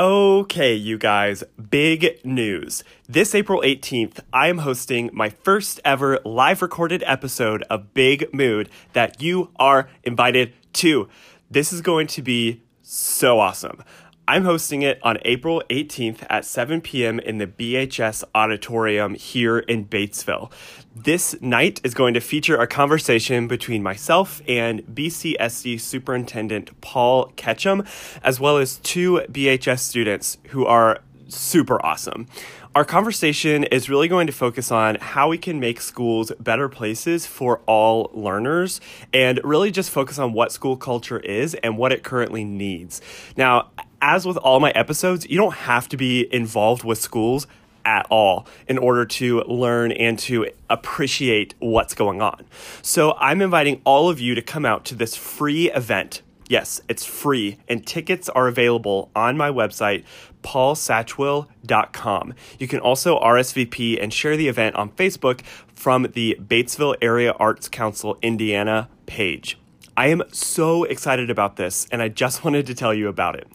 Okay, 0.00 0.72
you 0.72 0.96
guys, 0.96 1.44
big 1.68 2.24
news. 2.24 2.82
This 3.06 3.34
April 3.34 3.60
18th, 3.60 4.20
I 4.32 4.48
am 4.48 4.56
hosting 4.56 5.10
my 5.12 5.28
first 5.28 5.78
ever 5.84 6.18
live 6.24 6.62
recorded 6.62 7.04
episode 7.06 7.64
of 7.64 7.92
Big 7.92 8.32
Mood 8.32 8.70
that 8.94 9.20
you 9.20 9.50
are 9.56 9.90
invited 10.02 10.54
to. 10.72 11.06
This 11.50 11.70
is 11.70 11.82
going 11.82 12.06
to 12.06 12.22
be 12.22 12.62
so 12.80 13.40
awesome. 13.40 13.84
I'm 14.30 14.44
hosting 14.44 14.82
it 14.82 15.00
on 15.02 15.18
April 15.24 15.60
18th 15.70 16.24
at 16.30 16.44
7 16.44 16.82
p.m. 16.82 17.18
in 17.18 17.38
the 17.38 17.48
BHS 17.48 18.22
Auditorium 18.32 19.14
here 19.14 19.58
in 19.58 19.86
Batesville. 19.86 20.52
This 20.94 21.34
night 21.42 21.80
is 21.82 21.94
going 21.94 22.14
to 22.14 22.20
feature 22.20 22.56
a 22.56 22.68
conversation 22.68 23.48
between 23.48 23.82
myself 23.82 24.40
and 24.46 24.82
BCSD 24.82 25.80
Superintendent 25.80 26.80
Paul 26.80 27.32
Ketchum, 27.34 27.82
as 28.22 28.38
well 28.38 28.56
as 28.56 28.76
two 28.76 29.22
BHS 29.32 29.80
students 29.80 30.38
who 30.50 30.64
are 30.64 31.00
super 31.26 31.84
awesome. 31.84 32.28
Our 32.72 32.84
conversation 32.84 33.64
is 33.64 33.90
really 33.90 34.06
going 34.06 34.28
to 34.28 34.32
focus 34.32 34.70
on 34.70 34.94
how 35.00 35.28
we 35.28 35.38
can 35.38 35.58
make 35.58 35.80
schools 35.80 36.30
better 36.38 36.68
places 36.68 37.26
for 37.26 37.62
all 37.66 38.12
learners 38.14 38.80
and 39.12 39.40
really 39.42 39.72
just 39.72 39.90
focus 39.90 40.20
on 40.20 40.34
what 40.34 40.52
school 40.52 40.76
culture 40.76 41.18
is 41.18 41.54
and 41.54 41.76
what 41.76 41.90
it 41.90 42.04
currently 42.04 42.44
needs. 42.44 43.00
Now, 43.36 43.70
as 44.00 44.26
with 44.26 44.36
all 44.38 44.60
my 44.60 44.70
episodes, 44.70 45.28
you 45.28 45.36
don't 45.36 45.54
have 45.54 45.88
to 45.88 45.96
be 45.96 46.32
involved 46.32 46.84
with 46.84 46.98
schools 46.98 47.46
at 47.84 48.06
all 48.10 48.46
in 48.68 48.78
order 48.78 49.04
to 49.04 49.40
learn 49.42 49.92
and 49.92 50.18
to 50.18 50.46
appreciate 50.68 51.54
what's 51.58 51.94
going 51.94 52.20
on. 52.20 52.44
So 52.82 53.14
I'm 53.18 53.40
inviting 53.42 53.80
all 53.84 54.08
of 54.10 54.20
you 54.20 54.34
to 54.34 54.42
come 54.42 54.66
out 54.66 54.84
to 54.86 54.94
this 54.94 55.16
free 55.16 55.70
event. 55.70 56.22
Yes, 56.48 56.80
it's 56.88 57.04
free, 57.04 57.58
and 57.68 57.86
tickets 57.86 58.28
are 58.28 58.48
available 58.48 59.10
on 59.14 59.36
my 59.36 59.50
website, 59.50 60.02
paulsatchwell.com. 60.42 62.34
You 62.58 62.66
can 62.66 62.80
also 62.80 63.20
RSVP 63.20 64.02
and 64.02 64.12
share 64.12 64.36
the 64.36 64.48
event 64.48 64.74
on 64.74 64.90
Facebook 64.90 65.42
from 65.74 66.08
the 66.12 66.36
Batesville 66.40 66.96
Area 67.00 67.32
Arts 67.38 67.68
Council 67.68 68.18
Indiana 68.20 68.88
page. 69.06 69.58
I 69.96 70.08
am 70.08 70.22
so 70.32 70.82
excited 70.84 71.30
about 71.30 71.54
this, 71.54 71.86
and 71.92 72.02
I 72.02 72.08
just 72.08 72.44
wanted 72.44 72.66
to 72.66 72.74
tell 72.74 72.92
you 72.92 73.06
about 73.06 73.36
it. 73.36 73.46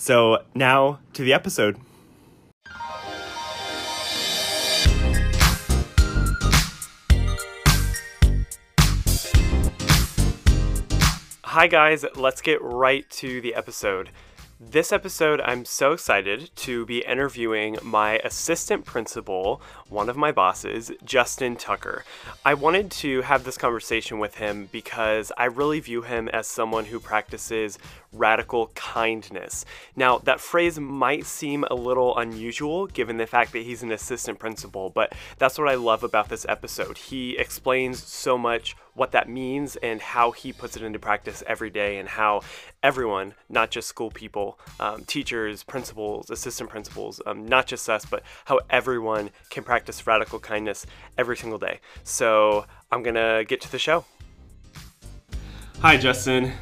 So 0.00 0.44
now 0.54 1.00
to 1.14 1.24
the 1.24 1.32
episode. 1.32 1.76
Hi, 11.42 11.66
guys, 11.66 12.04
let's 12.14 12.40
get 12.40 12.62
right 12.62 13.10
to 13.10 13.40
the 13.40 13.56
episode. 13.56 14.10
This 14.60 14.92
episode, 14.92 15.40
I'm 15.40 15.64
so 15.64 15.92
excited 15.92 16.50
to 16.56 16.84
be 16.84 17.04
interviewing 17.04 17.78
my 17.80 18.18
assistant 18.24 18.84
principal, 18.84 19.62
one 19.88 20.08
of 20.08 20.16
my 20.16 20.32
bosses, 20.32 20.90
Justin 21.04 21.54
Tucker. 21.54 22.04
I 22.44 22.54
wanted 22.54 22.90
to 22.90 23.22
have 23.22 23.44
this 23.44 23.56
conversation 23.56 24.18
with 24.18 24.34
him 24.34 24.68
because 24.72 25.30
I 25.38 25.44
really 25.44 25.78
view 25.78 26.02
him 26.02 26.28
as 26.30 26.48
someone 26.48 26.86
who 26.86 26.98
practices 26.98 27.78
radical 28.12 28.68
kindness. 28.74 29.64
Now, 29.94 30.18
that 30.18 30.40
phrase 30.40 30.78
might 30.78 31.26
seem 31.26 31.64
a 31.64 31.74
little 31.74 32.16
unusual 32.16 32.86
given 32.86 33.18
the 33.18 33.26
fact 33.26 33.52
that 33.52 33.62
he's 33.62 33.82
an 33.82 33.92
assistant 33.92 34.38
principal, 34.38 34.90
but 34.90 35.12
that's 35.38 35.58
what 35.58 35.68
I 35.68 35.74
love 35.74 36.02
about 36.02 36.28
this 36.28 36.46
episode. 36.48 36.98
He 36.98 37.36
explains 37.36 38.02
so 38.02 38.38
much 38.38 38.76
what 38.94 39.12
that 39.12 39.28
means 39.28 39.76
and 39.76 40.00
how 40.00 40.32
he 40.32 40.52
puts 40.52 40.76
it 40.76 40.82
into 40.82 40.98
practice 40.98 41.42
every 41.46 41.70
day, 41.70 41.98
and 41.98 42.08
how 42.08 42.40
everyone, 42.82 43.34
not 43.48 43.70
just 43.70 43.88
school 43.88 44.10
people, 44.10 44.58
um, 44.80 45.04
teachers, 45.04 45.62
principals, 45.62 46.30
assistant 46.30 46.68
principals, 46.68 47.20
um, 47.26 47.46
not 47.46 47.66
just 47.66 47.88
us, 47.88 48.04
but 48.04 48.22
how 48.46 48.58
everyone 48.70 49.30
can 49.50 49.62
practice 49.62 50.06
radical 50.06 50.38
kindness 50.38 50.84
every 51.16 51.36
single 51.36 51.58
day. 51.58 51.78
So, 52.02 52.66
I'm 52.90 53.02
gonna 53.02 53.44
get 53.44 53.60
to 53.60 53.70
the 53.70 53.78
show. 53.78 54.04
Hi, 55.80 55.96
Justin. 55.96 56.52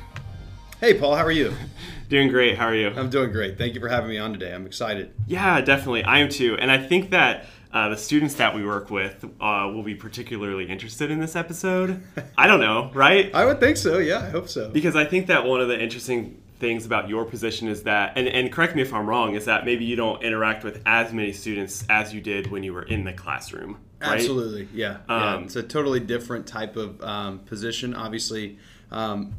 Hey, 0.78 0.92
Paul, 0.92 1.16
how 1.16 1.24
are 1.24 1.32
you? 1.32 1.54
Doing 2.10 2.28
great. 2.28 2.58
How 2.58 2.66
are 2.66 2.74
you? 2.74 2.88
I'm 2.88 3.08
doing 3.08 3.32
great. 3.32 3.56
Thank 3.56 3.74
you 3.74 3.80
for 3.80 3.88
having 3.88 4.10
me 4.10 4.18
on 4.18 4.32
today. 4.32 4.52
I'm 4.52 4.66
excited. 4.66 5.12
Yeah, 5.26 5.60
definitely. 5.62 6.04
I 6.04 6.18
am 6.18 6.28
too. 6.28 6.56
And 6.60 6.70
I 6.70 6.78
think 6.78 7.10
that 7.10 7.46
uh, 7.72 7.88
the 7.88 7.96
students 7.96 8.34
that 8.34 8.54
we 8.54 8.64
work 8.64 8.90
with 8.90 9.24
uh, 9.40 9.70
will 9.74 9.82
be 9.82 9.94
particularly 9.94 10.66
interested 10.66 11.10
in 11.10 11.18
this 11.18 11.34
episode. 11.34 12.02
I 12.38 12.46
don't 12.46 12.60
know, 12.60 12.90
right? 12.94 13.34
I 13.34 13.46
would 13.46 13.58
think 13.58 13.78
so. 13.78 13.98
Yeah, 13.98 14.18
I 14.18 14.28
hope 14.28 14.48
so. 14.48 14.68
Because 14.68 14.94
I 14.94 15.04
think 15.06 15.26
that 15.28 15.46
one 15.46 15.60
of 15.60 15.66
the 15.66 15.82
interesting 15.82 16.40
things 16.60 16.86
about 16.86 17.08
your 17.08 17.24
position 17.24 17.68
is 17.68 17.82
that, 17.84 18.12
and, 18.16 18.28
and 18.28 18.52
correct 18.52 18.76
me 18.76 18.82
if 18.82 18.92
I'm 18.92 19.08
wrong, 19.08 19.34
is 19.34 19.46
that 19.46 19.64
maybe 19.64 19.84
you 19.84 19.96
don't 19.96 20.22
interact 20.22 20.62
with 20.62 20.82
as 20.86 21.12
many 21.12 21.32
students 21.32 21.84
as 21.88 22.14
you 22.14 22.20
did 22.20 22.50
when 22.50 22.62
you 22.62 22.72
were 22.72 22.84
in 22.84 23.02
the 23.02 23.14
classroom. 23.14 23.78
Right? 24.00 24.20
Absolutely. 24.20 24.68
Yeah. 24.74 24.98
Um, 25.08 25.20
yeah. 25.20 25.38
It's 25.40 25.56
a 25.56 25.62
totally 25.62 26.00
different 26.00 26.46
type 26.46 26.76
of 26.76 27.02
um, 27.02 27.38
position. 27.40 27.94
Obviously, 27.94 28.58
um, 28.92 29.34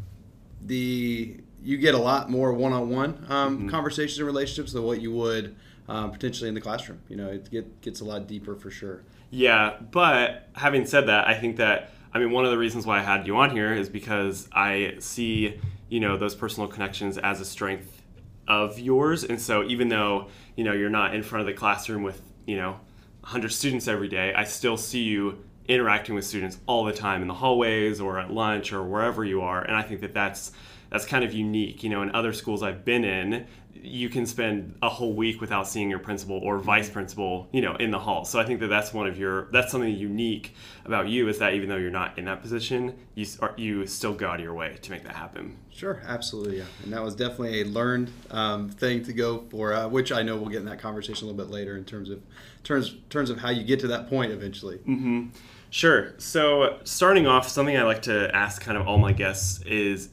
the 0.61 1.39
you 1.63 1.77
get 1.77 1.95
a 1.95 1.99
lot 1.99 2.29
more 2.29 2.53
one-on-one 2.53 3.25
um, 3.29 3.57
mm-hmm. 3.57 3.69
conversations 3.69 4.17
and 4.19 4.27
relationships 4.27 4.73
than 4.73 4.83
what 4.83 5.01
you 5.01 5.11
would 5.11 5.55
um, 5.89 6.11
potentially 6.11 6.47
in 6.47 6.55
the 6.55 6.61
classroom. 6.61 6.99
You 7.09 7.17
know, 7.17 7.27
it 7.27 7.49
get, 7.49 7.81
gets 7.81 8.01
a 8.01 8.05
lot 8.05 8.27
deeper 8.27 8.55
for 8.55 8.69
sure. 8.69 9.03
Yeah, 9.29 9.77
but 9.91 10.47
having 10.53 10.85
said 10.85 11.07
that, 11.07 11.27
I 11.27 11.33
think 11.33 11.57
that 11.57 11.91
I 12.13 12.19
mean 12.19 12.31
one 12.31 12.45
of 12.45 12.51
the 12.51 12.57
reasons 12.57 12.85
why 12.85 12.99
I 12.99 13.01
had 13.01 13.27
you 13.27 13.35
on 13.37 13.51
here 13.51 13.73
is 13.73 13.89
because 13.89 14.47
I 14.53 14.95
see 14.99 15.59
you 15.89 15.99
know 15.99 16.17
those 16.17 16.35
personal 16.35 16.67
connections 16.67 17.17
as 17.17 17.41
a 17.41 17.45
strength 17.45 18.01
of 18.47 18.79
yours, 18.79 19.23
and 19.23 19.41
so 19.41 19.63
even 19.63 19.89
though 19.89 20.29
you 20.55 20.63
know 20.63 20.73
you're 20.73 20.89
not 20.89 21.13
in 21.13 21.23
front 21.23 21.41
of 21.41 21.47
the 21.47 21.53
classroom 21.53 22.03
with 22.03 22.21
you 22.45 22.55
know 22.55 22.79
100 23.21 23.49
students 23.49 23.87
every 23.87 24.07
day, 24.07 24.33
I 24.33 24.45
still 24.45 24.77
see 24.77 25.03
you 25.03 25.43
interacting 25.67 26.15
with 26.15 26.25
students 26.25 26.59
all 26.65 26.85
the 26.85 26.93
time 26.93 27.21
in 27.21 27.27
the 27.27 27.33
hallways 27.33 27.99
or 27.99 28.19
at 28.19 28.31
lunch 28.31 28.73
or 28.73 28.83
wherever 28.83 29.23
you 29.23 29.41
are, 29.41 29.61
and 29.61 29.75
I 29.75 29.81
think 29.81 30.01
that 30.01 30.13
that's 30.13 30.51
that's 30.89 31.05
kind 31.05 31.23
of 31.23 31.33
unique. 31.33 31.83
You 31.83 31.89
know, 31.89 32.01
in 32.01 32.13
other 32.15 32.33
schools 32.33 32.63
I've 32.63 32.85
been 32.85 33.03
in, 33.03 33.45
you 33.83 34.09
can 34.09 34.25
spend 34.25 34.75
a 34.81 34.89
whole 34.89 35.13
week 35.13 35.41
without 35.41 35.67
seeing 35.67 35.89
your 35.89 35.99
principal 35.99 36.37
or 36.37 36.59
vice 36.59 36.89
principal, 36.89 37.47
you 37.51 37.61
know, 37.61 37.75
in 37.75 37.91
the 37.91 37.99
hall. 37.99 38.25
So 38.25 38.39
I 38.39 38.45
think 38.45 38.59
that 38.61 38.67
that's 38.67 38.93
one 38.93 39.07
of 39.07 39.17
your 39.17 39.45
that's 39.51 39.71
something 39.71 39.93
unique 39.93 40.55
about 40.85 41.07
you 41.07 41.27
is 41.27 41.39
that 41.39 41.53
even 41.53 41.69
though 41.69 41.77
you're 41.77 41.91
not 41.91 42.17
in 42.17 42.25
that 42.25 42.41
position, 42.41 42.97
you 43.15 43.25
are, 43.39 43.53
you 43.57 43.85
still 43.87 44.13
go 44.13 44.27
out 44.27 44.35
of 44.35 44.41
your 44.41 44.53
way 44.53 44.77
to 44.81 44.91
make 44.91 45.03
that 45.03 45.15
happen. 45.15 45.57
Sure, 45.71 46.01
absolutely, 46.07 46.57
yeah. 46.57 46.65
And 46.83 46.93
that 46.93 47.03
was 47.03 47.15
definitely 47.15 47.61
a 47.61 47.65
learned 47.65 48.11
um, 48.31 48.69
thing 48.69 49.03
to 49.03 49.13
go 49.13 49.45
for, 49.49 49.73
uh, 49.73 49.87
which 49.87 50.11
I 50.11 50.23
know 50.23 50.37
we'll 50.37 50.49
get 50.49 50.59
in 50.59 50.65
that 50.65 50.79
conversation 50.79 51.27
a 51.27 51.31
little 51.31 51.45
bit 51.45 51.53
later 51.53 51.77
in 51.77 51.85
terms 51.85 52.09
of 52.09 52.21
terms 52.63 52.95
terms 53.09 53.29
of 53.29 53.39
how 53.39 53.49
you 53.49 53.63
get 53.63 53.79
to 53.81 53.87
that 53.87 54.09
point 54.09 54.31
eventually. 54.31 54.77
Mm-hmm. 54.77 55.27
Sure. 55.69 56.13
So 56.17 56.79
starting 56.83 57.27
off, 57.27 57.47
something 57.47 57.75
I 57.75 57.83
like 57.83 58.03
to 58.03 58.33
ask 58.35 58.61
kind 58.61 58.77
of 58.77 58.87
all 58.87 58.97
my 58.97 59.11
guests 59.11 59.61
is 59.63 60.09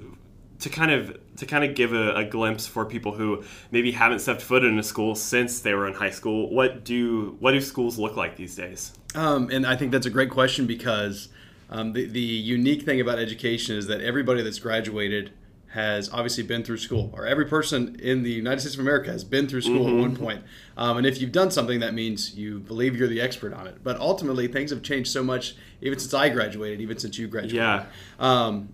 to 0.60 0.68
kind 0.68 0.90
of 0.90 1.18
to 1.36 1.46
kind 1.46 1.64
of 1.64 1.74
give 1.74 1.92
a, 1.92 2.14
a, 2.14 2.24
glimpse 2.24 2.66
for 2.66 2.86
people 2.86 3.12
who 3.12 3.42
maybe 3.72 3.90
haven't 3.90 4.20
stepped 4.20 4.40
foot 4.40 4.64
in 4.64 4.78
a 4.78 4.82
school 4.82 5.16
since 5.16 5.60
they 5.60 5.74
were 5.74 5.88
in 5.88 5.94
high 5.94 6.10
school. 6.10 6.48
What 6.50 6.84
do 6.84 7.36
what 7.40 7.52
do 7.52 7.60
schools 7.60 7.98
look 7.98 8.16
like 8.16 8.36
these 8.36 8.54
days? 8.54 8.92
Um, 9.14 9.50
and 9.50 9.66
I 9.66 9.76
think 9.76 9.92
that's 9.92 10.06
a 10.06 10.10
great 10.10 10.30
question 10.30 10.66
because 10.66 11.28
um, 11.70 11.92
the 11.92 12.06
the 12.06 12.20
unique 12.20 12.82
thing 12.82 13.00
about 13.00 13.18
education 13.18 13.76
is 13.76 13.86
that 13.88 14.00
everybody 14.00 14.42
that's 14.42 14.58
graduated 14.58 15.32
has 15.74 16.08
obviously 16.10 16.44
been 16.44 16.62
through 16.62 16.76
school, 16.76 17.10
or 17.12 17.26
every 17.26 17.46
person 17.46 17.96
in 18.00 18.22
the 18.22 18.30
United 18.30 18.60
States 18.60 18.76
of 18.76 18.80
America 18.80 19.10
has 19.10 19.24
been 19.24 19.48
through 19.48 19.60
school 19.60 19.86
mm-hmm. 19.86 19.98
at 19.98 20.02
one 20.02 20.16
point. 20.16 20.44
Um, 20.76 20.98
and 20.98 21.04
if 21.04 21.20
you've 21.20 21.32
done 21.32 21.50
something, 21.50 21.80
that 21.80 21.94
means 21.94 22.36
you 22.36 22.60
believe 22.60 22.94
you're 22.94 23.08
the 23.08 23.20
expert 23.20 23.52
on 23.52 23.66
it. 23.66 23.82
But 23.82 23.98
ultimately, 23.98 24.46
things 24.46 24.70
have 24.70 24.84
changed 24.84 25.10
so 25.10 25.24
much, 25.24 25.56
even 25.80 25.98
since 25.98 26.14
I 26.14 26.28
graduated, 26.28 26.80
even 26.80 26.96
since 26.98 27.18
you 27.18 27.26
graduated. 27.26 27.56
Yeah. 27.56 27.86
Um, 28.20 28.68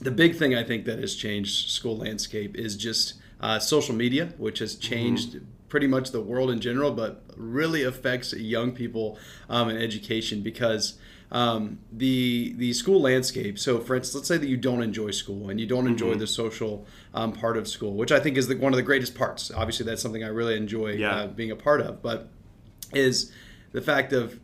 the 0.00 0.10
big 0.10 0.34
thing 0.34 0.52
I 0.52 0.64
think 0.64 0.84
that 0.86 0.98
has 0.98 1.14
changed 1.14 1.70
school 1.70 1.98
landscape 1.98 2.56
is 2.56 2.76
just 2.76 3.14
uh, 3.40 3.60
social 3.60 3.94
media, 3.94 4.32
which 4.36 4.58
has 4.58 4.74
mm-hmm. 4.74 4.94
changed 4.94 5.34
mm-hmm. 5.34 5.44
pretty 5.68 5.86
much 5.86 6.10
the 6.10 6.20
world 6.20 6.50
in 6.50 6.60
general, 6.60 6.90
but 6.90 7.22
really 7.36 7.84
affects 7.84 8.32
young 8.32 8.72
people 8.72 9.16
um, 9.48 9.68
in 9.68 9.76
education 9.76 10.42
because 10.42 10.98
um, 11.32 11.78
the 11.90 12.52
the 12.58 12.72
school 12.74 13.00
landscape. 13.00 13.58
So, 13.58 13.80
for 13.80 13.96
instance, 13.96 14.14
let's 14.14 14.28
say 14.28 14.36
that 14.36 14.46
you 14.46 14.58
don't 14.58 14.82
enjoy 14.82 15.10
school 15.10 15.48
and 15.48 15.58
you 15.58 15.66
don't 15.66 15.86
enjoy 15.86 16.10
mm-hmm. 16.10 16.20
the 16.20 16.26
social 16.26 16.86
um, 17.14 17.32
part 17.32 17.56
of 17.56 17.66
school, 17.66 17.94
which 17.94 18.12
I 18.12 18.20
think 18.20 18.36
is 18.36 18.46
the, 18.46 18.56
one 18.56 18.72
of 18.72 18.76
the 18.76 18.82
greatest 18.82 19.14
parts. 19.14 19.50
Obviously, 19.50 19.86
that's 19.86 20.02
something 20.02 20.22
I 20.22 20.28
really 20.28 20.56
enjoy 20.56 20.92
yeah. 20.92 21.16
uh, 21.16 21.26
being 21.28 21.50
a 21.50 21.56
part 21.56 21.80
of, 21.80 22.02
but 22.02 22.28
is 22.92 23.32
the 23.72 23.80
fact 23.80 24.12
of 24.12 24.38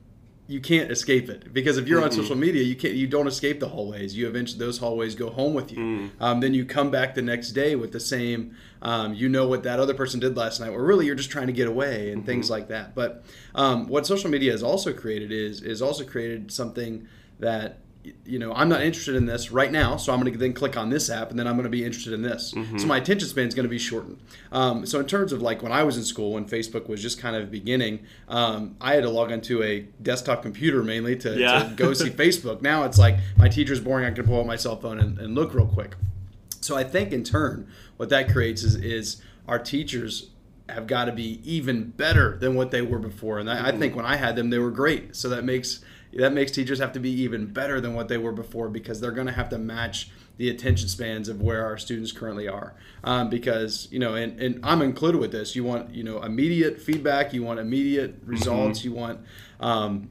you 0.51 0.61
can't 0.61 0.91
escape 0.91 1.29
it 1.29 1.53
because 1.53 1.77
if 1.77 1.87
you're 1.87 1.99
mm-hmm. 2.01 2.07
on 2.07 2.13
social 2.13 2.35
media, 2.35 2.63
you 2.63 2.75
can't 2.75 2.95
you 2.95 3.07
don't 3.07 3.27
escape 3.27 3.61
the 3.61 3.69
hallways. 3.69 4.17
You 4.17 4.27
eventually 4.27 4.59
those 4.59 4.79
hallways 4.79 5.15
go 5.15 5.29
home 5.29 5.53
with 5.53 5.71
you. 5.71 5.79
Mm. 5.79 6.11
Um, 6.21 6.41
then 6.41 6.55
you 6.55 6.65
come 6.65 6.91
back 6.91 7.15
the 7.15 7.21
next 7.21 7.51
day 7.51 7.77
with 7.77 7.93
the 7.93 8.01
same. 8.01 8.57
Um, 8.81 9.13
you 9.13 9.29
know 9.29 9.47
what 9.47 9.63
that 9.65 9.79
other 9.79 9.93
person 9.93 10.21
did 10.21 10.39
last 10.39 10.59
night, 10.59 10.71
or 10.71 10.83
really 10.83 11.05
you're 11.05 11.15
just 11.15 11.31
trying 11.31 11.49
to 11.49 11.53
get 11.53 11.69
away 11.69 12.11
and 12.11 12.23
mm-hmm. 12.23 12.27
things 12.27 12.49
like 12.49 12.69
that. 12.69 12.95
But 12.95 13.25
um, 13.55 13.89
what 13.89 14.07
social 14.07 14.31
media 14.31 14.51
has 14.53 14.63
also 14.63 14.95
created 14.95 15.31
is 15.31 15.61
is 15.61 15.83
also 15.83 16.03
created 16.03 16.51
something 16.51 17.07
that 17.41 17.81
you 18.25 18.39
know, 18.39 18.53
I'm 18.53 18.69
not 18.69 18.83
interested 18.83 19.15
in 19.15 19.27
this 19.27 19.51
right 19.51 19.71
now, 19.73 19.97
so 19.97 20.13
I'm 20.13 20.21
going 20.21 20.33
to 20.33 20.39
then 20.39 20.53
click 20.53 20.77
on 20.77 20.91
this 20.91 21.11
app, 21.11 21.31
and 21.31 21.39
then 21.39 21.47
I'm 21.47 21.55
going 21.55 21.65
to 21.65 21.71
be 21.71 21.85
interested 21.85 22.13
in 22.13 22.23
this. 22.23 22.55
So 22.79 22.87
my 22.87 22.99
attention 22.99 23.29
span 23.29 23.49
is 23.49 23.55
going 23.55 23.65
to 23.65 23.69
be 23.71 23.79
shortened. 23.79 24.19
Um, 24.53 24.87
so 24.87 25.01
in 25.01 25.07
terms 25.07 25.33
of 25.33 25.43
like 25.43 25.63
when 25.63 25.73
I 25.73 25.83
was 25.83 25.97
in 25.97 26.05
school, 26.05 26.33
when 26.33 26.45
Facebook 26.45 26.89
was 26.89 27.01
just 27.03 27.19
kind 27.21 27.37
of 27.37 27.51
beginning, 27.51 28.01
um, 28.29 28.77
I 28.81 28.95
had 28.95 29.03
to 29.05 29.11
log 29.11 29.33
onto 29.33 29.63
a 29.63 29.81
desktop 30.03 30.43
computer 30.43 30.83
mainly 30.83 31.17
to, 31.17 31.39
Yeah. 31.39 31.65
to 31.69 31.75
go 31.75 31.93
see 31.95 32.11
Facebook. 32.25 32.63
Now 32.63 32.85
it's 32.85 32.99
like 32.99 33.17
my 33.37 33.49
teacher's 33.49 33.81
boring. 33.81 34.05
I 34.07 34.11
can 34.11 34.25
pull 34.27 34.41
out 34.41 34.47
my 34.47 34.57
cell 34.57 34.77
phone 34.77 34.99
and, 34.99 35.19
and 35.19 35.35
look 35.35 35.55
real 35.55 35.67
quick. 35.67 35.97
So 36.61 36.77
I 36.77 36.85
think 36.85 37.13
in 37.13 37.25
turn, 37.25 37.67
what 37.97 38.09
that 38.11 38.31
creates 38.31 38.63
is, 38.63 38.75
is 38.75 39.23
our 39.47 39.59
teachers 39.59 40.31
have 40.69 40.87
got 40.87 41.07
to 41.07 41.13
be 41.13 41.41
even 41.45 41.85
better 41.91 42.37
than 42.37 42.55
what 42.55 42.71
they 42.71 42.83
were 42.83 42.99
before. 42.99 43.39
And 43.39 43.51
I, 43.51 43.69
I 43.69 43.73
think 43.73 43.97
when 43.97 44.05
I 44.05 44.17
had 44.17 44.37
them, 44.37 44.51
they 44.51 44.59
were 44.59 44.71
great. 44.71 45.17
So 45.17 45.31
that 45.31 45.43
makes 45.45 45.81
that 46.15 46.33
makes 46.33 46.53
teachers 46.53 46.79
have 46.79 46.93
to 46.93 47.01
be 47.01 47.11
even 47.11 47.47
better 47.47 47.81
than 47.81 47.95
what 47.95 48.09
they 48.09 48.19
were 48.19 48.33
before 48.33 48.69
because 48.69 49.01
they're 49.01 49.13
going 49.13 49.27
to 49.27 49.33
have 49.33 49.49
to 49.51 49.59
match 49.59 50.11
the 50.37 50.49
attention 50.49 50.89
spans 50.89 51.29
of 51.29 51.41
where 51.41 51.65
our 51.65 51.77
students 51.77 52.13
currently 52.13 52.47
are. 52.47 52.75
Um, 53.05 53.29
because 53.29 53.89
you 53.91 53.99
know, 53.99 54.15
and, 54.15 54.41
and 54.41 54.61
I'm 54.65 54.83
included 54.83 55.19
with 55.19 55.33
this. 55.33 55.57
You 55.57 55.65
want 55.65 55.95
you 55.95 56.05
know 56.05 56.23
immediate 56.23 56.81
feedback. 56.81 57.33
You 57.33 57.43
want 57.43 57.61
immediate 57.61 58.17
results. 58.25 58.85
You 58.85 58.93
want 58.93 59.21
um, 59.61 60.11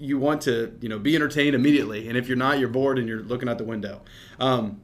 you 0.00 0.18
want 0.18 0.40
to 0.42 0.76
you 0.80 0.88
know 0.88 0.98
be 0.98 1.14
entertained 1.14 1.54
immediately 1.54 2.08
and 2.08 2.16
if 2.16 2.26
you're 2.26 2.36
not 2.36 2.58
you're 2.58 2.68
bored 2.68 2.98
and 2.98 3.06
you're 3.06 3.22
looking 3.22 3.48
out 3.48 3.58
the 3.58 3.64
window 3.64 4.00
um, 4.40 4.80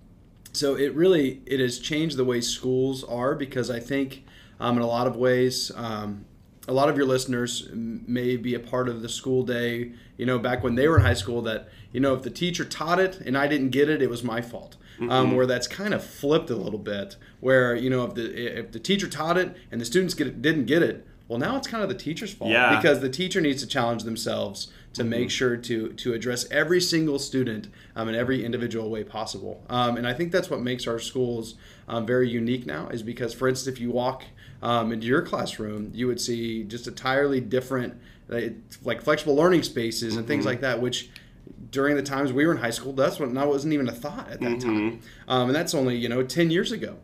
so 0.52 0.74
it 0.74 0.94
really 0.94 1.40
it 1.46 1.58
has 1.58 1.78
changed 1.78 2.16
the 2.16 2.24
way 2.24 2.40
schools 2.40 3.02
are 3.04 3.34
because 3.34 3.70
i 3.70 3.80
think 3.80 4.24
um, 4.60 4.76
in 4.76 4.82
a 4.82 4.86
lot 4.86 5.06
of 5.06 5.16
ways 5.16 5.72
um, 5.74 6.25
a 6.68 6.72
lot 6.72 6.88
of 6.88 6.96
your 6.96 7.06
listeners 7.06 7.68
may 7.72 8.36
be 8.36 8.54
a 8.54 8.58
part 8.60 8.88
of 8.88 9.02
the 9.02 9.08
school 9.08 9.42
day 9.44 9.92
you 10.16 10.26
know 10.26 10.38
back 10.38 10.62
when 10.64 10.74
they 10.74 10.88
were 10.88 10.96
in 10.98 11.04
high 11.04 11.14
school 11.14 11.42
that 11.42 11.68
you 11.92 12.00
know 12.00 12.14
if 12.14 12.22
the 12.22 12.30
teacher 12.30 12.64
taught 12.64 12.98
it 12.98 13.20
and 13.20 13.36
i 13.38 13.46
didn't 13.46 13.70
get 13.70 13.88
it 13.88 14.02
it 14.02 14.10
was 14.10 14.22
my 14.24 14.40
fault 14.40 14.76
um, 15.10 15.36
where 15.36 15.44
that's 15.44 15.68
kind 15.68 15.92
of 15.92 16.02
flipped 16.02 16.48
a 16.48 16.56
little 16.56 16.78
bit 16.78 17.16
where 17.40 17.74
you 17.76 17.90
know 17.90 18.04
if 18.04 18.14
the 18.14 18.58
if 18.58 18.72
the 18.72 18.80
teacher 18.80 19.06
taught 19.06 19.36
it 19.36 19.54
and 19.70 19.78
the 19.80 19.84
students 19.84 20.14
get 20.14 20.26
it, 20.26 20.40
didn't 20.40 20.64
get 20.64 20.82
it 20.82 21.06
well 21.28 21.38
now 21.38 21.54
it's 21.56 21.68
kind 21.68 21.82
of 21.82 21.88
the 21.90 21.94
teacher's 21.94 22.32
fault 22.32 22.50
Yeah. 22.50 22.74
because 22.76 23.00
the 23.00 23.10
teacher 23.10 23.40
needs 23.42 23.60
to 23.62 23.68
challenge 23.68 24.04
themselves 24.04 24.68
to 24.94 25.04
make 25.04 25.30
sure 25.30 25.54
to 25.58 25.92
to 25.92 26.14
address 26.14 26.50
every 26.50 26.80
single 26.80 27.18
student 27.18 27.68
um, 27.94 28.08
in 28.08 28.14
every 28.14 28.42
individual 28.42 28.88
way 28.88 29.04
possible. 29.04 29.62
Um, 29.68 29.98
and 29.98 30.06
I 30.08 30.14
think 30.14 30.32
that's 30.32 30.48
what 30.48 30.62
makes 30.62 30.86
our 30.86 30.98
schools 30.98 31.56
um, 31.86 32.06
very 32.06 32.30
unique 32.30 32.64
now. 32.64 32.88
Is 32.88 33.02
because, 33.02 33.34
for 33.34 33.46
instance, 33.46 33.76
if 33.76 33.78
you 33.78 33.90
walk 33.90 34.24
um, 34.62 34.92
into 34.92 35.06
your 35.06 35.22
classroom, 35.22 35.90
you 35.94 36.06
would 36.06 36.20
see 36.20 36.64
just 36.64 36.86
entirely 36.86 37.40
different, 37.40 37.94
like 38.82 39.02
flexible 39.02 39.34
learning 39.36 39.62
spaces 39.62 40.16
and 40.16 40.26
things 40.26 40.44
like 40.46 40.60
that, 40.62 40.80
which 40.80 41.10
during 41.70 41.96
the 41.96 42.02
times 42.02 42.32
we 42.32 42.46
were 42.46 42.52
in 42.52 42.58
high 42.58 42.70
school, 42.70 42.92
that's 42.92 43.18
what 43.20 43.32
that 43.34 43.48
wasn't 43.48 43.72
even 43.72 43.88
a 43.88 43.92
thought 43.92 44.30
at 44.30 44.40
that 44.40 44.60
time, 44.60 45.00
um, 45.28 45.48
and 45.48 45.54
that's 45.54 45.74
only 45.74 45.96
you 45.96 46.08
know 46.08 46.22
ten 46.22 46.50
years 46.50 46.72
ago 46.72 46.96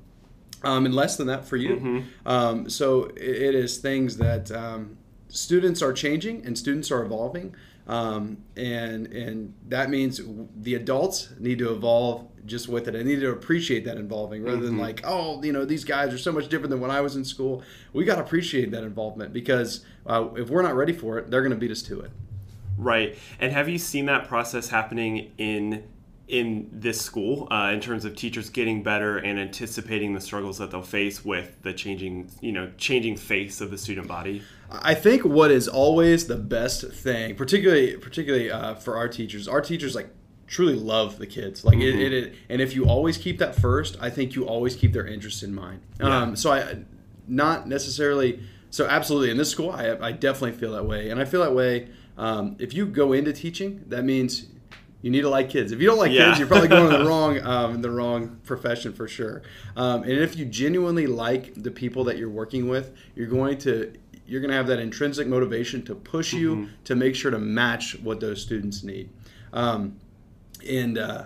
um, 0.65 0.87
and 0.87 0.95
less 0.95 1.17
than 1.17 1.27
that 1.29 1.45
for 1.45 1.57
you. 1.57 2.05
Um, 2.27 2.69
so 2.71 3.05
it, 3.17 3.19
it 3.19 3.55
is 3.55 3.79
things 3.79 4.17
that 4.19 4.51
um, 4.51 4.97
students 5.29 5.83
are 5.83 5.93
changing 5.93 6.45
and 6.47 6.57
students 6.57 6.91
are 6.91 7.03
evolving, 7.05 7.55
um, 7.87 8.39
and 8.57 9.07
and 9.09 9.55
that 9.69 9.91
means 9.91 10.21
the 10.57 10.75
adults 10.75 11.31
need 11.39 11.59
to 11.59 11.73
evolve 11.73 12.29
just 12.47 12.69
with 12.69 12.89
it. 12.89 12.97
I 12.97 13.03
need 13.03 13.21
to 13.21 13.31
appreciate 13.31 13.85
that 13.85 13.97
involving 13.97 14.43
rather 14.43 14.61
than 14.61 14.79
like, 14.79 15.01
oh, 15.05 15.43
you 15.43 15.53
know, 15.53 15.65
these 15.65 15.85
guys 15.85 16.13
are 16.13 16.19
so 16.19 16.33
much 16.33 16.49
different 16.49 16.71
than 16.71 16.81
when 16.81 16.91
I 16.91 17.01
was 17.01 17.17
in 17.17 17.25
school. 17.25 17.63
We 17.93 18.05
got 18.05 18.17
to 18.17 18.23
appreciate 18.23 18.71
that 18.73 18.85
involvement 18.85 19.33
because 19.33 19.85
uh, 20.07 20.29
if 20.37 20.51
we're 20.51 20.63
not 20.63 20.75
ready 20.75 20.93
for 20.93 21.19
it, 21.19 21.31
they're 21.31 21.43
going 21.43 21.53
to 21.53 21.59
beat 21.59 21.71
us 21.71 21.83
to 21.83 22.01
it. 22.01 22.11
Right. 22.77 23.17
And 23.39 23.53
have 23.53 23.69
you 23.69 23.79
seen 23.79 24.07
that 24.07 24.29
process 24.29 24.69
happening 24.69 25.33
in 25.39 25.85
in 26.29 26.71
this 26.73 27.01
school 27.01 27.47
uh, 27.51 27.71
in 27.75 27.81
terms 27.81 28.05
of 28.07 28.17
teachers 28.17 28.49
getting 28.49 28.83
better 28.83 29.19
and 29.19 29.39
anticipating 29.39 30.15
the 30.15 30.21
struggles 30.21 30.57
that 30.59 30.71
they'll 30.71 30.81
face 30.81 31.23
with 31.25 31.61
the 31.63 31.75
changing, 31.75 32.31
you 32.41 32.53
know, 32.53 32.71
changing 32.79 33.17
face 33.17 33.61
of 33.61 33.71
the 33.71 33.79
student 33.79 34.09
body? 34.09 34.43
I 34.83 34.95
think 34.95 35.25
what 35.25 35.51
is 35.51 35.69
always 35.69 36.27
the 36.27 36.37
best 36.37 36.83
thing, 36.93 37.35
particularly 37.35 37.97
particularly 37.97 38.51
uh, 38.51 38.75
for 38.75 38.97
our 38.97 39.09
teachers, 39.09 39.47
our 39.49 39.61
teachers 39.61 39.95
like 39.95 40.09
truly 40.47 40.75
love 40.75 41.19
the 41.19 41.27
kids. 41.27 41.65
Like 41.65 41.79
it, 41.79 41.95
it, 41.99 42.13
it, 42.13 42.35
and 42.49 42.61
if 42.63 42.75
you 42.75 42.87
always 42.87 43.17
keep 43.19 43.39
that 43.39 43.55
first, 43.55 43.97
I 44.01 44.11
think 44.11 44.35
you 44.35 44.45
always 44.47 44.75
keep 44.77 44.93
their 44.93 45.07
interest 45.07 45.43
in 45.43 45.55
mind. 45.55 45.81
Um, 46.01 46.37
so 46.37 46.53
I, 46.53 46.85
not 47.29 47.69
necessarily. 47.69 48.41
So 48.71 48.87
absolutely, 48.87 49.31
in 49.31 49.37
this 49.37 49.51
school, 49.51 49.71
I, 49.71 49.97
I 50.01 50.13
definitely 50.13 50.53
feel 50.59 50.73
that 50.73 50.87
way, 50.87 51.11
and 51.11 51.21
I 51.21 51.25
feel 51.27 51.43
that 51.43 51.55
way. 51.55 51.89
Um, 52.17 52.57
if 52.59 52.73
you 52.75 52.87
go 52.87 53.13
into 53.13 53.33
teaching, 53.33 53.85
that 53.89 54.05
means 54.05 54.47
you 55.03 55.11
need 55.11 55.23
to 55.23 55.29
like 55.29 55.51
kids. 55.51 55.73
If 55.73 55.81
you 55.81 55.87
don't 55.87 55.99
like 55.99 56.13
Yeah. 56.13 56.27
kids, 56.29 56.39
you're 56.39 56.49
probably 56.49 56.69
going 56.69 56.93
in 56.93 57.01
the 57.03 57.05
wrong 57.09 57.39
um, 57.43 57.83
the 57.83 57.91
wrong 57.91 58.39
profession 58.45 58.93
for 58.93 59.09
sure. 59.09 59.43
Um, 59.77 60.03
and 60.05 60.13
if 60.13 60.37
you 60.37 60.45
genuinely 60.47 61.07
like 61.07 61.55
the 61.55 61.71
people 61.71 62.05
that 62.05 62.17
you're 62.19 62.31
working 62.31 62.69
with, 62.69 62.95
you're 63.15 63.27
going 63.27 63.59
to 63.59 63.93
you're 64.27 64.41
going 64.41 64.51
to 64.51 64.57
have 64.57 64.67
that 64.69 64.79
intrinsic 64.79 65.27
motivation 65.27 65.85
to 65.85 65.95
push 65.95 66.33
you 66.33 66.69
to 66.85 66.95
make 66.95 67.15
sure 67.15 67.31
to 67.31 67.39
match 67.39 67.99
what 68.01 68.21
those 68.21 68.41
students 68.41 68.83
need. 68.83 69.11
Um, 69.53 69.99
and 70.69 70.97
uh, 70.97 71.25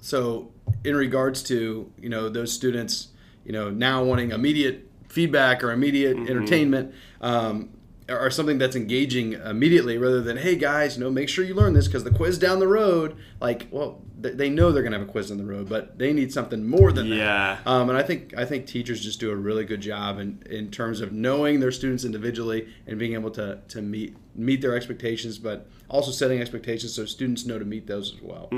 so, 0.00 0.50
in 0.84 0.96
regards 0.96 1.42
to 1.44 1.92
you 1.98 2.08
know 2.08 2.28
those 2.28 2.52
students, 2.52 3.08
you 3.44 3.52
know 3.52 3.70
now 3.70 4.02
wanting 4.02 4.30
immediate 4.30 4.88
feedback 5.08 5.62
or 5.62 5.72
immediate 5.72 6.16
entertainment. 6.16 6.94
Um, 7.20 7.70
or 8.08 8.28
something 8.28 8.58
that's 8.58 8.74
engaging 8.74 9.34
immediately 9.34 9.96
rather 9.96 10.20
than 10.20 10.36
hey 10.36 10.56
guys 10.56 10.96
you 10.96 11.04
know 11.04 11.10
make 11.10 11.28
sure 11.28 11.44
you 11.44 11.54
learn 11.54 11.74
this 11.74 11.86
because 11.86 12.02
the 12.02 12.10
quiz 12.10 12.38
down 12.38 12.58
the 12.58 12.66
road 12.66 13.16
like 13.40 13.68
well 13.70 14.02
they 14.22 14.48
know 14.50 14.70
they're 14.72 14.82
going 14.82 14.92
to 14.92 14.98
have 14.98 15.08
a 15.08 15.10
quiz 15.10 15.30
on 15.30 15.38
the 15.38 15.44
road 15.44 15.68
but 15.68 15.98
they 15.98 16.12
need 16.12 16.32
something 16.32 16.66
more 16.66 16.92
than 16.92 17.06
Yeah. 17.06 17.58
that 17.64 17.66
um, 17.66 17.88
and 17.88 17.98
i 17.98 18.02
think 18.02 18.34
i 18.36 18.44
think 18.44 18.66
teachers 18.66 19.00
just 19.02 19.18
do 19.20 19.30
a 19.30 19.36
really 19.36 19.64
good 19.64 19.80
job 19.80 20.18
in, 20.18 20.42
in 20.50 20.70
terms 20.70 21.00
of 21.00 21.12
knowing 21.12 21.60
their 21.60 21.72
students 21.72 22.04
individually 22.04 22.68
and 22.86 22.98
being 22.98 23.14
able 23.14 23.30
to, 23.32 23.58
to 23.68 23.80
meet 23.82 24.16
meet 24.34 24.60
their 24.60 24.74
expectations 24.76 25.38
but 25.38 25.66
also 25.88 26.10
setting 26.10 26.40
expectations 26.40 26.94
so 26.94 27.04
students 27.04 27.44
know 27.46 27.58
to 27.58 27.64
meet 27.64 27.86
those 27.86 28.14
as 28.14 28.22
well 28.22 28.48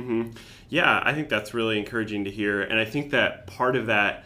Yeah, 0.68 1.00
I 1.04 1.12
think 1.14 1.28
that's 1.28 1.54
really 1.54 1.78
encouraging 1.78 2.24
to 2.24 2.30
hear. 2.30 2.62
And 2.62 2.78
I 2.78 2.84
think 2.84 3.10
that 3.10 3.46
part 3.46 3.74
of 3.76 3.86
that 3.86 4.24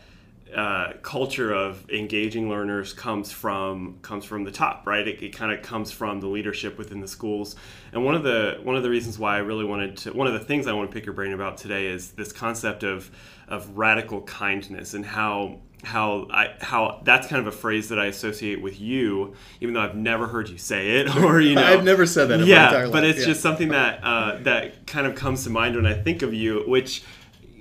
uh, 0.55 0.93
culture 1.03 1.53
of 1.53 1.89
engaging 1.91 2.49
learners 2.49 2.93
comes 2.93 3.33
from 3.33 3.99
comes 4.03 4.25
from 4.25 4.45
the 4.45 4.51
top, 4.51 4.87
right? 4.87 5.07
It, 5.07 5.23
it 5.23 5.31
kind 5.37 5.53
of 5.53 5.63
comes 5.63 5.91
from 5.91 6.21
the 6.21 6.29
leadership 6.29 6.79
within 6.79 7.01
the 7.01 7.09
schools. 7.09 7.57
And 7.93 8.05
one 8.05 8.15
of 8.15 8.23
the 8.23 8.59
one 8.63 8.77
of 8.77 8.83
the 8.83 8.91
reasons 8.91 9.19
why 9.19 9.37
I 9.37 9.39
really 9.39 9.65
wanted 9.65 9.97
to 9.99 10.13
one 10.13 10.27
of 10.27 10.33
the 10.35 10.41
things 10.41 10.67
I 10.67 10.73
want 10.73 10.91
to 10.91 10.95
pick 10.95 11.05
your 11.05 11.15
brain 11.15 11.33
about 11.33 11.57
today 11.57 11.87
is 11.87 12.13
this 12.13 12.33
concept 12.33 12.85
of 12.85 13.11
of 13.49 13.77
radical 13.77 14.23
kindness 14.23 14.95
and 14.95 15.05
how 15.05 15.59
how 15.85 16.27
I 16.31 16.55
how 16.61 17.01
that's 17.05 17.27
kind 17.27 17.41
of 17.41 17.53
a 17.53 17.57
phrase 17.57 17.91
that 17.91 17.99
I 17.99 18.07
associate 18.07 18.63
with 18.63 18.81
you, 18.81 19.35
even 19.61 19.75
though 19.75 19.83
I've 19.83 19.95
never 19.97 20.27
heard 20.27 20.49
you 20.49 20.59
say 20.59 21.01
it 21.01 21.15
or 21.23 21.41
you 21.41 21.55
know 21.57 21.65
i've 21.65 21.85
never 21.85 22.07
said 22.07 22.27
that 22.29 22.35
in 22.35 22.41
my 22.43 22.47
yeah, 22.47 22.71
but 22.87 23.03
life. 23.03 23.05
it's 23.05 23.21
Yeah. 23.21 23.27
just 23.27 23.41
something 23.41 23.69
that 23.69 24.01
uh, 24.03 24.39
that 24.43 24.87
kind 24.87 25.07
of 25.07 25.15
comes 25.17 25.45
to 25.45 25.51
mind 25.51 25.77
when 25.77 25.87
I 25.87 25.95
think 25.95 26.23
of 26.23 26.33
you, 26.33 26.63
which 26.67 27.03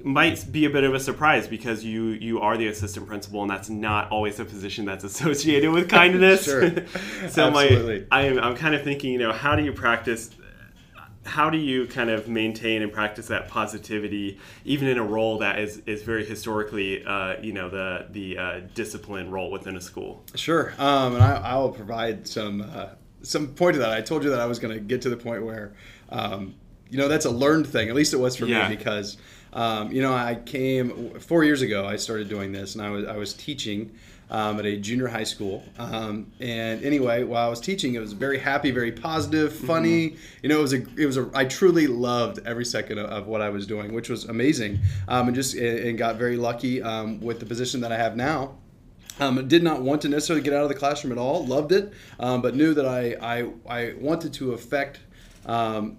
might 0.06 0.46
be 0.52 0.66
a 0.66 0.70
bit 0.70 0.84
of 0.84 0.94
a 0.94 1.00
surprise 1.00 1.48
because 1.48 1.84
you 1.84 2.10
you 2.10 2.40
are 2.40 2.56
the 2.58 2.68
assistant 2.68 3.08
principal, 3.08 3.42
and 3.42 3.50
that's 3.50 3.70
not 3.70 4.12
always 4.12 4.40
a 4.40 4.46
position 4.46 4.86
that's 4.86 5.04
associated 5.12 5.72
with 5.72 5.90
kindness. 5.90 6.46
Sure. 6.46 6.70
so 7.28 7.48
Absolutely. 7.48 8.06
my 8.12 8.18
I'm 8.18 8.40
I'm 8.40 8.56
kind 8.56 8.76
of 8.76 8.84
thinking, 8.84 9.12
you 9.12 9.20
know, 9.20 9.34
how 9.34 9.56
do 9.56 9.64
you 9.64 9.74
practice? 9.74 10.30
How 11.26 11.50
do 11.50 11.58
you 11.58 11.88
kind 11.88 12.12
of 12.12 12.28
maintain 12.28 12.84
and 12.84 12.94
practice 12.94 13.26
that 13.30 13.48
positivity, 13.48 14.40
even 14.64 14.88
in 14.88 15.00
a 15.00 15.04
role 15.04 15.40
that 15.40 15.58
is, 15.58 15.82
is 15.88 16.04
very 16.04 16.24
historically, 16.24 17.04
uh, 17.04 17.42
you 17.42 17.52
know, 17.52 17.68
the 17.68 18.06
the 18.12 18.38
uh, 18.38 18.60
discipline 18.76 19.32
role 19.32 19.50
within 19.50 19.76
a 19.76 19.82
school? 19.82 20.24
Sure, 20.36 20.76
um, 20.78 21.16
and 21.16 21.24
I, 21.24 21.38
I 21.38 21.56
will 21.56 21.72
provide 21.72 22.28
some 22.28 22.62
uh, 22.62 22.90
some 23.24 23.48
point 23.56 23.74
to 23.74 23.80
that. 23.80 23.90
I 23.90 24.02
told 24.02 24.24
you 24.24 24.30
that 24.30 24.40
I 24.40 24.46
was 24.46 24.60
going 24.60 24.76
to 24.76 24.80
get 24.80 25.02
to 25.02 25.10
the 25.10 25.18
point 25.18 25.44
where, 25.44 25.74
um, 26.10 26.54
you 26.92 27.00
know, 27.00 27.08
that's 27.08 27.26
a 27.26 27.32
learned 27.32 27.66
thing. 27.66 27.90
At 27.90 27.96
least 27.96 28.14
it 28.14 28.18
was 28.18 28.36
for 28.36 28.46
Yeah. 28.46 28.70
me 28.70 28.76
because, 28.76 29.18
um, 29.56 29.92
you 29.92 30.02
know, 30.02 30.14
I 30.14 30.36
came 30.36 31.18
four 31.20 31.44
years 31.46 31.62
ago. 31.62 31.88
I 31.88 31.96
started 31.96 32.28
doing 32.30 32.52
this, 32.52 32.76
and 32.76 32.84
I 32.84 32.90
was 32.90 33.06
I 33.06 33.18
was 33.18 33.34
teaching. 33.34 33.98
Um, 34.28 34.58
at 34.58 34.66
a 34.66 34.76
junior 34.78 35.08
high 35.08 35.24
school, 35.24 35.64
um, 35.78 36.32
and 36.40 36.84
anyway, 36.84 37.22
while 37.24 37.46
I 37.46 37.48
was 37.48 37.62
teaching, 37.62 37.94
it 37.94 38.00
was 38.00 38.14
very 38.14 38.40
happy, 38.40 38.72
very 38.72 38.92
positive, 38.92 39.54
funny. 39.54 40.16
You 40.42 40.50
know, 40.50 40.58
it 40.58 40.62
was 40.64 40.74
a, 40.74 40.84
it 40.98 41.06
was 41.06 41.18
a. 41.18 41.30
I 41.36 41.46
truly 41.46 41.86
loved 41.86 42.40
every 42.44 42.66
second 42.66 42.98
of, 42.98 43.08
of 43.12 43.28
what 43.28 43.42
I 43.42 43.50
was 43.50 43.68
doing, 43.68 43.94
which 43.94 44.10
was 44.10 44.26
amazing, 44.26 44.80
um, 45.08 45.28
and 45.28 45.36
just 45.36 45.54
and 45.54 45.96
got 45.96 46.16
very 46.16 46.38
lucky 46.38 46.82
um, 46.82 47.22
with 47.22 47.40
the 47.40 47.46
position 47.46 47.82
that 47.82 47.92
I 47.92 47.98
have 47.98 48.18
now. 48.18 48.58
Um, 49.20 49.48
did 49.48 49.62
not 49.62 49.84
want 49.84 50.02
to 50.02 50.10
necessarily 50.10 50.44
get 50.44 50.54
out 50.54 50.64
of 50.64 50.70
the 50.70 50.76
classroom 50.76 51.12
at 51.12 51.20
all. 51.20 51.46
Loved 51.46 51.72
it, 51.72 51.94
um, 52.20 52.42
but 52.42 52.56
knew 52.56 52.74
that 52.74 52.88
I 52.88 53.16
I, 53.22 53.52
I 53.70 53.94
wanted 54.00 54.34
to 54.34 54.54
affect 54.54 55.02
um, 55.46 55.98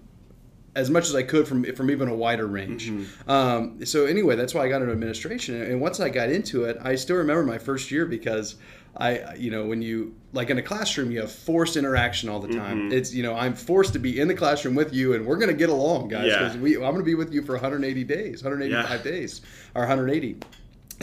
as 0.77 0.91
much 0.91 1.09
as 1.09 1.15
I 1.17 1.25
could 1.25 1.49
from 1.49 1.65
from 1.75 1.91
even 1.91 2.09
a 2.09 2.15
wider 2.15 2.47
range. 2.47 2.93
Um, 3.27 3.85
so 3.85 4.05
anyway, 4.07 4.37
that's 4.37 4.55
why 4.55 4.63
I 4.65 4.69
got 4.69 4.81
into 4.83 4.93
administration. 4.93 5.61
And 5.61 5.81
once 5.81 5.99
I 5.99 6.09
got 6.11 6.29
into 6.31 6.65
it, 6.65 6.77
I 6.83 6.95
still 6.95 7.17
remember 7.17 7.43
my 7.43 7.59
first 7.59 7.91
year 7.91 8.07
because 8.07 8.55
I, 8.99 9.35
you 9.35 9.51
know, 9.51 9.67
when 9.67 9.83
you 9.83 10.15
like 10.33 10.49
in 10.51 10.57
a 10.59 10.63
classroom, 10.63 11.11
you 11.11 11.21
have 11.21 11.31
forced 11.33 11.77
interaction 11.77 12.29
all 12.31 12.41
the 12.41 12.49
time. 12.49 12.79
Mm-hmm. 12.85 12.93
It's, 12.93 13.13
you 13.13 13.23
know, 13.23 13.35
I'm 13.35 13.55
forced 13.55 13.93
to 13.95 13.99
be 13.99 14.19
in 14.21 14.27
the 14.29 14.35
classroom 14.35 14.75
with 14.75 14.95
you, 14.95 15.13
and 15.15 15.27
we're 15.27 15.37
going 15.37 15.51
to 15.51 15.55
get 15.57 15.69
along, 15.69 16.09
guys. 16.09 16.29
Yeah. 16.29 16.39
Because 16.45 16.57
we, 16.57 16.77
I'm 16.77 16.81
going 16.93 16.99
to 16.99 17.03
be 17.03 17.15
with 17.15 17.31
you 17.33 17.43
for 17.43 17.53
180 17.53 18.05
days, 18.05 18.43
185 18.43 18.91
Yeah. 18.91 19.03
days, 19.13 19.43
or 19.75 19.83
180. 19.83 20.39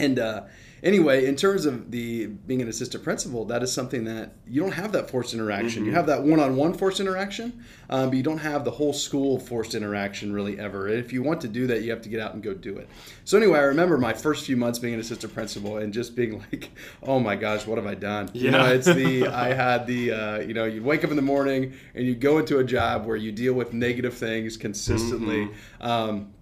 And 0.00 0.18
uh, 0.18 0.42
anyway, 0.84 1.26
in 1.26 1.34
terms 1.34 1.66
of 1.66 1.90
the 1.90 2.26
being 2.26 2.62
an 2.62 2.68
assistant 2.68 3.02
principal, 3.02 3.44
that 3.46 3.62
is 3.64 3.72
something 3.72 4.04
that 4.04 4.34
you 4.46 4.60
don't 4.60 4.72
have 4.72 4.92
that 4.92 5.10
forced 5.10 5.34
interaction. 5.34 5.84
You 5.84 5.92
have 5.92 6.06
that 6.06 6.22
one-on-one 6.22 6.74
forced 6.74 7.00
interaction, 7.00 7.64
um, 7.90 8.10
but 8.10 8.16
you 8.16 8.22
don't 8.22 8.38
have 8.38 8.64
the 8.64 8.70
whole 8.70 8.92
school 8.92 9.40
forced 9.40 9.74
interaction 9.74 10.32
really 10.32 10.60
ever. 10.60 10.86
And 10.86 10.98
if 10.98 11.12
you 11.12 11.22
want 11.22 11.40
to 11.40 11.48
do 11.48 11.66
that, 11.66 11.82
you 11.82 11.90
have 11.90 12.02
to 12.02 12.08
get 12.08 12.20
out 12.20 12.34
and 12.34 12.42
go 12.42 12.54
do 12.54 12.76
it. 12.76 12.88
So 13.24 13.36
anyway, 13.38 13.58
I 13.58 13.62
remember 13.62 13.98
my 13.98 14.12
first 14.12 14.44
few 14.46 14.56
months 14.56 14.78
being 14.78 14.94
an 14.94 15.00
assistant 15.00 15.34
principal 15.34 15.78
and 15.78 15.92
just 15.92 16.14
being 16.14 16.44
like, 16.52 16.70
"Oh 17.02 17.18
my 17.18 17.34
gosh, 17.34 17.66
what 17.66 17.78
have 17.78 17.86
I 17.86 17.94
done?" 17.94 18.30
You 18.34 18.50
know, 18.52 18.64
Yeah. 18.66 18.72
it's 18.74 18.86
the 18.86 19.26
I 19.28 19.54
had 19.54 19.86
the 19.86 20.12
uh, 20.12 20.38
you 20.40 20.54
know 20.54 20.64
you 20.66 20.82
wake 20.82 21.02
up 21.02 21.10
in 21.10 21.16
the 21.16 21.22
morning 21.22 21.72
and 21.94 22.06
you 22.06 22.14
go 22.14 22.38
into 22.38 22.58
a 22.58 22.64
job 22.64 23.06
where 23.06 23.16
you 23.16 23.32
deal 23.32 23.54
with 23.54 23.72
negative 23.72 24.14
things 24.14 24.56
consistently. 24.56 25.50
Um, 25.80 26.32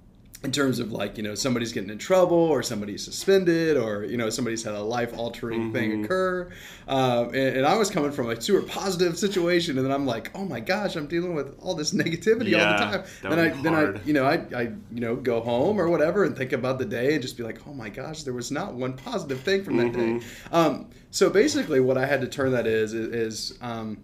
in 0.45 0.51
terms 0.51 0.81
of 0.81 0.91
like 0.91 1.17
you 1.17 1.23
know 1.23 1.35
somebody's 1.35 1.73
getting 1.73 1.91
in 1.91 1.99
trouble 1.99 2.37
or 2.37 2.63
somebody's 2.63 3.05
suspended 3.05 3.77
or 3.77 4.05
you 4.05 4.17
know 4.17 4.29
somebody's 4.29 4.63
had 4.65 4.75
a 4.75 4.83
life 4.83 5.17
altering 5.17 5.73
thing 5.73 6.05
occur. 6.05 6.51
Um, 6.89 7.29
and, 7.29 7.59
and 7.59 7.67
i 7.67 7.77
was 7.77 7.91
coming 7.91 8.11
from 8.11 8.29
a 8.31 8.41
super 8.41 8.67
positive 8.67 9.17
situation 9.17 9.79
and 9.79 9.87
then 9.87 9.93
i'm 9.93 10.05
like 10.05 10.31
oh 10.35 10.45
my 10.45 10.59
gosh 10.59 10.97
i'm 10.97 11.07
dealing 11.07 11.35
with 11.35 11.57
all 11.61 11.75
this 11.75 11.93
negativity 11.95 12.59
all 12.59 12.73
the 12.73 12.99
time. 12.99 13.05
then 13.23 13.39
i 13.39 13.63
then 13.63 13.75
i 13.75 14.01
you 14.05 14.13
know 14.13 14.25
I, 14.25 14.35
I 14.55 14.63
you 14.91 15.01
know 15.01 15.15
go 15.15 15.41
home 15.41 15.81
or 15.81 15.89
whatever 15.89 16.25
and 16.25 16.37
think 16.37 16.53
about 16.53 16.79
the 16.79 16.87
day 16.87 17.15
and 17.15 17.23
just 17.23 17.37
be 17.37 17.45
like 17.45 17.61
oh 17.69 17.75
my 17.75 17.89
gosh 17.89 18.25
there 18.25 18.35
was 18.35 18.51
not 18.51 18.75
one 18.75 18.95
positive 18.95 19.41
thing 19.41 19.63
from 19.63 19.77
that 19.77 19.93
day. 19.93 20.21
Um, 20.51 20.91
so 21.11 21.31
basically 21.31 21.81
what 21.81 21.97
i 21.97 22.05
had 22.05 22.21
to 22.21 22.27
turn 22.27 22.53
that 22.53 22.67
is 22.67 22.95
is, 22.95 23.09
is 23.53 23.59
um, 23.61 23.99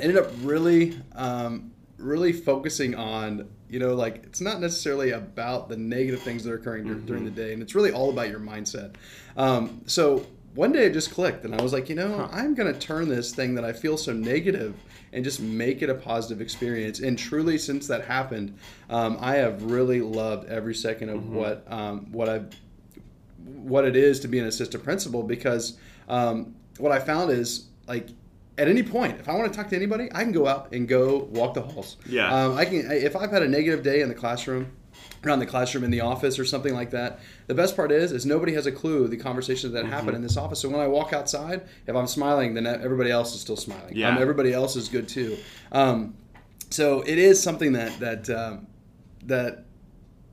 ended 0.00 0.16
up 0.16 0.30
really 0.42 0.98
um, 1.14 1.72
really 1.98 2.32
focusing 2.32 2.94
on 2.94 3.48
you 3.68 3.78
know 3.78 3.94
like 3.94 4.16
it's 4.24 4.40
not 4.40 4.60
necessarily 4.60 5.10
about 5.10 5.68
the 5.68 5.76
negative 5.76 6.20
things 6.22 6.44
that 6.44 6.52
are 6.52 6.56
occurring 6.56 6.86
dur- 6.86 6.94
during 6.94 7.24
the 7.24 7.30
day 7.30 7.52
and 7.52 7.62
it's 7.62 7.74
really 7.74 7.92
all 7.92 8.10
about 8.10 8.28
your 8.28 8.40
mindset. 8.40 8.94
Um, 9.36 9.82
so 9.86 10.26
one 10.54 10.72
day 10.72 10.86
it 10.86 10.92
just 10.92 11.12
clicked 11.12 11.44
and 11.44 11.54
i 11.54 11.62
was 11.62 11.72
like 11.72 11.88
you 11.88 11.94
know 11.94 12.28
i'm 12.32 12.54
going 12.54 12.72
to 12.72 12.78
turn 12.80 13.06
this 13.08 13.32
thing 13.32 13.54
that 13.54 13.64
i 13.64 13.72
feel 13.72 13.96
so 13.96 14.12
negative 14.12 14.74
and 15.12 15.22
just 15.22 15.40
make 15.40 15.82
it 15.82 15.88
a 15.88 15.94
positive 15.94 16.40
experience. 16.40 17.00
And 17.00 17.18
truly 17.18 17.58
since 17.58 17.86
that 17.86 18.04
happened 18.04 18.58
um, 18.90 19.18
i 19.20 19.36
have 19.36 19.62
really 19.62 20.00
loved 20.00 20.48
every 20.48 20.74
second 20.74 21.10
of 21.10 21.28
what 21.30 21.70
um, 21.70 22.10
what 22.10 22.28
i've 22.28 22.50
what 23.48 23.84
it 23.84 23.96
is 23.96 24.20
to 24.20 24.28
be 24.28 24.38
an 24.38 24.46
assistant 24.46 24.82
principal 24.84 25.22
because 25.22 25.78
um, 26.08 26.54
what 26.78 26.92
I 26.92 26.98
found 26.98 27.30
is 27.30 27.66
like 27.86 28.08
at 28.58 28.68
any 28.68 28.82
point, 28.82 29.18
if 29.20 29.28
I 29.28 29.34
want 29.34 29.50
to 29.52 29.56
talk 29.56 29.68
to 29.70 29.76
anybody, 29.76 30.08
I 30.12 30.24
can 30.24 30.32
go 30.32 30.46
out 30.46 30.72
and 30.72 30.88
go 30.88 31.28
walk 31.30 31.54
the 31.54 31.62
halls. 31.62 31.96
Yeah. 32.06 32.32
Um, 32.32 32.58
I 32.58 32.64
can 32.64 32.90
if 32.90 33.16
I've 33.16 33.30
had 33.30 33.42
a 33.42 33.48
negative 33.48 33.82
day 33.82 34.02
in 34.02 34.08
the 34.08 34.14
classroom, 34.14 34.72
around 35.24 35.38
the 35.38 35.46
classroom 35.46 35.84
in 35.84 35.90
the 35.90 36.00
office 36.00 36.38
or 36.38 36.44
something 36.44 36.74
like 36.74 36.90
that. 36.90 37.20
The 37.46 37.54
best 37.54 37.76
part 37.76 37.92
is 37.92 38.12
is 38.12 38.26
nobody 38.26 38.52
has 38.54 38.66
a 38.66 38.72
clue 38.72 39.08
the 39.08 39.16
conversations 39.16 39.72
that 39.72 39.86
happen 39.86 40.14
in 40.14 40.22
this 40.22 40.36
office. 40.36 40.60
So 40.60 40.68
when 40.68 40.80
I 40.80 40.86
walk 40.86 41.12
outside, 41.12 41.68
if 41.86 41.94
I'm 41.94 42.06
smiling, 42.06 42.54
then 42.54 42.66
everybody 42.66 43.10
else 43.10 43.34
is 43.34 43.40
still 43.40 43.56
smiling. 43.56 43.96
Yeah. 43.96 44.10
Um, 44.10 44.18
everybody 44.18 44.52
else 44.52 44.76
is 44.76 44.88
good 44.88 45.08
too. 45.08 45.38
Um, 45.72 46.14
so 46.70 47.02
it 47.02 47.18
is 47.18 47.42
something 47.42 47.72
that 47.72 47.98
that 48.00 48.30
um, 48.30 48.66
that 49.24 49.64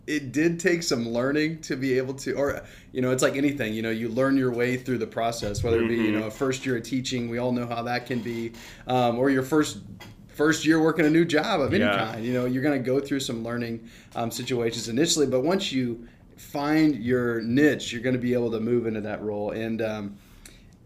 it 0.07 0.31
did 0.31 0.59
take 0.59 0.83
some 0.83 1.09
learning 1.09 1.59
to 1.61 1.75
be 1.75 1.97
able 1.97 2.13
to 2.13 2.33
or 2.33 2.61
you 2.91 3.01
know 3.01 3.11
it's 3.11 3.23
like 3.23 3.35
anything 3.35 3.73
you 3.73 3.81
know 3.81 3.89
you 3.89 4.07
learn 4.09 4.37
your 4.37 4.51
way 4.51 4.77
through 4.77 4.97
the 4.99 5.07
process 5.07 5.63
whether 5.63 5.81
it 5.81 5.87
be 5.87 5.95
you 5.95 6.11
know 6.11 6.27
a 6.27 6.31
first 6.31 6.65
year 6.65 6.77
of 6.77 6.83
teaching 6.83 7.27
we 7.29 7.37
all 7.39 7.51
know 7.51 7.65
how 7.65 7.81
that 7.81 8.05
can 8.05 8.19
be 8.19 8.51
um, 8.87 9.17
or 9.17 9.29
your 9.31 9.41
first 9.43 9.79
first 10.27 10.65
year 10.65 10.81
working 10.81 11.05
a 11.05 11.09
new 11.09 11.25
job 11.25 11.59
of 11.59 11.73
any 11.73 11.83
Yeah. 11.83 11.97
kind 11.97 12.23
you 12.25 12.33
know 12.33 12.45
you're 12.45 12.61
going 12.63 12.77
to 12.81 12.85
go 12.85 12.99
through 12.99 13.21
some 13.21 13.43
learning 13.43 13.89
um, 14.15 14.29
situations 14.29 14.89
initially 14.89 15.25
but 15.25 15.41
once 15.41 15.71
you 15.71 16.07
find 16.37 16.95
your 16.97 17.41
niche 17.41 17.91
you're 17.91 18.01
going 18.03 18.15
to 18.15 18.21
be 18.21 18.33
able 18.33 18.51
to 18.51 18.59
move 18.59 18.85
into 18.87 19.01
that 19.01 19.21
role 19.23 19.51
and 19.51 19.81
um, 19.81 20.17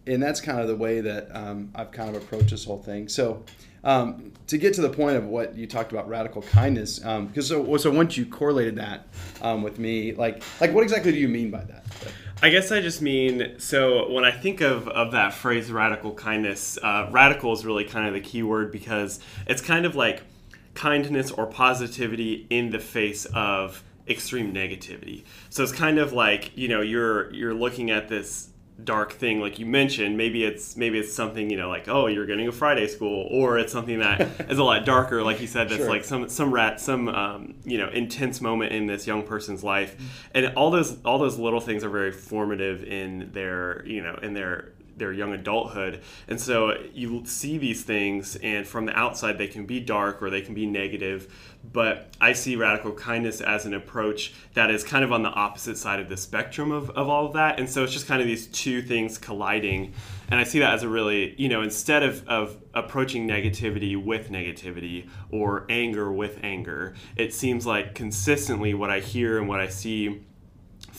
and 0.07 0.23
that's 0.23 0.41
kind 0.41 0.59
of 0.59 0.67
the 0.67 0.75
way 0.75 1.01
that 1.01 1.27
um, 1.35 1.71
I've 1.75 1.91
kind 1.91 2.15
of 2.15 2.21
approached 2.23 2.49
this 2.49 2.65
whole 2.65 2.81
thing. 2.81 3.07
So, 3.09 3.43
um, 3.83 4.33
to 4.47 4.57
get 4.57 4.73
to 4.75 4.81
the 4.81 4.89
point 4.89 5.17
of 5.17 5.25
what 5.25 5.55
you 5.55 5.67
talked 5.67 5.91
about, 5.91 6.07
radical 6.07 6.41
kindness, 6.41 6.99
because 6.99 7.47
so 7.47 7.77
so 7.77 7.91
once 7.91 8.17
you 8.17 8.25
correlated 8.25 8.75
that 8.75 9.07
um, 9.41 9.61
with 9.63 9.79
me, 9.79 10.13
like 10.13 10.43
like 10.59 10.73
what 10.73 10.83
exactly 10.83 11.11
do 11.11 11.19
you 11.19 11.27
mean 11.27 11.51
by 11.51 11.63
that? 11.63 11.85
I 12.41 12.49
guess 12.49 12.71
I 12.71 12.79
just 12.79 13.01
mean 13.01 13.55
so 13.57 14.09
when 14.11 14.23
I 14.23 14.31
think 14.31 14.61
of, 14.61 14.87
of 14.87 15.11
that 15.11 15.33
phrase 15.33 15.71
radical 15.71 16.13
kindness, 16.13 16.77
uh, 16.81 17.09
radical 17.11 17.51
is 17.51 17.65
really 17.65 17.83
kind 17.83 18.07
of 18.07 18.13
the 18.13 18.21
key 18.21 18.43
word 18.43 18.71
because 18.71 19.19
it's 19.45 19.61
kind 19.61 19.85
of 19.85 19.95
like 19.95 20.23
kindness 20.73 21.31
or 21.31 21.45
positivity 21.45 22.47
in 22.49 22.69
the 22.69 22.79
face 22.79 23.25
of 23.25 23.83
extreme 24.07 24.53
negativity. 24.53 25.23
So 25.49 25.63
it's 25.63 25.71
kind 25.71 25.99
of 25.99 26.13
like 26.13 26.57
you 26.57 26.67
know 26.67 26.81
you're 26.81 27.31
you're 27.33 27.53
looking 27.53 27.91
at 27.91 28.07
this 28.07 28.48
dark 28.83 29.11
thing 29.13 29.39
like 29.41 29.59
you 29.59 29.65
mentioned 29.65 30.17
maybe 30.17 30.43
it's 30.43 30.77
maybe 30.77 30.97
it's 30.99 31.13
something 31.13 31.49
you 31.49 31.57
know 31.57 31.67
like 31.69 31.87
oh 31.87 32.07
you're 32.07 32.25
getting 32.25 32.47
a 32.47 32.51
friday 32.51 32.87
school 32.87 33.27
or 33.29 33.57
it's 33.57 33.73
something 33.73 33.99
that 33.99 34.21
is 34.49 34.57
a 34.57 34.63
lot 34.63 34.85
darker 34.85 35.21
like 35.23 35.41
you 35.41 35.47
said 35.47 35.67
that's 35.69 35.81
Sure. 35.81 35.89
like 35.89 36.03
some 36.03 36.29
some 36.29 36.53
rat 36.53 36.79
some 36.79 37.07
um, 37.09 37.55
you 37.65 37.77
know 37.77 37.89
intense 37.89 38.41
moment 38.41 38.71
in 38.71 38.85
this 38.85 39.07
young 39.07 39.23
person's 39.23 39.63
life. 39.63 39.95
And 40.33 40.53
all 40.55 40.71
those 40.71 40.97
all 41.03 41.17
those 41.19 41.37
little 41.37 41.59
things 41.59 41.83
are 41.83 41.89
very 41.89 42.11
formative 42.11 42.83
in 42.83 43.31
their 43.33 43.85
you 43.85 44.01
know 44.01 44.17
in 44.21 44.33
their 44.33 44.73
their 44.97 45.13
young 45.13 45.33
adulthood. 45.33 46.01
And 46.27 46.39
so 46.39 46.75
you 46.93 47.23
see 47.25 47.57
these 47.57 47.83
things 47.83 48.35
and 48.37 48.67
from 48.67 48.85
the 48.85 48.93
outside 48.97 49.37
they 49.37 49.47
can 49.47 49.65
be 49.65 49.79
dark 49.79 50.21
or 50.21 50.29
they 50.29 50.41
can 50.41 50.53
be 50.53 50.65
negative 50.65 51.48
but 51.63 52.15
i 52.21 52.33
see 52.33 52.55
radical 52.55 52.91
kindness 52.91 53.41
as 53.41 53.65
an 53.65 53.73
approach 53.73 54.33
that 54.53 54.71
is 54.71 54.83
kind 54.83 55.03
of 55.03 55.11
on 55.11 55.23
the 55.23 55.29
opposite 55.29 55.77
side 55.77 55.99
of 55.99 56.09
the 56.09 56.17
spectrum 56.17 56.71
of, 56.71 56.89
of 56.91 57.07
all 57.07 57.25
of 57.25 57.33
that. 57.33 57.59
And 57.59 57.69
so 57.69 57.83
it's 57.83 57.93
just 57.93 58.07
kind 58.07 58.21
of 58.21 58.27
these 58.27 58.47
two 58.47 58.81
things 58.81 59.17
colliding. 59.17 59.93
And 60.29 60.39
i 60.39 60.43
see 60.43 60.59
that 60.59 60.73
as 60.73 60.83
a 60.83 60.89
really 60.89 61.35
you 61.37 61.49
know 61.49 61.61
instead 61.61 62.03
of, 62.03 62.27
of 62.27 62.57
approaching 62.73 63.27
negativity 63.27 64.01
with 64.01 64.29
negativity 64.29 65.09
or 65.31 65.65
anger 65.69 66.11
with 66.11 66.39
anger 66.43 66.93
it 67.15 67.33
seems 67.33 67.65
like 67.65 67.95
consistently 67.95 68.73
what 68.73 68.91
i 68.91 68.99
hear 68.99 69.39
and 69.39 69.47
what 69.47 69.59
i 69.59 69.67
see 69.67 70.21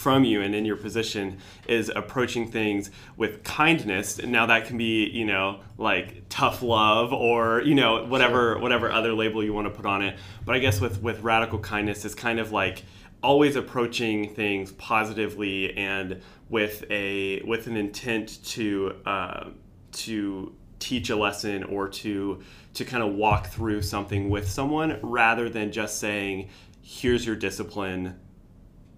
from 0.00 0.24
you 0.24 0.40
and 0.40 0.54
in 0.54 0.64
your 0.64 0.76
position 0.76 1.36
is 1.68 1.92
approaching 1.94 2.50
things 2.50 2.90
with 3.18 3.44
kindness. 3.44 4.18
And 4.18 4.32
now 4.32 4.46
that 4.46 4.66
can 4.66 4.78
be 4.78 5.10
you 5.10 5.26
know 5.26 5.60
like 5.76 6.22
tough 6.30 6.62
love 6.62 7.12
or 7.12 7.60
you 7.60 7.74
know 7.74 8.06
whatever 8.06 8.58
whatever 8.58 8.90
other 8.90 9.12
label 9.12 9.44
you 9.44 9.52
want 9.52 9.66
to 9.66 9.70
put 9.70 9.84
on 9.84 10.00
it. 10.02 10.18
But 10.46 10.54
i 10.54 10.58
guess 10.58 10.80
with 10.80 11.02
with 11.02 11.20
radical 11.20 11.58
kindness 11.58 12.04
it's 12.04 12.14
kind 12.14 12.40
of 12.40 12.50
like 12.50 12.82
always 13.22 13.56
approaching 13.56 14.34
things 14.34 14.72
positively 14.72 15.76
and 15.76 16.22
with 16.48 16.84
a 16.90 17.42
with 17.42 17.66
an 17.66 17.76
intent 17.76 18.42
to 18.44 18.96
uh, 19.04 19.50
to 19.92 20.54
teach 20.78 21.10
a 21.10 21.16
lesson 21.16 21.62
or 21.64 21.88
to 21.88 22.40
to 22.72 22.84
kind 22.86 23.02
of 23.02 23.12
walk 23.12 23.48
through 23.48 23.82
something 23.82 24.30
with 24.30 24.48
someone 24.48 24.98
rather 25.02 25.50
than 25.50 25.70
just 25.70 26.00
saying 26.00 26.48
here's 26.80 27.26
your 27.26 27.36
discipline 27.36 28.18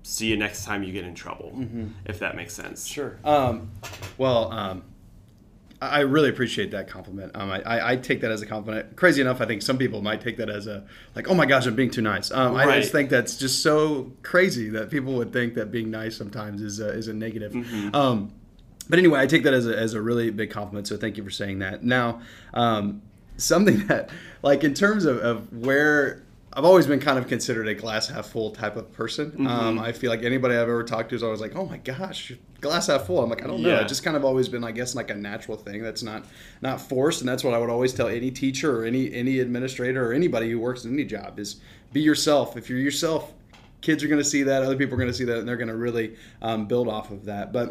see 0.03 0.27
you 0.27 0.37
next 0.37 0.65
time 0.65 0.83
you 0.83 0.93
get 0.93 1.05
in 1.05 1.15
trouble 1.15 1.67
if 2.07 2.19
that 2.19 2.35
makes 2.37 2.53
sense 2.55 2.87
Sure. 2.87 3.19
Um, 3.25 3.71
well, 4.19 4.51
um, 4.53 4.83
I 5.81 5.99
I 5.99 6.01
really 6.01 6.29
appreciate 6.29 6.71
that 6.73 6.87
compliment. 6.89 7.33
Um, 7.35 7.51
I, 7.51 7.61
I, 7.63 7.93
I 7.93 7.97
take 7.97 8.21
that 8.21 8.31
as 8.31 8.41
a 8.41 8.47
compliment. 8.47 8.95
Crazy 8.97 9.21
enough, 9.21 9.41
I 9.41 9.47
think 9.47 9.63
some 9.63 9.79
people 9.79 10.01
might 10.01 10.21
take 10.21 10.37
that 10.37 10.49
as 10.49 10.67
a 10.69 10.85
like, 11.17 11.29
oh 11.29 11.35
my 11.35 11.45
gosh, 11.47 11.67
I'm 11.67 11.75
being 11.75 11.91
too 11.91 12.03
nice. 12.03 12.31
Um, 12.31 12.55
I 12.57 12.65
Right. 12.67 12.81
just 12.81 12.93
think 12.93 13.11
that's 13.11 13.37
just 13.37 13.63
so 13.63 14.13
crazy 14.23 14.69
that 14.71 14.91
people 14.91 15.15
would 15.15 15.33
think 15.33 15.55
that 15.55 15.71
being 15.73 15.91
nice 15.91 16.17
sometimes 16.17 16.63
is 16.63 16.79
a, 16.81 16.89
is 16.91 17.09
a 17.09 17.13
negative. 17.15 17.55
Um, 17.95 18.33
but 18.89 18.99
anyway, 19.01 19.21
I 19.21 19.27
take 19.27 19.43
that 19.45 19.55
as 19.55 19.67
a, 19.67 19.77
as 19.77 19.95
a 19.95 20.01
really 20.03 20.31
big 20.31 20.51
compliment. 20.51 20.87
So 20.87 20.97
thank 20.97 21.17
you 21.17 21.25
for 21.25 21.31
saying 21.31 21.59
that. 21.61 21.83
Now, 21.85 22.21
um, 22.55 23.03
something 23.37 23.87
that 23.89 24.11
like 24.43 24.63
in 24.65 24.75
terms 24.75 25.05
of, 25.05 25.19
of 25.19 25.53
where 25.53 26.23
I've 26.55 26.65
always 26.65 26.87
been 26.87 27.01
kind 27.01 27.19
of 27.19 27.29
considered 27.29 27.67
a 27.67 27.75
glass 27.75 28.09
half 28.09 28.27
full 28.27 28.51
type 28.51 28.77
of 28.77 28.93
person. 28.93 29.47
Um, 29.47 29.79
I 29.79 29.93
feel 29.93 30.11
like 30.11 30.23
anybody 30.23 30.55
I've 30.55 30.63
ever 30.63 30.85
talked 30.85 31.09
to 31.11 31.15
is 31.15 31.23
always 31.23 31.41
like, 31.41 31.57
"Oh 31.57 31.65
my 31.65 31.79
gosh, 31.79 32.33
glass 32.61 32.89
half 32.89 33.07
full." 33.07 33.23
I'm 33.23 33.31
like, 33.31 33.43
I 33.43 33.47
don't 33.47 33.63
know. 33.63 33.71
Yeah. 33.71 33.81
It's 33.81 33.89
just 33.89 34.05
kind 34.05 34.17
of 34.17 34.25
always 34.25 34.49
been, 34.49 34.63
I 34.63 34.71
guess, 34.71 34.95
like 34.95 35.11
a 35.11 35.15
natural 35.15 35.57
thing 35.57 35.83
that's 35.83 36.03
not 36.03 36.27
not 36.61 36.81
forced, 36.81 37.21
and 37.21 37.29
that's 37.29 37.43
what 37.43 37.55
I 37.55 37.59
would 37.59 37.71
always 37.71 37.95
tell 37.95 38.09
any 38.09 38.31
teacher 38.31 38.81
or 38.81 38.85
any 38.85 39.13
any 39.15 39.39
administrator 39.39 40.11
or 40.11 40.13
anybody 40.13 40.51
who 40.51 40.59
works 40.59 40.85
in 40.85 40.93
any 40.93 41.05
job 41.05 41.39
is 41.39 41.61
be 41.93 42.01
yourself. 42.01 42.57
If 42.57 42.69
you're 42.69 42.79
yourself, 42.79 43.33
kids 43.81 44.05
are 44.05 44.09
going 44.09 44.21
to 44.21 44.29
see 44.29 44.43
that, 44.43 44.63
other 44.63 44.77
people 44.77 44.95
are 44.95 44.99
going 44.99 45.11
to 45.11 45.17
see 45.17 45.25
that, 45.25 45.39
and 45.39 45.49
they're 45.49 45.57
going 45.57 45.69
to 45.69 45.77
really 45.77 46.17
um, 46.43 46.67
build 46.67 46.87
off 46.87 47.11
of 47.11 47.25
that. 47.25 47.53
But 47.53 47.71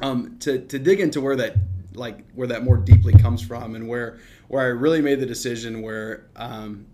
um, 0.00 0.36
to 0.40 0.58
to 0.58 0.78
dig 0.78 1.00
into 1.00 1.20
where 1.20 1.36
that 1.36 1.56
like 1.92 2.30
where 2.32 2.48
that 2.48 2.64
more 2.64 2.78
deeply 2.78 3.12
comes 3.12 3.42
from, 3.42 3.74
and 3.74 3.86
where 3.86 4.18
where 4.48 4.62
I 4.62 4.66
really 4.68 5.02
made 5.02 5.20
the 5.20 5.26
decision 5.26 5.82
where. 5.82 6.28
Um, 6.34 6.86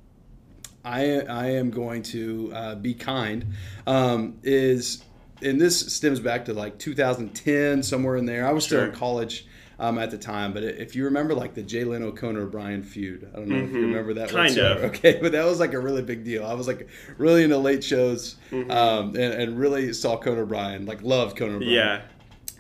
I, 0.85 1.21
I 1.21 1.47
am 1.53 1.71
going 1.71 2.03
to 2.05 2.53
uh, 2.55 2.75
be 2.75 2.95
kind 2.95 3.47
um, 3.87 4.39
is 4.43 5.03
and 5.41 5.61
this 5.61 5.95
stems 5.95 6.21
back 6.21 6.45
to 6.47 6.55
like 6.55 6.79
2010 6.79 7.83
somewhere 7.83 8.17
in 8.17 8.27
there 8.27 8.47
i 8.47 8.53
was 8.53 8.65
still 8.65 8.83
in 8.85 8.93
college 8.93 9.47
um, 9.83 9.99
at 9.99 10.13
the 10.13 10.19
time. 10.19 10.53
But 10.53 10.63
if 10.63 10.95
you 10.95 11.05
remember, 11.05 11.35
like 11.35 11.55
the 11.55 11.63
Jay 11.63 11.83
Leno 11.83 12.13
Conan 12.13 12.43
O'Brien 12.43 12.85
feud, 12.85 13.29
I 13.33 13.37
don't 13.37 13.49
know 13.49 13.57
if 13.57 13.73
you 13.73 13.81
remember 13.81 14.15
that. 14.15 14.29
Mm-hmm. 14.29 14.37
Kind 14.37 14.49
whatsoever. 14.51 14.85
of. 14.85 14.91
Okay, 14.95 15.19
but 15.21 15.33
that 15.33 15.45
was 15.45 15.59
like 15.59 15.73
a 15.75 15.81
really 15.81 16.03
big 16.03 16.25
deal. 16.25 16.47
I 16.47 16.55
was 16.55 16.69
like 16.69 16.89
really 17.19 17.43
into 17.43 17.59
late 17.59 17.83
shows, 17.83 18.37
Mm-hmm. 18.53 18.71
um, 18.71 19.09
and, 19.09 19.19
and 19.35 19.59
really 19.59 19.93
saw 19.93 20.17
Conan 20.17 20.41
O'Brien, 20.41 20.87
like 20.87 21.03
loved 21.03 21.37
Conan 21.37 21.57
O'Brien. 21.57 21.73
Yeah. 21.73 22.03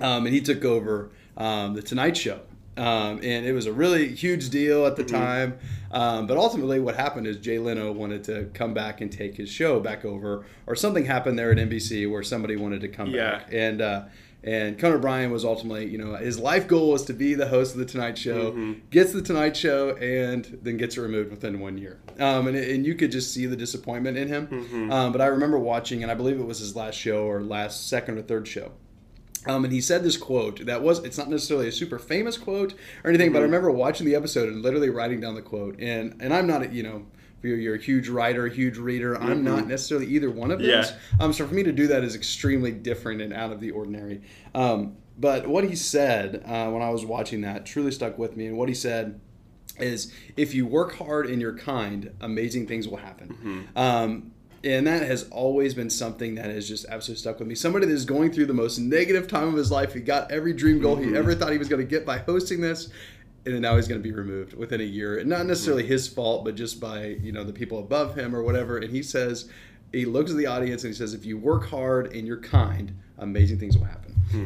Um, 0.00 0.26
and 0.26 0.34
he 0.34 0.40
took 0.40 0.64
over 0.64 1.10
um, 1.36 1.74
the 1.74 1.82
Tonight 1.82 2.16
Show. 2.16 2.40
Um, 2.76 3.18
and 3.22 3.44
it 3.46 3.52
was 3.52 3.66
a 3.66 3.72
really 3.72 4.08
huge 4.14 4.48
deal 4.50 4.86
at 4.86 4.96
the 4.96 5.04
Mm-hmm. 5.04 5.14
time. 5.16 5.58
Um, 5.90 6.26
but 6.26 6.38
ultimately, 6.38 6.80
what 6.80 6.96
happened 6.96 7.26
is 7.26 7.36
Jay 7.36 7.58
Leno 7.58 7.92
wanted 7.92 8.24
to 8.24 8.48
come 8.54 8.72
back 8.72 9.00
and 9.02 9.12
take 9.12 9.36
his 9.36 9.50
show 9.50 9.78
back 9.78 10.04
over, 10.06 10.46
or 10.66 10.74
something 10.74 11.04
happened 11.04 11.38
there 11.38 11.50
at 11.52 11.58
NBC 11.58 12.10
where 12.10 12.22
somebody 12.22 12.56
wanted 12.56 12.80
to 12.80 12.88
come 12.88 13.10
Yeah. 13.10 13.30
back. 13.38 13.48
And 13.52 13.82
uh, 13.82 14.04
and 14.44 14.76
Conan 14.78 14.96
O'Brien 14.96 15.30
was 15.30 15.44
ultimately, 15.44 15.86
you 15.86 15.98
know, 15.98 16.16
his 16.16 16.36
life 16.38 16.66
goal 16.66 16.90
was 16.90 17.04
to 17.04 17.12
be 17.12 17.34
the 17.34 17.46
host 17.46 17.74
of 17.74 17.78
the 17.78 17.84
Tonight 17.84 18.18
Show. 18.18 18.50
Mm-hmm. 18.50 18.72
Gets 18.90 19.12
the 19.12 19.22
Tonight 19.22 19.56
Show 19.56 19.94
and 19.98 20.58
then 20.62 20.78
gets 20.78 20.96
it 20.96 21.00
removed 21.02 21.30
within 21.30 21.60
one 21.60 21.78
year. 21.78 22.00
Um, 22.18 22.48
and, 22.48 22.56
and 22.56 22.84
you 22.84 22.96
could 22.96 23.12
just 23.12 23.32
see 23.32 23.46
the 23.46 23.54
disappointment 23.54 24.16
in 24.16 24.26
him. 24.26 24.48
Mm-hmm. 24.48 24.90
Um, 24.90 25.12
but 25.12 25.20
I 25.20 25.26
remember 25.26 25.60
watching, 25.60 26.02
and 26.02 26.10
I 26.10 26.14
believe 26.16 26.40
it 26.40 26.44
was 26.46 26.58
his 26.58 26.74
last 26.74 26.96
show 26.96 27.24
or 27.26 27.40
last 27.40 27.86
second 27.88 28.18
or 28.18 28.22
third 28.22 28.48
show. 28.48 28.72
Um, 29.46 29.64
and 29.64 29.72
he 29.72 29.80
said 29.80 30.04
this 30.04 30.16
quote 30.16 30.64
that 30.66 30.82
was 30.82 31.00
it's 31.00 31.18
not 31.18 31.28
necessarily 31.28 31.68
a 31.68 31.72
super 31.72 31.98
famous 31.98 32.38
quote 32.38 32.74
or 33.04 33.10
anything, 33.10 33.28
Mm-hmm. 33.28 33.32
but 33.34 33.38
I 33.40 33.42
remember 33.42 33.70
watching 33.70 34.06
the 34.06 34.14
episode 34.14 34.48
and 34.48 34.62
literally 34.62 34.88
writing 34.90 35.20
down 35.20 35.34
the 35.34 35.42
quote. 35.42 35.78
And 35.80 36.16
and 36.20 36.32
I'm 36.32 36.46
not 36.46 36.62
a, 36.62 36.68
you 36.68 36.82
know 36.82 37.06
if 37.38 37.44
you're, 37.48 37.58
you're 37.58 37.74
a 37.74 37.78
huge 37.82 38.08
writer, 38.08 38.46
a 38.46 38.50
huge 38.54 38.76
reader. 38.78 39.20
I'm 39.20 39.42
not 39.42 39.66
necessarily 39.66 40.06
either 40.06 40.30
one 40.30 40.52
of 40.52 40.60
those. 40.60 40.92
Mm-hmm. 40.92 41.16
Yeah. 41.18 41.24
Um, 41.24 41.32
so 41.32 41.44
for 41.46 41.54
me 41.54 41.64
to 41.64 41.72
do 41.72 41.88
that 41.88 42.04
is 42.04 42.14
extremely 42.14 42.70
different 42.70 43.20
and 43.20 43.32
out 43.32 43.50
of 43.50 43.58
the 43.60 43.72
ordinary. 43.72 44.22
Um, 44.54 44.96
but 45.18 45.48
what 45.48 45.64
he 45.64 45.74
said 45.74 46.42
uh, 46.46 46.70
when 46.70 46.82
I 46.82 46.90
was 46.90 47.04
watching 47.04 47.40
that 47.40 47.66
truly 47.66 47.90
stuck 47.90 48.16
with 48.16 48.36
me. 48.36 48.46
And 48.46 48.56
what 48.56 48.68
he 48.68 48.74
said 48.76 49.20
is, 49.78 50.12
if 50.36 50.54
you 50.54 50.66
work 50.66 50.94
hard 50.96 51.26
and 51.26 51.40
you're 51.40 51.56
kind, 51.56 52.12
amazing 52.20 52.66
things 52.68 52.86
will 52.86 52.98
happen. 52.98 53.68
Um, 53.74 54.31
and 54.64 54.86
that 54.86 55.02
has 55.02 55.28
always 55.30 55.74
been 55.74 55.90
something 55.90 56.36
that 56.36 56.46
has 56.46 56.68
just 56.68 56.86
absolutely 56.88 57.20
stuck 57.20 57.38
with 57.38 57.48
me. 57.48 57.54
Somebody 57.54 57.86
that 57.86 57.92
is 57.92 58.04
going 58.04 58.32
through 58.32 58.46
the 58.46 58.54
most 58.54 58.78
negative 58.78 59.26
time 59.26 59.48
of 59.48 59.54
his 59.54 59.70
life. 59.70 59.92
He 59.92 60.00
got 60.00 60.30
every 60.30 60.52
dream 60.52 60.80
goal 60.80 60.96
he 60.96 61.06
mm-hmm. 61.06 61.16
ever 61.16 61.34
thought 61.34 61.52
he 61.52 61.58
was 61.58 61.68
going 61.68 61.82
to 61.82 61.88
get 61.88 62.06
by 62.06 62.18
hosting 62.18 62.60
this, 62.60 62.88
and 63.44 63.60
now 63.60 63.76
he's 63.76 63.88
going 63.88 64.00
to 64.00 64.08
be 64.08 64.14
removed 64.14 64.54
within 64.54 64.80
a 64.80 64.84
year. 64.84 65.18
And 65.18 65.28
not 65.28 65.46
necessarily 65.46 65.86
his 65.86 66.06
fault, 66.06 66.44
but 66.44 66.54
just 66.54 66.80
by 66.80 67.06
you 67.22 67.32
know 67.32 67.44
the 67.44 67.52
people 67.52 67.78
above 67.78 68.16
him 68.16 68.34
or 68.36 68.42
whatever. 68.42 68.78
And 68.78 68.90
he 68.90 69.02
says, 69.02 69.48
he 69.92 70.04
looks 70.06 70.30
at 70.30 70.36
the 70.36 70.46
audience 70.46 70.84
and 70.84 70.92
he 70.92 70.96
says, 70.96 71.14
if 71.14 71.26
you 71.26 71.36
work 71.36 71.68
hard 71.68 72.14
and 72.14 72.26
you're 72.26 72.40
kind, 72.40 72.96
amazing 73.22 73.58
things 73.58 73.76
will 73.78 73.84
happen. 73.84 74.00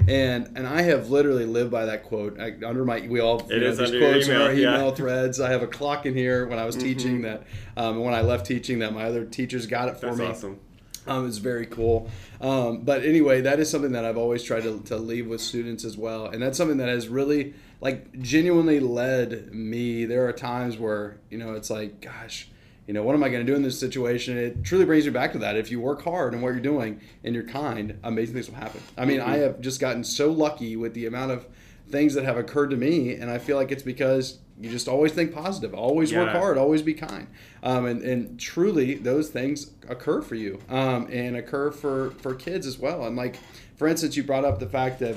And 0.09 0.51
and 0.57 0.67
I 0.67 0.83
have 0.83 1.11
literally 1.11 1.45
lived 1.45 1.71
by 1.71 1.85
that 1.87 2.03
quote. 2.03 2.41
I, 2.41 2.55
under 2.67 2.85
my 2.85 3.07
we 3.07 3.21
all 3.21 3.39
It 3.49 3.61
know, 3.61 3.69
is 3.69 3.79
these 3.79 3.91
quotes 3.91 4.27
in 4.27 4.35
our 4.37 4.51
email, 4.51 4.59
yeah. 4.59 4.75
email 4.75 4.91
threads. 4.93 5.41
I 5.41 5.51
have 5.51 5.63
a 5.63 5.69
clock 5.69 6.07
in 6.07 6.15
here 6.15 6.47
when 6.49 6.59
I 6.59 6.65
was 6.65 6.75
teaching 6.75 7.23
that, 7.23 7.45
um, 7.77 8.01
when 8.01 8.13
I 8.13 8.23
left 8.23 8.47
teaching 8.47 8.81
that 8.81 8.93
my 8.93 9.05
other 9.05 9.25
teachers 9.25 9.67
got 9.67 9.89
it 9.89 9.97
for 9.97 10.07
That's 10.07 10.19
me. 10.19 10.27
awesome. 10.27 10.61
Um, 11.07 11.29
it's 11.29 11.39
very 11.39 11.67
cool. 11.67 12.11
Um, 12.41 12.81
but 12.83 13.05
anyway, 13.05 13.43
that 13.43 13.61
is 13.61 13.71
something 13.71 13.93
that 13.93 14.05
I've 14.05 14.17
always 14.17 14.43
tried 14.43 14.65
to, 14.65 14.81
to 14.87 14.97
leave 14.97 15.29
with 15.29 15.41
students 15.41 15.85
as 15.85 15.97
well. 15.97 16.27
And 16.27 16.43
that's 16.43 16.59
something 16.59 16.79
that 16.79 16.89
has 16.89 17.07
really, 17.07 17.55
like, 17.81 18.19
genuinely 18.19 18.81
led 18.81 19.55
me. 19.55 20.05
There 20.05 20.27
are 20.27 20.33
times 20.33 20.79
where, 20.79 21.19
you 21.31 21.39
know, 21.39 21.55
it's 21.55 21.71
like, 21.71 22.01
gosh, 22.01 22.49
you 22.87 22.95
know, 22.95 23.03
what 23.03 23.15
am 23.15 23.25
I 23.25 23.29
going 23.29 23.45
to 23.45 23.51
do 23.51 23.57
in 23.57 23.63
this 23.63 23.79
situation? 23.79 24.39
It 24.39 24.63
truly 24.63 24.85
brings 24.85 25.05
me 25.05 25.11
back 25.11 25.33
to 25.33 25.39
that. 25.39 25.57
If 25.57 25.71
you 25.71 25.81
work 25.81 26.03
hard 26.05 26.35
and 26.35 26.43
what 26.43 26.51
you're 26.51 26.61
doing 26.61 27.01
and 27.25 27.35
you're 27.35 27.45
kind, 27.45 27.99
amazing 28.05 28.35
things 28.35 28.49
will 28.49 28.57
happen. 28.57 28.81
I 28.97 29.05
mean, 29.05 29.21
I 29.21 29.39
have 29.39 29.61
just 29.61 29.81
gotten 29.81 30.05
so 30.05 30.31
lucky 30.31 30.77
with 30.77 30.95
the 30.95 31.07
amount 31.07 31.33
of 31.33 31.47
things 31.91 32.15
that 32.15 32.25
have 32.25 32.37
occurred 32.37 32.71
to 32.71 32.77
me. 32.77 33.15
And 33.15 33.31
I 33.31 33.39
feel 33.39 33.57
like 33.57 33.73
it's 33.73 33.83
because 33.83 34.39
you 34.61 34.71
just 34.71 34.89
always 34.89 35.13
think 35.13 35.35
positive, 35.35 35.75
always 35.75 36.13
work 36.13 36.31
hard, 36.31 36.59
always 36.59 36.83
be 36.83 36.95
kind. 36.95 37.27
Um, 37.63 37.87
and, 37.87 38.03
and 38.03 38.41
truly, 38.41 38.95
those 38.95 39.31
things 39.31 39.73
occur 39.89 40.23
for 40.23 40.35
you 40.35 40.61
um, 40.69 41.09
and 41.11 41.37
occur 41.37 41.71
for, 41.71 42.13
for 42.23 42.35
kids 42.35 42.67
as 42.67 42.79
well. 42.79 43.05
And, 43.05 43.17
like, 43.17 43.37
for 43.77 43.87
instance, 43.87 44.17
you 44.17 44.23
brought 44.23 44.45
up 44.45 44.59
the 44.59 44.69
fact 44.69 45.01
that, 45.01 45.17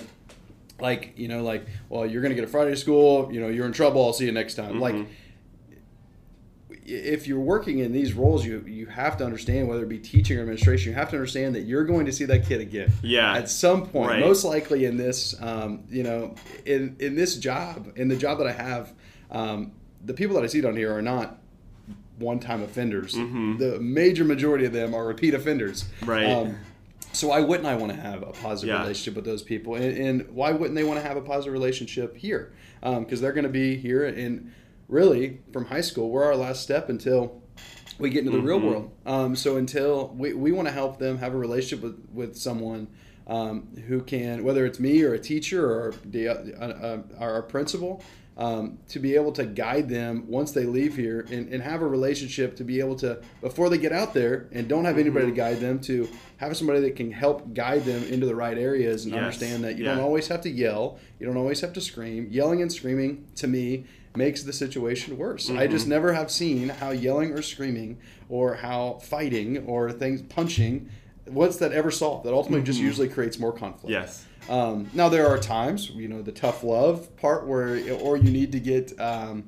like, 0.81 1.13
you 1.15 1.27
know, 1.27 1.43
like, 1.43 1.65
well, 1.89 2.05
you're 2.05 2.21
going 2.21 2.31
to 2.31 2.35
get 2.35 2.43
a 2.43 2.47
Friday 2.47 2.75
school, 2.75 3.31
you 3.31 3.39
know, 3.39 3.47
you're 3.47 3.65
in 3.65 3.73
trouble, 3.73 4.05
I'll 4.05 4.13
see 4.13 4.25
you 4.25 4.31
next 4.31 4.55
time. 4.55 4.79
Like, 4.79 4.95
if 6.91 7.27
you're 7.27 7.39
working 7.39 7.79
in 7.79 7.91
these 7.91 8.13
roles, 8.13 8.45
you 8.45 8.63
you 8.67 8.85
have 8.87 9.17
to 9.17 9.25
understand 9.25 9.67
whether 9.67 9.83
it 9.83 9.89
be 9.89 9.99
teaching 9.99 10.37
or 10.37 10.41
administration. 10.41 10.91
You 10.91 10.95
have 10.97 11.09
to 11.11 11.15
understand 11.15 11.55
that 11.55 11.61
you're 11.61 11.83
going 11.85 12.05
to 12.05 12.11
see 12.11 12.25
that 12.25 12.45
kid 12.45 12.61
again. 12.61 12.91
Yeah. 13.03 13.35
At 13.35 13.49
some 13.49 13.85
point, 13.87 14.09
Right. 14.11 14.19
most 14.19 14.43
likely 14.43 14.85
in 14.85 14.97
this, 14.97 15.35
um, 15.41 15.83
you 15.89 16.03
know, 16.03 16.35
in 16.65 16.95
in 16.99 17.15
this 17.15 17.37
job, 17.37 17.91
in 17.95 18.07
the 18.07 18.15
job 18.15 18.37
that 18.39 18.47
I 18.47 18.51
have, 18.53 18.93
um, 19.31 19.71
the 20.03 20.13
people 20.13 20.35
that 20.35 20.43
I 20.43 20.47
see 20.47 20.61
down 20.61 20.75
here 20.75 20.93
are 20.93 21.01
not 21.01 21.37
one-time 22.17 22.61
offenders. 22.63 23.13
The 23.13 23.77
major 23.79 24.25
majority 24.25 24.65
of 24.65 24.73
them 24.73 24.93
are 24.93 25.05
repeat 25.05 25.33
offenders. 25.33 25.83
Mm-hmm. 26.01 26.09
Right. 26.09 26.25
Um, 26.25 26.55
so 27.13 27.29
why 27.29 27.39
wouldn't 27.39 27.65
I 27.67 27.75
want 27.75 27.93
to 27.93 27.99
have 27.99 28.21
a 28.23 28.27
positive 28.33 28.75
Yeah. 28.75 28.81
relationship 28.81 29.15
with 29.15 29.25
those 29.25 29.41
people? 29.41 29.75
And, 29.75 29.97
and 29.97 30.29
why 30.29 30.51
wouldn't 30.51 30.75
they 30.75 30.83
want 30.83 30.99
to 31.01 31.07
have 31.07 31.15
a 31.17 31.21
positive 31.21 31.53
relationship 31.53 32.17
here? 32.17 32.51
Because 32.81 33.19
they're 33.21 33.31
going 33.33 33.45
to 33.45 33.49
be 33.49 33.75
here, 33.77 34.05
and 34.05 34.51
really 34.89 35.39
from 35.53 35.65
high 35.65 35.81
school, 35.81 36.09
we're 36.09 36.23
our 36.25 36.35
last 36.35 36.61
step 36.63 36.89
until 36.89 37.41
we 37.99 38.09
get 38.09 38.19
into 38.25 38.31
the 38.31 38.41
real 38.43 38.59
world. 38.59 38.91
Um, 39.05 39.35
so 39.35 39.57
until 39.57 40.09
we, 40.17 40.33
we 40.33 40.51
want 40.51 40.67
to 40.67 40.73
help 40.73 40.99
them 40.99 41.17
have 41.19 41.33
a 41.33 41.37
relationship 41.37 41.83
with, 41.83 42.05
with 42.11 42.35
someone 42.35 42.87
um, 43.27 43.67
who 43.87 44.01
can, 44.01 44.43
whether 44.43 44.65
it's 44.65 44.79
me 44.79 45.03
or 45.03 45.13
a 45.13 45.19
teacher 45.19 45.63
or 45.65 45.93
the, 46.05 46.29
uh, 46.29 46.33
uh, 46.65 47.01
our 47.19 47.41
principal, 47.43 48.03
um, 48.37 48.79
to 48.87 48.99
be 48.99 49.15
able 49.15 49.33
to 49.33 49.43
guide 49.45 49.89
them 49.89 50.23
once 50.29 50.53
they 50.53 50.63
leave 50.63 50.95
here 50.95 51.27
and, 51.29 51.51
and 51.53 51.61
have 51.61 51.81
a 51.81 51.85
relationship 51.87 52.55
to 52.55 52.63
be 52.63 52.79
able 52.79 52.95
to, 52.95 53.21
before 53.41 53.69
they 53.69 53.77
get 53.77 53.91
out 53.91 54.13
there 54.13 54.47
and 54.53 54.69
don't 54.69 54.85
have 54.85 54.97
anybody 54.97 55.25
to 55.25 55.31
guide 55.33 55.59
them, 55.59 55.77
to 55.81 56.07
have 56.37 56.55
somebody 56.55 56.79
that 56.79 56.95
can 56.95 57.11
help 57.11 57.53
guide 57.53 57.83
them 57.83 58.01
into 58.05 58.25
the 58.25 58.33
right 58.35 58.57
areas 58.57 59.03
and 59.03 59.13
Yes. 59.13 59.19
understand 59.21 59.65
that 59.65 59.77
you 59.77 59.83
Yeah. 59.83 59.95
don't 59.95 60.03
always 60.05 60.29
have 60.29 60.39
to 60.43 60.49
yell, 60.49 60.99
you 61.19 61.27
don't 61.27 61.35
always 61.35 61.59
have 61.59 61.73
to 61.73 61.81
scream. 61.81 62.29
Yelling 62.31 62.61
and 62.61 62.71
screaming, 62.71 63.25
to 63.35 63.47
me, 63.47 63.83
makes 64.15 64.43
the 64.43 64.53
situation 64.53 65.17
worse. 65.17 65.49
I 65.49 65.67
just 65.67 65.87
never 65.87 66.13
have 66.13 66.31
seen 66.31 66.69
how 66.69 66.91
yelling 66.91 67.31
or 67.31 67.41
screaming 67.41 67.99
or 68.27 68.55
how 68.55 68.99
fighting 69.03 69.59
or 69.65 69.91
things 69.91 70.21
punching 70.21 70.89
what's 71.25 71.57
that 71.57 71.71
ever 71.71 71.91
solved 71.91 72.25
that 72.25 72.33
ultimately 72.33 72.63
just 72.65 72.79
usually 72.79 73.07
creates 73.07 73.37
more 73.37 73.53
conflict 73.53 73.91
Yes. 73.91 74.25
um, 74.49 74.89
now 74.93 75.09
there 75.09 75.27
are 75.27 75.37
times, 75.37 75.91
you 75.91 76.07
know, 76.07 76.23
the 76.23 76.31
tough 76.31 76.63
love 76.63 77.15
part 77.17 77.45
where, 77.45 77.75
or 78.01 78.17
you 78.17 78.31
need 78.31 78.51
to 78.53 78.59
get 78.59 78.99
um, 78.99 79.43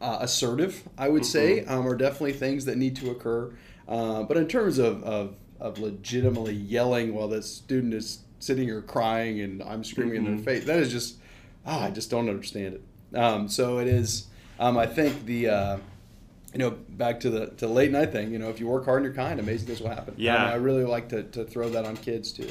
uh, 0.00 0.18
assertive. 0.20 0.88
I 0.96 1.08
would 1.08 1.24
say 1.24 1.64
um, 1.64 1.86
are 1.86 1.96
definitely 1.96 2.34
things 2.34 2.64
that 2.66 2.76
need 2.76 2.94
to 2.96 3.10
occur. 3.10 3.54
Uh, 3.88 4.22
but 4.22 4.36
in 4.36 4.46
terms 4.46 4.78
of, 4.78 5.02
of 5.02 5.34
of 5.58 5.78
legitimately 5.78 6.52
yelling 6.54 7.14
while 7.14 7.28
the 7.28 7.42
student 7.42 7.94
is 7.94 8.20
sitting 8.38 8.64
here 8.68 8.82
crying 8.82 9.40
and 9.40 9.62
I'm 9.62 9.82
screaming 9.82 10.16
in 10.16 10.24
their 10.36 10.44
face, 10.44 10.64
that 10.66 10.78
is 10.78 10.92
just, 10.92 11.16
ah, 11.64 11.84
I 11.84 11.90
just 11.90 12.10
don't 12.10 12.28
understand 12.28 12.74
it. 12.74 12.82
Um, 13.16 13.48
so 13.48 13.78
it 13.78 13.88
is. 13.88 14.26
Um, 14.58 14.78
I 14.78 14.86
think 14.86 15.24
the. 15.26 15.48
Uh, 15.48 15.78
you 16.52 16.60
know, 16.60 16.70
back 16.70 17.20
to 17.20 17.28
the 17.28 17.48
to 17.48 17.66
the 17.66 17.68
late 17.68 17.90
night 17.90 18.12
thing. 18.12 18.32
You 18.32 18.38
know, 18.38 18.48
if 18.48 18.60
you 18.60 18.66
work 18.66 18.86
hard 18.86 19.02
and 19.02 19.04
you're 19.04 19.14
kind, 19.14 19.38
amazing 19.38 19.66
things 19.66 19.82
will 19.82 19.90
happen. 19.90 20.14
Yeah. 20.16 20.42
Um, 20.42 20.52
I 20.52 20.54
really 20.54 20.84
like 20.84 21.10
to, 21.10 21.22
to 21.24 21.44
throw 21.44 21.68
that 21.68 21.84
on 21.84 21.98
kids 21.98 22.32
too. 22.32 22.48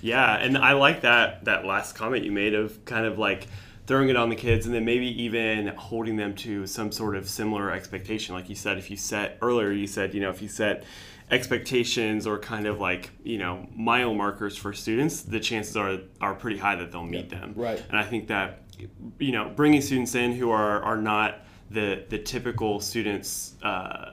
Yeah, 0.00 0.36
and 0.36 0.58
I 0.58 0.72
like 0.72 1.02
that 1.02 1.44
that 1.44 1.64
last 1.64 1.94
comment 1.94 2.24
you 2.24 2.32
made 2.32 2.54
of 2.54 2.84
kind 2.84 3.06
of 3.06 3.16
like 3.16 3.46
throwing 3.86 4.08
it 4.08 4.16
on 4.16 4.28
the 4.28 4.36
kids 4.36 4.66
and 4.66 4.74
then 4.74 4.84
maybe 4.84 5.06
even 5.22 5.68
holding 5.68 6.16
them 6.16 6.34
to 6.34 6.66
some 6.66 6.90
sort 6.90 7.14
of 7.16 7.28
similar 7.28 7.70
expectation 7.70 8.34
like 8.34 8.48
you 8.48 8.54
said 8.54 8.78
if 8.78 8.90
you 8.90 8.96
set 8.96 9.36
earlier 9.42 9.70
you 9.70 9.86
said 9.86 10.14
you 10.14 10.20
know 10.20 10.30
if 10.30 10.40
you 10.40 10.48
set 10.48 10.84
expectations 11.30 12.26
or 12.26 12.38
kind 12.38 12.66
of 12.66 12.80
like 12.80 13.10
you 13.24 13.36
know 13.36 13.66
mile 13.76 14.14
markers 14.14 14.56
for 14.56 14.72
students 14.72 15.22
the 15.22 15.38
chances 15.38 15.76
are 15.76 15.98
are 16.20 16.34
pretty 16.34 16.56
high 16.56 16.74
that 16.76 16.92
they'll 16.92 17.02
meet 17.02 17.28
them 17.28 17.52
right. 17.56 17.82
and 17.88 17.98
i 17.98 18.02
think 18.02 18.28
that 18.28 18.62
you 19.18 19.32
know 19.32 19.50
bringing 19.54 19.80
students 19.80 20.14
in 20.14 20.32
who 20.32 20.50
are 20.50 20.82
are 20.82 20.96
not 20.96 21.40
the 21.70 22.04
the 22.08 22.18
typical 22.18 22.80
students 22.80 23.54
uh, 23.62 24.10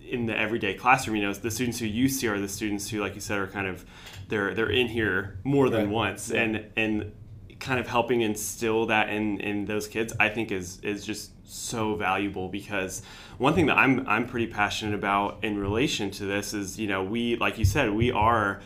in 0.00 0.26
the 0.26 0.38
everyday 0.38 0.74
classroom, 0.74 1.16
you 1.16 1.22
know, 1.22 1.32
the 1.32 1.50
students 1.50 1.78
who 1.78 1.86
you 1.86 2.08
see 2.08 2.28
are 2.28 2.38
the 2.38 2.48
students 2.48 2.88
who, 2.90 3.00
like 3.00 3.14
you 3.14 3.20
said, 3.20 3.38
are 3.38 3.46
kind 3.46 3.66
of 3.66 3.84
they're 4.28 4.54
they're 4.54 4.70
in 4.70 4.86
here 4.86 5.38
more 5.44 5.70
than 5.70 5.86
Right. 5.86 5.88
once, 5.94 6.30
Yeah. 6.30 6.42
and 6.42 6.64
and 6.76 7.12
kind 7.60 7.80
of 7.80 7.88
helping 7.88 8.20
instill 8.20 8.86
that 8.86 9.08
in 9.08 9.40
in 9.40 9.64
those 9.64 9.88
kids, 9.88 10.12
I 10.20 10.28
think 10.28 10.52
is 10.52 10.78
is 10.80 11.04
just 11.04 11.30
so 11.46 11.94
valuable 11.94 12.48
because 12.48 13.02
one 13.38 13.54
thing 13.54 13.66
that 13.66 13.78
I'm 13.78 14.06
I'm 14.08 14.26
pretty 14.26 14.46
passionate 14.48 14.94
about 14.94 15.42
in 15.42 15.58
relation 15.58 16.10
to 16.12 16.26
this 16.26 16.52
is 16.54 16.78
you 16.78 16.86
know 16.86 17.02
we 17.02 17.36
like 17.36 17.58
you 17.58 17.64
said 17.64 17.90
we 17.90 18.12
are 18.12 18.60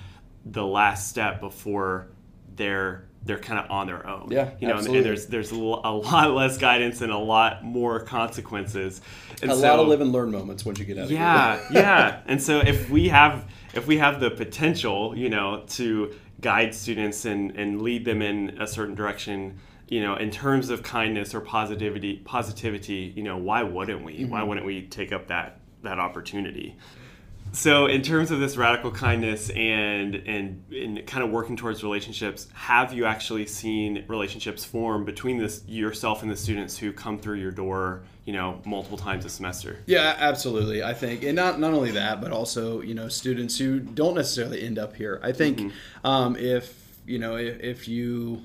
the 0.45 0.65
last 0.67 1.09
step 1.09 1.41
before 1.41 2.09
they're 2.57 3.08
they're 3.25 3.39
kind 3.39 3.61
of 3.61 3.71
on 3.71 3.87
their 3.87 4.07
own. 4.07 4.29
Yeah, 4.31 4.51
you 4.61 4.69
know, 4.69 4.75
and, 4.75 4.79
absolutely. 4.79 4.99
and 4.99 5.07
there's 5.07 5.27
there's 5.27 5.51
a 5.51 5.57
lot 5.57 6.33
less 6.33 6.59
guidance 6.59 7.01
and 7.01 7.13
a 7.13 7.19
lot 7.19 7.65
more 7.65 8.01
consequences. 8.01 9.01
And 9.43 9.51
a 9.51 9.55
so, 9.55 9.63
lot 9.63 9.79
of 9.79 9.89
live 9.89 10.01
and 10.01 10.13
learn 10.13 10.31
moments 10.31 10.65
once 10.65 10.79
you 10.79 10.85
get 10.85 10.99
out 10.99 11.11
yeah, 11.11 11.59
here. 11.59 11.67
yeah. 11.83 12.21
And 12.27 12.43
so 12.43 12.59
if 12.59 12.89
we 12.91 13.09
have 13.09 13.45
if 13.75 13.87
we 13.87 13.99
have 13.99 14.21
the 14.21 14.31
potential, 14.31 15.17
you 15.17 15.29
know, 15.29 15.65
to 15.69 16.15
guide 16.41 16.75
students 16.75 17.25
and, 17.25 17.51
and 17.57 17.83
lead 17.83 18.05
them 18.05 18.23
in 18.23 18.61
a 18.61 18.67
certain 18.67 18.95
direction 18.95 19.59
you 19.89 20.03
know, 20.03 20.17
in 20.17 20.31
terms 20.31 20.69
of 20.69 20.83
kindness 20.83 21.35
or 21.35 21.41
positivity, 21.41 22.17
positivity, 22.17 23.13
you 23.17 23.23
know, 23.23 23.39
why 23.39 23.63
wouldn't 23.63 24.05
we? 24.05 24.25
Why 24.25 24.41
mm-hmm. 24.41 24.49
wouldn't 24.49 24.67
we 24.67 24.83
take 24.83 25.13
up 25.13 25.29
that 25.29 25.61
that 25.83 25.99
opportunity? 25.99 26.77
So, 27.53 27.87
in 27.87 28.03
terms 28.03 28.31
of 28.31 28.41
this 28.41 28.57
radical 28.57 28.91
kindness 28.91 29.51
and 29.51 30.15
and 30.15 30.65
and 30.73 31.07
kind 31.07 31.25
of 31.25 31.31
working 31.31 31.57
towards 31.57 31.83
relationships, 31.83 32.49
have 32.55 32.93
you 32.93 33.05
actually 33.05 33.47
seen 33.47 34.05
relationships 34.09 34.65
form 34.65 35.05
between 35.05 35.39
this 35.39 35.63
yourself 35.67 36.23
and 36.23 36.31
the 36.31 36.37
students 36.37 36.77
who 36.77 36.93
come 36.93 37.19
through 37.19 37.39
your 37.39 37.51
door, 37.51 38.03
you 38.25 38.33
know, 38.33 38.61
multiple 38.65 38.99
times 38.99 39.25
a 39.25 39.29
semester? 39.29 39.79
Yeah, 39.87 40.15
absolutely. 40.19 40.83
I 40.83 40.95
think, 40.95 41.23
and 41.23 41.35
not 41.37 41.59
not 41.59 41.73
only 41.73 41.93
that, 41.93 42.21
but 42.21 42.33
also 42.33 42.81
you 42.81 42.95
know 42.95 43.09
students 43.09 43.59
who 43.59 43.81
don't 43.81 44.15
necessarily 44.15 44.63
end 44.63 44.79
up 44.79 44.95
here. 44.95 45.21
I 45.23 45.33
think 45.33 45.73
um, 46.05 46.37
if 46.37 46.99
you 47.07 47.19
know 47.19 47.37
if, 47.37 47.61
if 47.61 47.89
you 47.89 48.43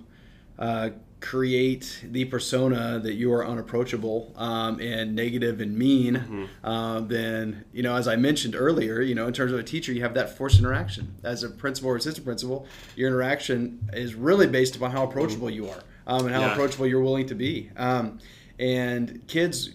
uh, 0.58 0.90
create 1.24 2.02
the 2.04 2.26
persona 2.26 3.00
that 3.02 3.14
you 3.14 3.32
are 3.32 3.48
unapproachable 3.48 4.34
um, 4.36 4.80
and 4.82 5.16
negative 5.16 5.62
and 5.62 5.78
mean, 5.78 6.50
uh, 6.66 7.00
then 7.00 7.64
you 7.72 7.82
know 7.82 7.96
as 7.96 8.08
I 8.10 8.18
mentioned 8.18 8.56
earlier, 8.56 9.02
you 9.02 9.16
know 9.16 9.26
in 9.26 9.34
terms 9.34 9.54
of 9.54 9.58
a 9.60 9.64
teacher, 9.64 9.94
you 9.94 10.02
have 10.02 10.14
that 10.16 10.38
forced 10.38 10.60
interaction. 10.60 11.16
As 11.24 11.42
a 11.44 11.50
principal 11.50 11.90
or 11.92 11.96
assistant 11.96 12.26
principal, 12.26 12.68
your 12.98 13.08
interaction 13.08 13.90
is 13.94 14.16
really 14.16 14.48
based 14.48 14.76
upon 14.76 14.92
how 14.92 15.04
approachable 15.06 15.50
you 15.50 15.70
are 15.70 15.82
um, 16.08 16.26
and 16.26 16.36
how 16.36 16.42
Yeah. 16.42 16.52
approachable 16.52 16.88
you're 16.88 17.02
willing 17.02 17.28
to 17.28 17.36
be. 17.36 17.70
Um, 17.78 18.20
and 18.60 19.26
kids 19.28 19.72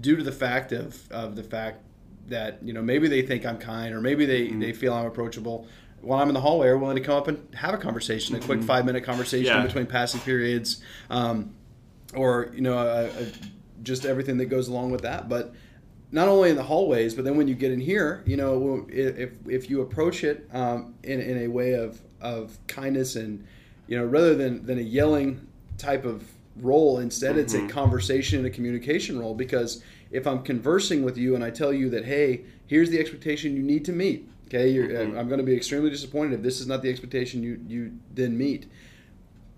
due 0.00 0.14
to 0.16 0.22
the 0.22 0.32
fact 0.32 0.70
of, 0.70 1.10
of 1.10 1.34
the 1.34 1.42
fact 1.42 1.80
that 2.28 2.62
you 2.62 2.72
know 2.72 2.82
maybe 2.82 3.08
they 3.08 3.22
think 3.22 3.44
I'm 3.44 3.58
kind 3.58 3.92
or 3.92 4.00
maybe 4.00 4.24
they, 4.24 4.48
they 4.50 4.72
feel 4.72 4.94
I'm 4.94 5.06
approachable 5.06 5.66
while 6.02 6.20
I'm 6.20 6.28
in 6.28 6.34
the 6.34 6.40
hallway 6.40 6.68
are 6.68 6.78
willing 6.78 6.96
to 6.96 7.02
come 7.02 7.16
up 7.16 7.28
and 7.28 7.54
have 7.54 7.74
a 7.74 7.78
conversation 7.78 8.34
a 8.36 8.40
quick 8.40 8.62
five 8.62 8.84
minute 8.84 9.04
conversation 9.04 9.46
Yeah. 9.56 9.66
between 9.66 9.86
passing 9.86 10.20
periods 10.20 10.80
um, 11.10 11.54
or 12.14 12.50
you 12.54 12.60
know 12.60 12.78
a, 12.78 13.06
a, 13.06 13.26
just 13.82 14.04
everything 14.04 14.36
that 14.38 14.46
goes 14.46 14.68
along 14.68 14.90
with 14.90 15.02
that. 15.02 15.28
But 15.28 15.54
not 16.10 16.26
only 16.28 16.50
in 16.50 16.56
the 16.56 16.62
hallways 16.62 17.14
but 17.14 17.24
then 17.24 17.36
when 17.36 17.48
you 17.48 17.54
get 17.54 17.70
in 17.70 17.80
here 17.80 18.22
you 18.26 18.36
know 18.36 18.86
if, 18.88 19.30
if 19.46 19.68
you 19.68 19.82
approach 19.82 20.24
it 20.24 20.48
um, 20.52 20.94
in, 21.02 21.20
in 21.20 21.38
a 21.44 21.48
way 21.48 21.74
of, 21.74 22.00
of 22.20 22.56
kindness 22.66 23.14
and 23.16 23.46
you 23.86 23.98
know 23.98 24.04
rather 24.06 24.34
than, 24.34 24.64
than 24.64 24.78
a 24.78 24.82
yelling 24.82 25.46
type 25.76 26.04
of 26.06 26.24
role 26.56 26.98
instead 26.98 27.36
it's 27.36 27.54
a 27.54 27.68
conversation 27.68 28.38
and 28.38 28.46
a 28.46 28.50
communication 28.50 29.18
role. 29.18 29.34
Because 29.34 29.82
if 30.10 30.26
i'm 30.26 30.42
conversing 30.42 31.02
with 31.02 31.18
you 31.18 31.34
and 31.34 31.44
i 31.44 31.50
tell 31.50 31.72
you 31.72 31.90
that 31.90 32.06
hey 32.06 32.40
here's 32.66 32.88
the 32.88 32.98
expectation 32.98 33.54
you 33.54 33.62
need 33.62 33.84
to 33.84 33.92
meet 33.92 34.26
okay 34.48 34.68
You're, 34.70 34.88
mm-hmm. 34.88 35.18
i'm 35.18 35.28
going 35.28 35.38
to 35.38 35.44
be 35.44 35.54
extremely 35.54 35.90
disappointed 35.90 36.34
if 36.34 36.42
this 36.42 36.60
is 36.60 36.66
not 36.66 36.82
the 36.82 36.90
expectation 36.90 37.42
you, 37.42 37.60
you 37.66 37.92
then 38.14 38.36
meet 38.36 38.66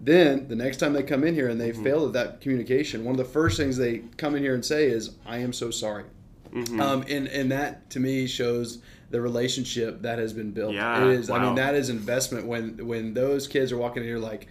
then 0.03 0.48
the 0.48 0.57
next 0.57 0.79
time 0.79 0.92
they 0.92 1.03
come 1.03 1.24
in 1.24 1.35
here 1.35 1.48
and 1.48 1.61
they 1.61 1.70
mm-hmm. 1.70 1.85
fail 1.85 2.07
at 2.07 2.12
that 2.12 2.40
communication 2.40 3.05
one 3.05 3.12
of 3.12 3.18
the 3.18 3.33
first 3.33 3.57
things 3.57 3.76
they 3.76 3.98
come 4.16 4.35
in 4.35 4.42
here 4.42 4.55
and 4.55 4.64
say 4.64 4.87
is 4.87 5.12
i 5.26 5.38
am 5.38 5.53
so 5.53 5.70
sorry 5.70 6.05
mm-hmm. 6.53 6.81
um, 6.81 7.05
and 7.09 7.29
and 7.29 7.50
that 7.50 7.88
to 7.90 8.00
me 8.00 8.26
shows 8.26 8.81
the 9.11 9.20
relationship 9.20 10.03
that 10.03 10.18
has 10.18 10.33
been 10.33 10.53
built. 10.53 10.72
Yeah, 10.72 11.05
it 11.05 11.18
is. 11.18 11.31
I 11.31 11.42
mean, 11.42 11.57
that 11.57 11.74
is 11.74 11.90
investment 11.90 12.46
when 12.46 12.87
when 12.87 13.12
those 13.12 13.48
kids 13.48 13.72
are 13.72 13.76
walking 13.76 14.03
in 14.03 14.09
here 14.09 14.18
like. 14.18 14.48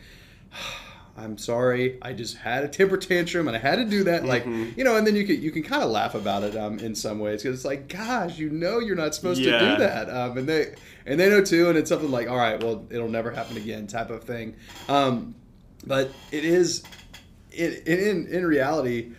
I'm 1.19 1.37
sorry. 1.37 1.97
I 2.01 2.13
just 2.13 2.37
had 2.37 2.63
a 2.63 2.67
temper 2.67 2.97
tantrum 2.97 3.47
and 3.47 3.55
I 3.57 3.59
had 3.59 3.75
to 3.75 3.85
do 3.85 4.03
that. 4.05 4.25
Like, 4.25 4.43
Mm-hmm. 4.45 4.77
you 4.77 4.83
know, 4.83 4.95
and 4.95 5.05
then 5.05 5.15
you 5.15 5.25
can 5.25 5.41
you 5.41 5.51
can 5.51 5.63
kind 5.63 5.83
of 5.83 5.89
laugh 5.91 6.15
about 6.15 6.43
it 6.43 6.55
um, 6.55 6.79
in 6.79 6.95
some 6.95 7.19
ways 7.19 7.43
because 7.43 7.57
it's 7.59 7.65
like, 7.65 7.87
gosh, 7.87 8.37
you 8.37 8.49
know, 8.49 8.79
you're 8.79 8.95
not 8.95 9.13
supposed 9.15 9.41
to 9.43 9.59
do 9.59 9.77
that. 9.77 10.09
Um, 10.09 10.37
and 10.37 10.47
they 10.47 10.75
and 11.05 11.19
they 11.19 11.29
know 11.29 11.43
too, 11.43 11.69
and 11.69 11.77
it's 11.77 11.89
something 11.89 12.11
like, 12.11 12.29
all 12.29 12.37
right, 12.37 12.61
well, 12.63 12.85
it'll 12.89 13.09
never 13.09 13.31
happen 13.31 13.57
again, 13.57 13.87
type 13.87 14.09
of 14.09 14.23
thing. 14.23 14.55
Um, 14.87 15.35
but 15.85 16.11
it 16.31 16.45
is, 16.45 16.83
it, 17.51 17.87
in 17.87 18.27
in 18.27 18.45
reality, 18.45 19.11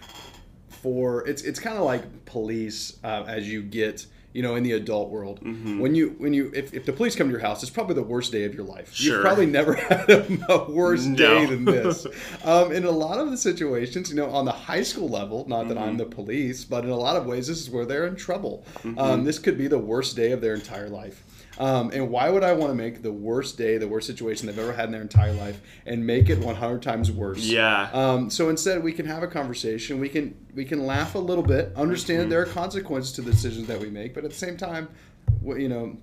for 0.69 1.27
it's 1.27 1.43
it's 1.43 1.61
kind 1.61 1.77
of 1.77 1.85
like 1.85 2.25
police 2.25 2.99
uh, 3.05 3.25
as 3.27 3.49
you 3.51 3.63
get 3.63 4.07
you 4.33 4.43
know 4.43 4.55
in 4.55 4.63
the 4.63 4.73
adult 4.73 5.11
world 5.11 5.41
Mm-hmm. 5.41 5.79
when 5.81 5.95
you 5.95 6.15
when 6.19 6.33
you 6.33 6.51
if, 6.55 6.73
if 6.75 6.85
the 6.87 6.93
police 6.93 7.17
come 7.17 7.27
to 7.29 7.33
your 7.33 7.41
house 7.41 7.63
it's 7.63 7.71
probably 7.71 7.95
the 7.95 8.03
worst 8.03 8.31
day 8.33 8.45
of 8.45 8.55
your 8.55 8.65
life 8.65 8.95
Sure. 8.95 9.15
you've 9.15 9.23
probably 9.25 9.47
never 9.47 9.75
had 9.89 10.09
a, 10.11 10.53
a 10.53 10.71
worse 10.71 11.05
No. 11.05 11.17
day 11.17 11.47
than 11.47 11.65
this 11.77 12.07
um, 12.45 12.71
in 12.73 12.85
a 12.85 12.91
lot 12.91 13.19
of 13.19 13.31
the 13.31 13.37
situations 13.37 14.11
you 14.11 14.17
know 14.17 14.31
on 14.31 14.45
the 14.45 14.53
high 14.53 14.83
school 14.83 15.09
level 15.09 15.47
not 15.49 15.69
that 15.69 15.77
Mm-hmm. 15.77 15.85
i'm 15.89 15.97
the 15.97 16.05
police 16.07 16.65
but 16.65 16.85
in 16.85 16.91
a 16.91 16.97
lot 16.97 17.17
of 17.17 17.27
ways 17.27 17.47
this 17.49 17.61
is 17.61 17.71
where 17.71 17.85
they're 17.87 18.07
in 18.07 18.17
trouble 18.17 18.65
Mm-hmm. 18.85 18.99
um, 18.99 19.25
this 19.25 19.39
could 19.39 19.59
be 19.59 19.67
the 19.69 19.79
worst 19.79 20.15
day 20.17 20.33
of 20.33 20.41
their 20.41 20.55
entire 20.55 20.89
life 20.89 21.25
um, 21.61 21.91
and 21.93 22.09
why 22.09 22.31
would 22.31 22.43
I 22.43 22.53
want 22.53 22.71
to 22.71 22.75
make 22.75 23.03
the 23.03 23.13
worst 23.13 23.59
day, 23.59 23.77
the 23.77 23.87
worst 23.87 24.07
situation 24.07 24.47
they've 24.47 24.59
ever 24.59 24.73
had 24.73 24.87
in 24.87 24.93
their 24.93 25.03
entire 25.03 25.35
life, 25.35 25.61
and 25.85 26.07
make 26.07 26.31
it 26.31 26.39
100 26.39 26.83
times 26.83 27.13
worse? 27.13 27.41
Yeah. 27.41 27.91
Um, 27.93 28.31
so 28.31 28.49
instead, 28.49 28.83
we 28.83 28.95
can 28.95 29.05
have 29.05 29.23
a 29.23 29.27
conversation. 29.27 30.01
We 30.01 30.09
can 30.09 30.35
we 30.55 30.65
can 30.65 30.87
laugh 30.87 31.15
a 31.15 31.19
little 31.19 31.45
bit, 31.45 31.73
understand 31.77 32.33
there 32.33 32.41
are 32.41 32.47
consequences 32.47 33.13
to 33.13 33.21
the 33.21 33.31
decisions 33.31 33.69
that 33.69 33.79
we 33.79 33.91
make, 33.91 34.15
but 34.15 34.25
at 34.25 34.31
the 34.31 34.37
same 34.37 34.57
time, 34.57 34.89
you 35.45 35.69
know, 35.69 35.99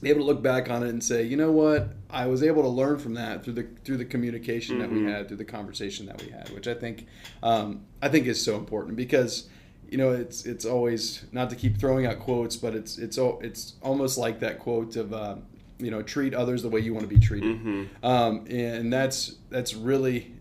be 0.00 0.10
able 0.10 0.20
to 0.20 0.26
look 0.26 0.42
back 0.42 0.70
on 0.70 0.84
it 0.84 0.90
and 0.90 1.02
say, 1.02 1.24
you 1.24 1.36
know 1.36 1.50
what, 1.50 1.88
I 2.08 2.28
was 2.28 2.44
able 2.44 2.62
to 2.62 2.68
learn 2.68 3.00
from 3.00 3.14
that 3.14 3.42
through 3.42 3.54
the 3.54 3.66
through 3.84 3.96
the 3.96 4.04
communication 4.04 4.78
that 4.78 4.92
we 4.92 5.02
had, 5.06 5.26
through 5.26 5.38
the 5.38 5.44
conversation 5.44 6.06
that 6.06 6.22
we 6.22 6.30
had, 6.30 6.50
which 6.50 6.68
I 6.68 6.74
think 6.74 7.08
um, 7.42 7.80
I 8.00 8.08
think 8.08 8.28
is 8.28 8.40
so 8.40 8.56
important 8.56 8.96
because. 8.96 9.48
You 9.90 9.98
know, 9.98 10.10
it's 10.12 10.46
it's 10.46 10.64
always 10.64 11.24
not 11.32 11.50
to 11.50 11.56
keep 11.56 11.78
throwing 11.78 12.06
out 12.06 12.20
quotes, 12.20 12.56
but 12.56 12.74
it's 12.74 12.96
it's 12.98 13.18
it's 13.18 13.74
almost 13.82 14.16
like 14.18 14.40
that 14.40 14.58
quote 14.60 14.94
of 14.96 15.12
uh, 15.12 15.36
you 15.78 15.90
know 15.90 16.00
treat 16.02 16.32
others 16.32 16.62
the 16.62 16.68
way 16.68 16.80
you 16.80 16.94
want 16.94 17.08
to 17.08 17.14
be 17.14 17.20
treated, 17.20 17.56
um, 18.02 18.46
and 18.48 18.92
that's 18.92 19.34
that's 19.50 19.74
really 19.74 20.32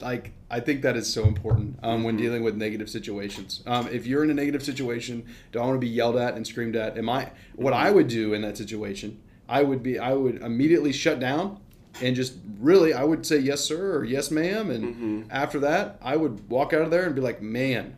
like 0.00 0.32
I 0.50 0.60
think 0.60 0.82
that 0.82 0.96
is 0.96 1.10
so 1.10 1.24
important 1.24 1.78
um, 1.82 2.02
when 2.02 2.16
dealing 2.16 2.42
with 2.42 2.56
negative 2.56 2.90
situations. 2.90 3.62
Um, 3.66 3.88
if 3.88 4.06
you're 4.06 4.24
in 4.24 4.30
a 4.30 4.34
negative 4.34 4.62
situation, 4.62 5.24
don't 5.52 5.66
want 5.66 5.76
to 5.76 5.86
be 5.86 5.88
yelled 5.88 6.16
at 6.16 6.34
and 6.34 6.46
screamed 6.46 6.76
at. 6.76 6.98
Am 6.98 7.08
I? 7.08 7.30
What 7.54 7.72
I 7.72 7.90
would 7.90 8.08
do 8.08 8.34
in 8.34 8.42
that 8.42 8.58
situation, 8.58 9.22
I 9.48 9.62
would 9.62 9.82
be, 9.82 9.98
I 9.98 10.12
would 10.12 10.42
immediately 10.42 10.92
shut 10.92 11.20
down 11.20 11.60
and 12.00 12.16
just 12.16 12.34
really, 12.60 12.94
I 12.94 13.04
would 13.04 13.26
say 13.26 13.38
yes 13.38 13.60
sir 13.60 13.96
or 13.96 14.04
yes 14.04 14.30
ma'am, 14.30 14.70
and 14.70 15.30
after 15.30 15.60
that, 15.60 15.98
I 16.02 16.16
would 16.16 16.48
walk 16.48 16.72
out 16.72 16.82
of 16.82 16.90
there 16.90 17.04
and 17.04 17.14
be 17.14 17.20
like, 17.20 17.42
man, 17.42 17.96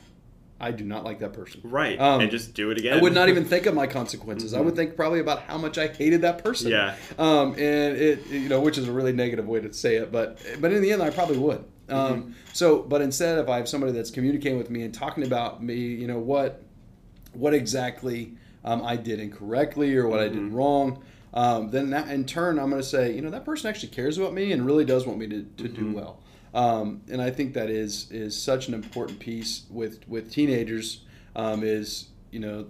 I 0.61 0.71
do 0.71 0.85
not 0.85 1.05
like 1.05 1.19
that 1.19 1.33
person. 1.33 1.61
Right. 1.65 2.01
Um, 2.01 2.23
and 2.23 2.31
just 2.31 2.55
do 2.55 2.71
it 2.71 2.79
again. 2.79 2.99
I 2.99 3.03
would 3.03 3.13
not 3.13 3.29
even 3.29 3.45
think 3.45 3.67
of 3.67 3.75
my 3.75 3.87
consequences. 3.87 4.55
I 4.55 4.61
would 4.61 4.77
think 4.77 4.97
probably 4.97 5.21
about 5.21 5.41
how 5.43 5.59
much 5.59 5.79
I 5.79 5.89
hated 5.89 6.23
that 6.23 6.43
person. 6.43 6.71
Yeah. 6.71 6.97
Um, 7.19 7.53
and 7.53 7.97
it, 7.97 8.27
you 8.29 8.49
know, 8.49 8.61
which 8.61 8.79
is 8.79 8.89
a 8.89 8.93
really 8.93 9.13
negative 9.13 9.47
way 9.47 9.61
to 9.61 9.73
say 9.73 9.97
it, 9.97 10.11
but 10.11 10.39
but 10.61 10.73
in 10.73 10.81
the 10.81 10.93
end, 10.93 11.03
I 11.03 11.11
probably 11.11 11.39
would. 11.39 11.65
Um, 11.89 12.35
So, 12.55 12.83
but 12.83 13.03
instead, 13.03 13.39
if 13.39 13.49
I 13.49 13.57
have 13.57 13.69
somebody 13.69 13.93
that's 13.93 14.11
communicating 14.11 14.57
with 14.57 14.71
me 14.71 14.83
and 14.85 14.95
talking 14.95 15.25
about 15.25 15.63
me, 15.63 15.75
you 15.75 16.07
know 16.07 16.19
what, 16.19 16.63
what 17.33 17.53
exactly 17.53 18.35
um, 18.65 18.83
I 18.83 18.97
did 18.97 19.21
incorrectly 19.21 19.95
or 19.97 20.09
what 20.09 20.21
I 20.21 20.29
did 20.29 20.53
wrong, 20.53 21.03
um, 21.35 21.70
then 21.70 21.90
that 21.90 22.09
in 22.09 22.25
turn, 22.25 22.59
I'm 22.61 22.70
going 22.70 22.81
to 22.81 22.88
say, 22.88 23.12
you 23.12 23.20
know, 23.20 23.31
that 23.31 23.44
person 23.44 23.68
actually 23.68 23.88
cares 23.88 24.16
about 24.16 24.33
me 24.33 24.53
and 24.53 24.64
really 24.64 24.85
does 24.85 25.05
want 25.05 25.18
me 25.18 25.27
to, 25.27 25.42
to 25.42 25.68
do 25.68 25.92
well. 25.92 26.20
Um, 26.55 27.03
and 27.11 27.20
I 27.20 27.31
think 27.31 27.55
that 27.55 27.68
is 27.68 28.11
is 28.12 28.40
such 28.40 28.68
an 28.68 28.75
important 28.75 29.18
piece 29.18 29.64
with 29.68 30.09
with 30.09 30.31
teenagers. 30.31 31.03
Um, 31.35 31.64
is 31.64 32.09
you 32.31 32.38
know, 32.38 32.66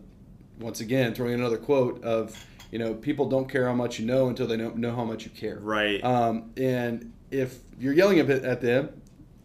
once 0.58 0.80
again 0.80 1.14
throwing 1.14 1.34
another 1.34 1.58
quote 1.58 2.02
of 2.02 2.42
you 2.70 2.78
know 2.78 2.94
people 2.94 3.28
don't 3.28 3.46
care 3.46 3.66
how 3.66 3.74
much 3.74 3.98
you 4.00 4.06
know 4.06 4.28
until 4.28 4.46
they 4.46 4.56
don't 4.56 4.78
know 4.78 4.96
how 4.96 5.04
much 5.04 5.24
you 5.24 5.30
care. 5.30 5.58
Right. 5.58 6.02
Um, 6.02 6.50
and 6.56 7.12
if 7.30 7.58
you're 7.78 7.92
yelling 7.92 8.20
a 8.20 8.24
bit 8.24 8.44
at 8.44 8.62
them, 8.62 9.02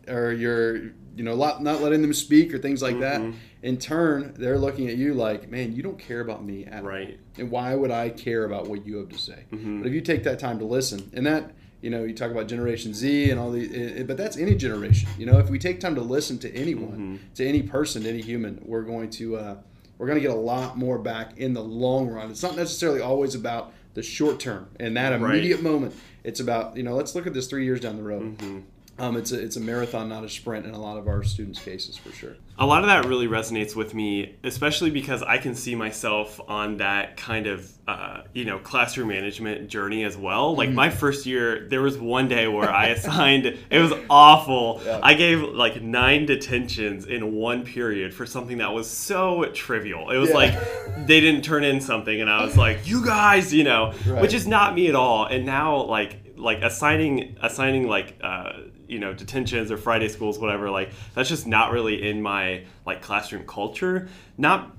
or 0.10 0.32
you're 0.34 0.78
you 1.16 1.24
know 1.26 1.36
not 1.36 1.82
letting 1.82 2.02
them 2.02 2.14
speak 2.14 2.54
or 2.54 2.58
things 2.60 2.82
like 2.82 2.96
Mm-hmm. 2.96 3.32
that, 3.32 3.38
in 3.62 3.78
turn 3.78 4.34
they're 4.38 4.58
looking 4.58 4.88
at 4.88 4.96
you 4.96 5.14
like, 5.14 5.50
man, 5.50 5.74
you 5.76 5.84
don't 5.84 6.00
care 6.00 6.22
about 6.22 6.44
me 6.46 6.66
at 6.66 6.82
all. 6.82 6.90
Right. 6.90 7.20
And 7.38 7.52
why 7.52 7.76
would 7.76 7.92
I 7.92 8.10
care 8.10 8.46
about 8.46 8.68
what 8.68 8.86
you 8.86 8.98
have 8.98 9.10
to 9.10 9.18
say? 9.18 9.44
Mm-hmm. 9.52 9.80
But 9.82 9.88
if 9.88 9.94
you 9.94 10.00
take 10.02 10.24
that 10.24 10.40
time 10.40 10.60
to 10.60 10.66
listen, 10.66 11.10
and 11.14 11.26
that 11.26 11.52
you 11.82 11.90
know 11.90 12.04
you 12.04 12.14
talk 12.14 12.32
about 12.32 12.48
Generation 12.48 12.94
Z 12.94 13.30
and 13.32 13.40
all 13.40 13.54
it, 13.54 14.08
but 14.08 14.18
that's 14.18 14.38
any 14.38 14.56
generation. 14.56 15.10
You 15.18 15.26
know, 15.26 15.40
if 15.40 15.50
we 15.50 15.60
take 15.60 15.80
time 15.80 15.96
to 15.96 16.02
listen 16.02 16.38
to 16.40 16.54
anyone, 16.56 16.92
Mm-hmm. 16.92 17.34
to 17.36 17.46
any 17.48 17.62
person, 17.64 18.04
to 18.04 18.10
any 18.10 18.22
human, 18.22 18.62
we're 18.66 18.84
going 18.84 19.10
to 19.12 19.36
uh, 19.38 19.56
we're 19.98 20.08
going 20.08 20.18
to 20.18 20.26
get 20.26 20.32
a 20.32 20.40
lot 20.40 20.78
more 20.78 20.98
back 20.98 21.38
in 21.38 21.54
the 21.54 21.62
long 21.64 22.08
run. 22.08 22.32
It's 22.32 22.44
not 22.44 22.56
necessarily 22.56 23.02
always 23.02 23.36
about 23.36 23.74
the 23.94 24.04
short 24.04 24.40
term 24.40 24.68
and 24.80 24.96
that 24.96 25.10
Right. 25.20 25.32
immediate 25.36 25.62
moment. 25.62 25.94
It's 26.24 26.40
about 26.40 26.78
you 26.78 26.84
know 26.84 26.96
let's 26.96 27.14
look 27.16 27.28
at 27.28 27.34
this 27.34 27.48
three 27.48 27.66
years 27.66 27.82
down 27.82 27.98
the 27.98 28.04
road. 28.04 28.38
Mm-hmm. 28.38 28.60
Um, 29.00 29.16
it's 29.18 29.32
a 29.32 29.40
it's 29.42 29.56
a 29.56 29.60
marathon, 29.62 30.10
not 30.10 30.24
a 30.24 30.30
sprint, 30.30 30.66
in 30.66 30.74
a 30.74 30.80
lot 30.80 30.98
of 30.98 31.08
our 31.08 31.24
students' 31.24 31.60
cases 31.62 31.98
for 31.98 32.12
sure. 32.12 32.36
a 32.58 32.66
lot 32.66 32.82
of 32.84 32.88
that 32.88 33.06
really 33.06 33.28
resonates 33.28 33.74
with 33.76 33.94
me, 33.94 34.36
especially 34.44 34.90
because 34.92 35.24
I 35.24 35.38
can 35.38 35.56
see 35.56 35.76
myself 35.76 36.42
on 36.50 36.78
that 36.78 37.16
kind 37.16 37.48
of, 37.48 37.72
uh, 37.88 38.24
you 38.34 38.44
know, 38.44 38.60
classroom 38.60 39.08
management 39.08 39.70
journey 39.70 40.04
as 40.04 40.18
well. 40.18 40.56
Like 40.58 40.70
my 40.70 40.90
first 40.90 41.26
year, 41.26 41.68
there 41.70 41.82
was 41.82 41.98
one 41.98 42.28
day 42.28 42.48
where 42.50 42.70
I 42.70 42.88
assigned, 42.98 43.46
it 43.46 43.80
was 43.80 43.94
awful. 44.10 44.82
Yeah. 44.86 45.00
I 45.02 45.14
gave 45.14 45.42
like 45.42 45.82
nine 45.82 46.26
detentions 46.26 47.06
in 47.06 47.34
one 47.34 47.64
period 47.64 48.14
for 48.14 48.26
something 48.26 48.58
that 48.58 48.74
was 48.74 48.90
so 48.90 49.46
trivial. 49.54 50.10
It 50.12 50.18
was 50.18 50.30
Yeah. 50.30 50.36
like 50.36 51.08
they 51.08 51.22
didn't 51.22 51.44
turn 51.44 51.64
in 51.64 51.80
something, 51.80 52.20
and 52.20 52.30
I 52.30 52.44
was 52.44 52.58
like, 52.58 52.86
you 52.88 53.06
guys, 53.06 53.54
you 53.54 53.64
know, 53.64 53.94
Right. 54.06 54.22
which 54.22 54.34
is 54.34 54.46
not 54.48 54.76
me 54.76 54.88
at 54.88 54.96
all. 54.96 55.26
And 55.26 55.46
now, 55.46 55.84
like, 55.84 56.18
like 56.36 56.62
assigning 56.62 57.36
assigning 57.42 57.88
like 57.88 58.16
uh, 58.22 58.52
you 58.90 59.00
know 59.00 59.14
detentions 59.14 59.72
or 59.72 59.78
Friday 59.78 60.10
schools, 60.10 60.40
whatever. 60.40 60.70
Like 60.70 60.92
that's 61.14 61.30
just 61.30 61.48
not 61.48 61.72
really 61.72 62.10
in 62.10 62.22
my 62.22 62.64
like 62.86 63.02
classroom 63.02 63.46
culture. 63.46 64.10
Not 64.38 64.76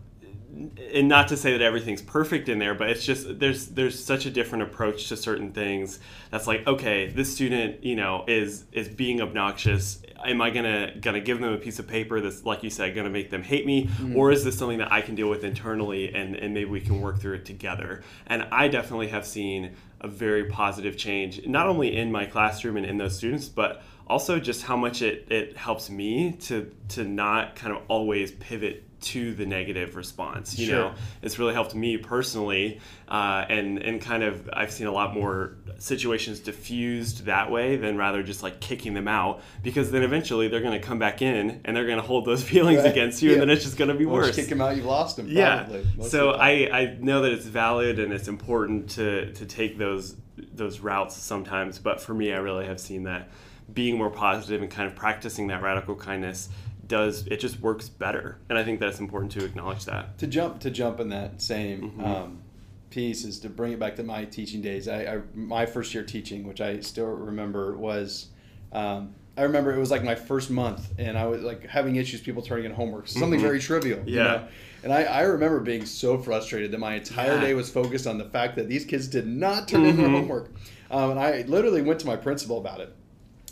and 0.93 1.09
not 1.09 1.29
to 1.29 1.37
say 1.37 1.53
that 1.53 1.63
everything's 1.63 2.03
perfect 2.03 2.49
in 2.49 2.59
there, 2.59 2.75
but 2.75 2.91
it's 2.91 3.05
just 3.05 3.39
there's 3.39 3.69
there's 3.69 4.03
such 4.03 4.27
a 4.27 4.31
different 4.31 4.65
approach 4.65 5.09
to 5.09 5.17
certain 5.17 5.53
things. 5.53 6.01
That's 6.31 6.47
like 6.47 6.67
okay, 6.67 7.09
this 7.09 7.33
student 7.33 7.85
you 7.85 7.97
know 7.97 8.25
is 8.27 8.65
is 8.73 8.89
being 8.89 9.21
obnoxious. 9.21 10.03
Am 10.25 10.43
I 10.43 10.51
gonna 10.51 10.97
gonna 11.01 11.21
give 11.21 11.41
them 11.41 11.53
a 11.53 11.59
piece 11.59 11.79
of 11.79 11.87
paper 11.87 12.21
that's 12.21 12.45
like 12.45 12.63
you 12.63 12.71
said 12.71 12.95
gonna 12.95 13.11
make 13.11 13.31
them 13.31 13.43
hate 13.43 13.65
me, 13.65 13.87
mm-hmm. 13.87 14.17
or 14.17 14.33
is 14.33 14.45
this 14.45 14.59
something 14.59 14.79
that 14.79 14.93
I 14.93 15.01
can 15.01 15.15
deal 15.15 15.31
with 15.31 15.45
internally 15.45 16.13
and 16.13 16.35
and 16.35 16.53
maybe 16.53 16.69
we 16.71 16.81
can 16.81 17.01
work 17.01 17.21
through 17.21 17.35
it 17.35 17.45
together? 17.45 18.03
And 18.27 18.47
I 18.51 18.69
definitely 18.69 19.09
have 19.09 19.27
seen 19.27 19.77
a 20.01 20.09
very 20.09 20.45
positive 20.45 20.97
change, 20.97 21.47
not 21.47 21.69
only 21.69 21.97
in 21.97 22.11
my 22.11 22.25
classroom 22.25 22.77
and 22.77 22.87
in 22.87 22.97
those 22.97 23.17
students, 23.17 23.49
but 23.49 23.83
also 24.11 24.41
just 24.41 24.63
how 24.63 24.77
much 24.77 25.03
it, 25.03 25.31
it 25.31 25.57
helps 25.57 25.89
me 25.89 26.33
to 26.33 26.71
to 26.89 27.05
not 27.05 27.55
kind 27.55 27.75
of 27.75 27.83
always 27.89 28.33
pivot 28.33 28.85
to 29.01 29.33
the 29.35 29.47
negative 29.47 29.97
response. 29.97 30.59
You 30.59 30.67
sure. 30.67 30.77
know, 30.77 30.95
it's 31.23 31.39
really 31.39 31.55
helped 31.55 31.75
me 31.75 31.97
personally, 31.97 32.81
uh, 33.09 33.47
and 33.49 33.79
and 33.79 34.01
kind 34.01 34.25
of 34.25 34.51
I've 34.53 34.73
seen 34.73 34.89
a 34.89 34.93
lot 34.93 35.15
more 35.15 35.57
situations 35.79 36.41
diffused 36.41 37.27
that 37.27 37.51
way 37.51 37.77
than 37.77 37.97
rather 37.97 38.23
just 38.23 38.43
like 38.43 38.61
kicking 38.61 38.93
them 38.95 39.09
out 39.09 39.43
because 39.63 39.91
then 39.93 40.03
eventually 40.03 40.49
they're 40.49 40.61
going 40.61 40.79
to 40.79 40.87
come 40.87 40.99
back 40.99 41.23
in 41.23 41.63
and 41.65 41.77
they're 41.77 41.87
going 41.87 42.01
to 42.01 42.07
hold 42.07 42.27
those 42.27 42.43
feelings 42.53 42.83
right. 42.83 42.91
against 42.91 43.23
you, 43.23 43.31
yeah. 43.31 43.35
and 43.35 43.43
then 43.43 43.51
it's 43.51 43.65
just 43.65 43.79
going 43.79 43.89
to 43.89 43.95
be 43.95 44.07
Once 44.07 44.27
worse. 44.27 44.37
kick 44.37 44.49
them 44.49 44.61
out, 44.61 44.77
you've 44.77 44.85
lost 44.85 45.17
them. 45.17 45.29
Yeah. 45.29 45.69
So 46.03 46.33
I 46.33 46.69
I 46.73 46.97
know 47.01 47.23
that 47.23 47.33
it's 47.33 47.47
valid 47.47 48.01
and 48.01 48.13
it's 48.13 48.27
important 48.27 48.91
to 48.91 49.33
to 49.35 49.47
take 49.47 49.79
those 49.79 50.17
those 50.53 50.81
routes 50.81 51.17
sometimes, 51.17 51.79
but 51.79 52.01
for 52.01 52.13
me, 52.13 52.33
I 52.33 52.39
really 52.39 52.67
have 52.67 52.81
seen 52.81 53.05
that 53.05 53.29
being 53.75 53.97
more 53.97 54.11
positive 54.11 54.63
and 54.63 54.71
kind 54.71 54.89
of 54.89 54.97
practicing 54.97 55.49
that 55.49 55.63
radical 55.63 55.95
kindness 55.95 56.49
does 56.91 57.25
it 57.29 57.39
just 57.39 57.61
works 57.61 57.89
better 57.89 58.39
and 58.49 58.59
i 58.59 58.65
think 58.65 58.81
that's 58.81 58.99
important 58.99 59.31
to 59.31 59.45
acknowledge 59.45 59.85
that 59.85 60.19
to 60.19 60.27
jump 60.27 60.59
to 60.59 60.71
jump 60.71 60.99
in 60.99 61.09
that 61.09 61.41
same 61.41 61.83
mm-hmm. 61.83 62.05
um, 62.05 62.43
piece 62.91 63.25
is 63.25 63.39
to 63.39 63.49
bring 63.49 63.73
it 63.73 63.79
back 63.79 63.95
to 63.95 64.03
my 64.03 64.25
teaching 64.25 64.61
days 64.61 64.89
I, 64.89 65.05
I, 65.05 65.21
my 65.33 65.65
first 65.67 65.95
year 65.95 66.03
teaching 66.03 66.47
which 66.47 66.61
i 66.61 66.81
still 66.81 67.07
remember 67.07 67.77
was 67.77 68.31
um, 68.73 69.15
i 69.37 69.43
remember 69.43 69.73
it 69.73 69.79
was 69.79 69.93
like 69.93 70.03
my 70.03 70.17
first 70.17 70.51
month 70.51 70.93
and 70.99 71.17
i 71.17 71.27
was 71.27 71.43
like 71.43 71.65
having 71.65 71.95
issues 71.95 72.21
people 72.21 72.43
turning 72.43 72.65
in 72.65 72.73
homework 72.73 73.07
something 73.07 73.39
mm-hmm. 73.39 73.47
very 73.47 73.61
trivial 73.61 74.03
yeah 74.05 74.07
you 74.07 74.17
know? 74.17 74.49
and 74.83 74.93
I, 74.93 75.03
I 75.03 75.21
remember 75.23 75.61
being 75.61 75.87
so 75.87 76.19
frustrated 76.19 76.73
that 76.73 76.79
my 76.79 76.95
entire 76.95 77.35
yeah. 77.35 77.41
day 77.41 77.55
was 77.55 77.71
focused 77.71 78.09
on 78.09 78.19
the 78.19 78.25
fact 78.25 78.57
that 78.57 78.69
these 78.69 78.85
kids 78.85 79.07
did 79.07 79.29
not 79.29 79.69
turn 79.69 79.83
mm-hmm. 79.83 79.91
in 79.91 79.97
their 79.97 80.07
mm-hmm. 80.07 80.17
homework 80.17 80.51
um, 80.91 81.13
and 81.13 81.21
i 81.21 81.43
literally 81.43 81.83
went 81.83 82.01
to 82.01 82.07
my 82.09 82.17
principal 82.17 82.59
about 82.59 82.81
it 82.81 82.97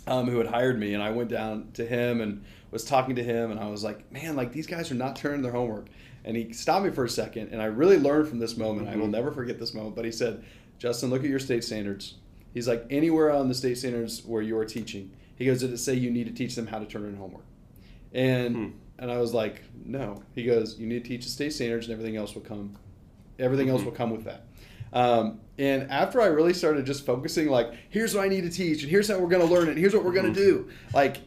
um, 0.09 0.29
who 0.29 0.39
had 0.39 0.47
hired 0.47 0.79
me, 0.79 0.95
and 0.95 1.03
I 1.03 1.11
went 1.11 1.31
down 1.31 1.71
to 1.75 1.87
him 1.87 2.21
and 2.21 2.45
was 2.71 2.85
talking 2.85 3.17
to 3.17 3.23
him, 3.23 3.51
and 3.51 3.61
I 3.61 3.69
was 3.69 3.85
like, 3.85 4.11
man, 4.11 4.37
like 4.37 4.53
these 4.53 4.67
guys 4.67 4.91
are 4.91 4.95
not 4.95 5.17
turning 5.17 5.43
their 5.43 5.53
homework. 5.53 5.89
And 6.25 6.37
he 6.37 6.53
stopped 6.53 6.85
me 6.85 6.91
for 6.91 7.05
a 7.05 7.09
second, 7.09 7.51
and 7.53 7.63
I 7.63 7.67
really 7.67 7.99
learned 7.99 8.29
from 8.29 8.39
this 8.39 8.57
moment. 8.57 8.87
Mm-hmm. 8.87 8.95
I 8.95 8.97
will 8.97 9.05
mm-hmm. 9.05 9.13
never 9.13 9.33
forget 9.33 9.59
this 9.59 9.73
moment. 9.73 9.97
But 9.97 10.05
he 10.05 10.13
said, 10.13 10.45
Justin, 10.79 11.11
look 11.11 11.23
at 11.23 11.31
your 11.31 11.39
state 11.39 11.65
standards. 11.65 12.15
He's 12.53 12.69
like, 12.69 12.85
anywhere 12.91 13.31
on 13.31 13.49
the 13.49 13.55
state 13.55 13.79
standards 13.79 14.25
where 14.25 14.43
you 14.43 14.59
are 14.59 14.65
teaching, 14.65 15.15
he 15.37 15.47
goes, 15.47 15.61
did 15.61 15.73
it 15.73 15.79
say 15.79 15.95
you 15.95 16.11
need 16.11 16.27
to 16.27 16.33
teach 16.33 16.55
them 16.55 16.67
how 16.67 16.79
to 16.79 16.87
turn 16.87 17.05
in 17.05 17.17
homework? 17.17 17.45
And 18.13 18.57
hmm. 18.57 18.69
and 18.99 19.11
I 19.11 19.19
was 19.19 19.33
like, 19.33 19.63
no. 19.85 20.23
He 20.35 20.45
goes, 20.45 20.79
you 20.79 20.87
need 20.87 21.05
to 21.05 21.09
teach 21.09 21.25
the 21.25 21.31
state 21.31 21.53
standards, 21.53 21.87
and 21.87 21.93
everything 21.93 22.17
else 22.17 22.35
will 22.35 22.43
come. 22.43 22.77
Everything 23.39 23.67
mm-hmm. 23.67 23.77
else 23.77 23.85
will 23.85 23.93
come 23.93 24.11
with 24.11 24.25
that. 24.25 24.47
Um, 24.93 25.41
and 25.59 25.91
after 25.91 26.21
I 26.21 26.27
really 26.27 26.55
started 26.55 26.87
just 26.87 27.05
focusing, 27.05 27.49
like, 27.49 27.73
here's 27.91 28.15
what 28.15 28.25
I 28.25 28.29
need 28.29 28.43
to 28.43 28.51
teach, 28.51 28.83
and 28.83 28.91
here's 28.91 29.09
how 29.09 29.19
we're 29.19 29.29
going 29.29 29.47
to 29.47 29.53
learn 29.53 29.69
it, 29.69 29.73
and 29.73 29.79
here's 29.79 29.95
what 29.95 30.05
we're 30.05 30.13
going 30.13 30.33
to 30.33 30.41
mm-hmm. 30.41 30.67
do. 30.67 30.71
Like, 30.95 31.19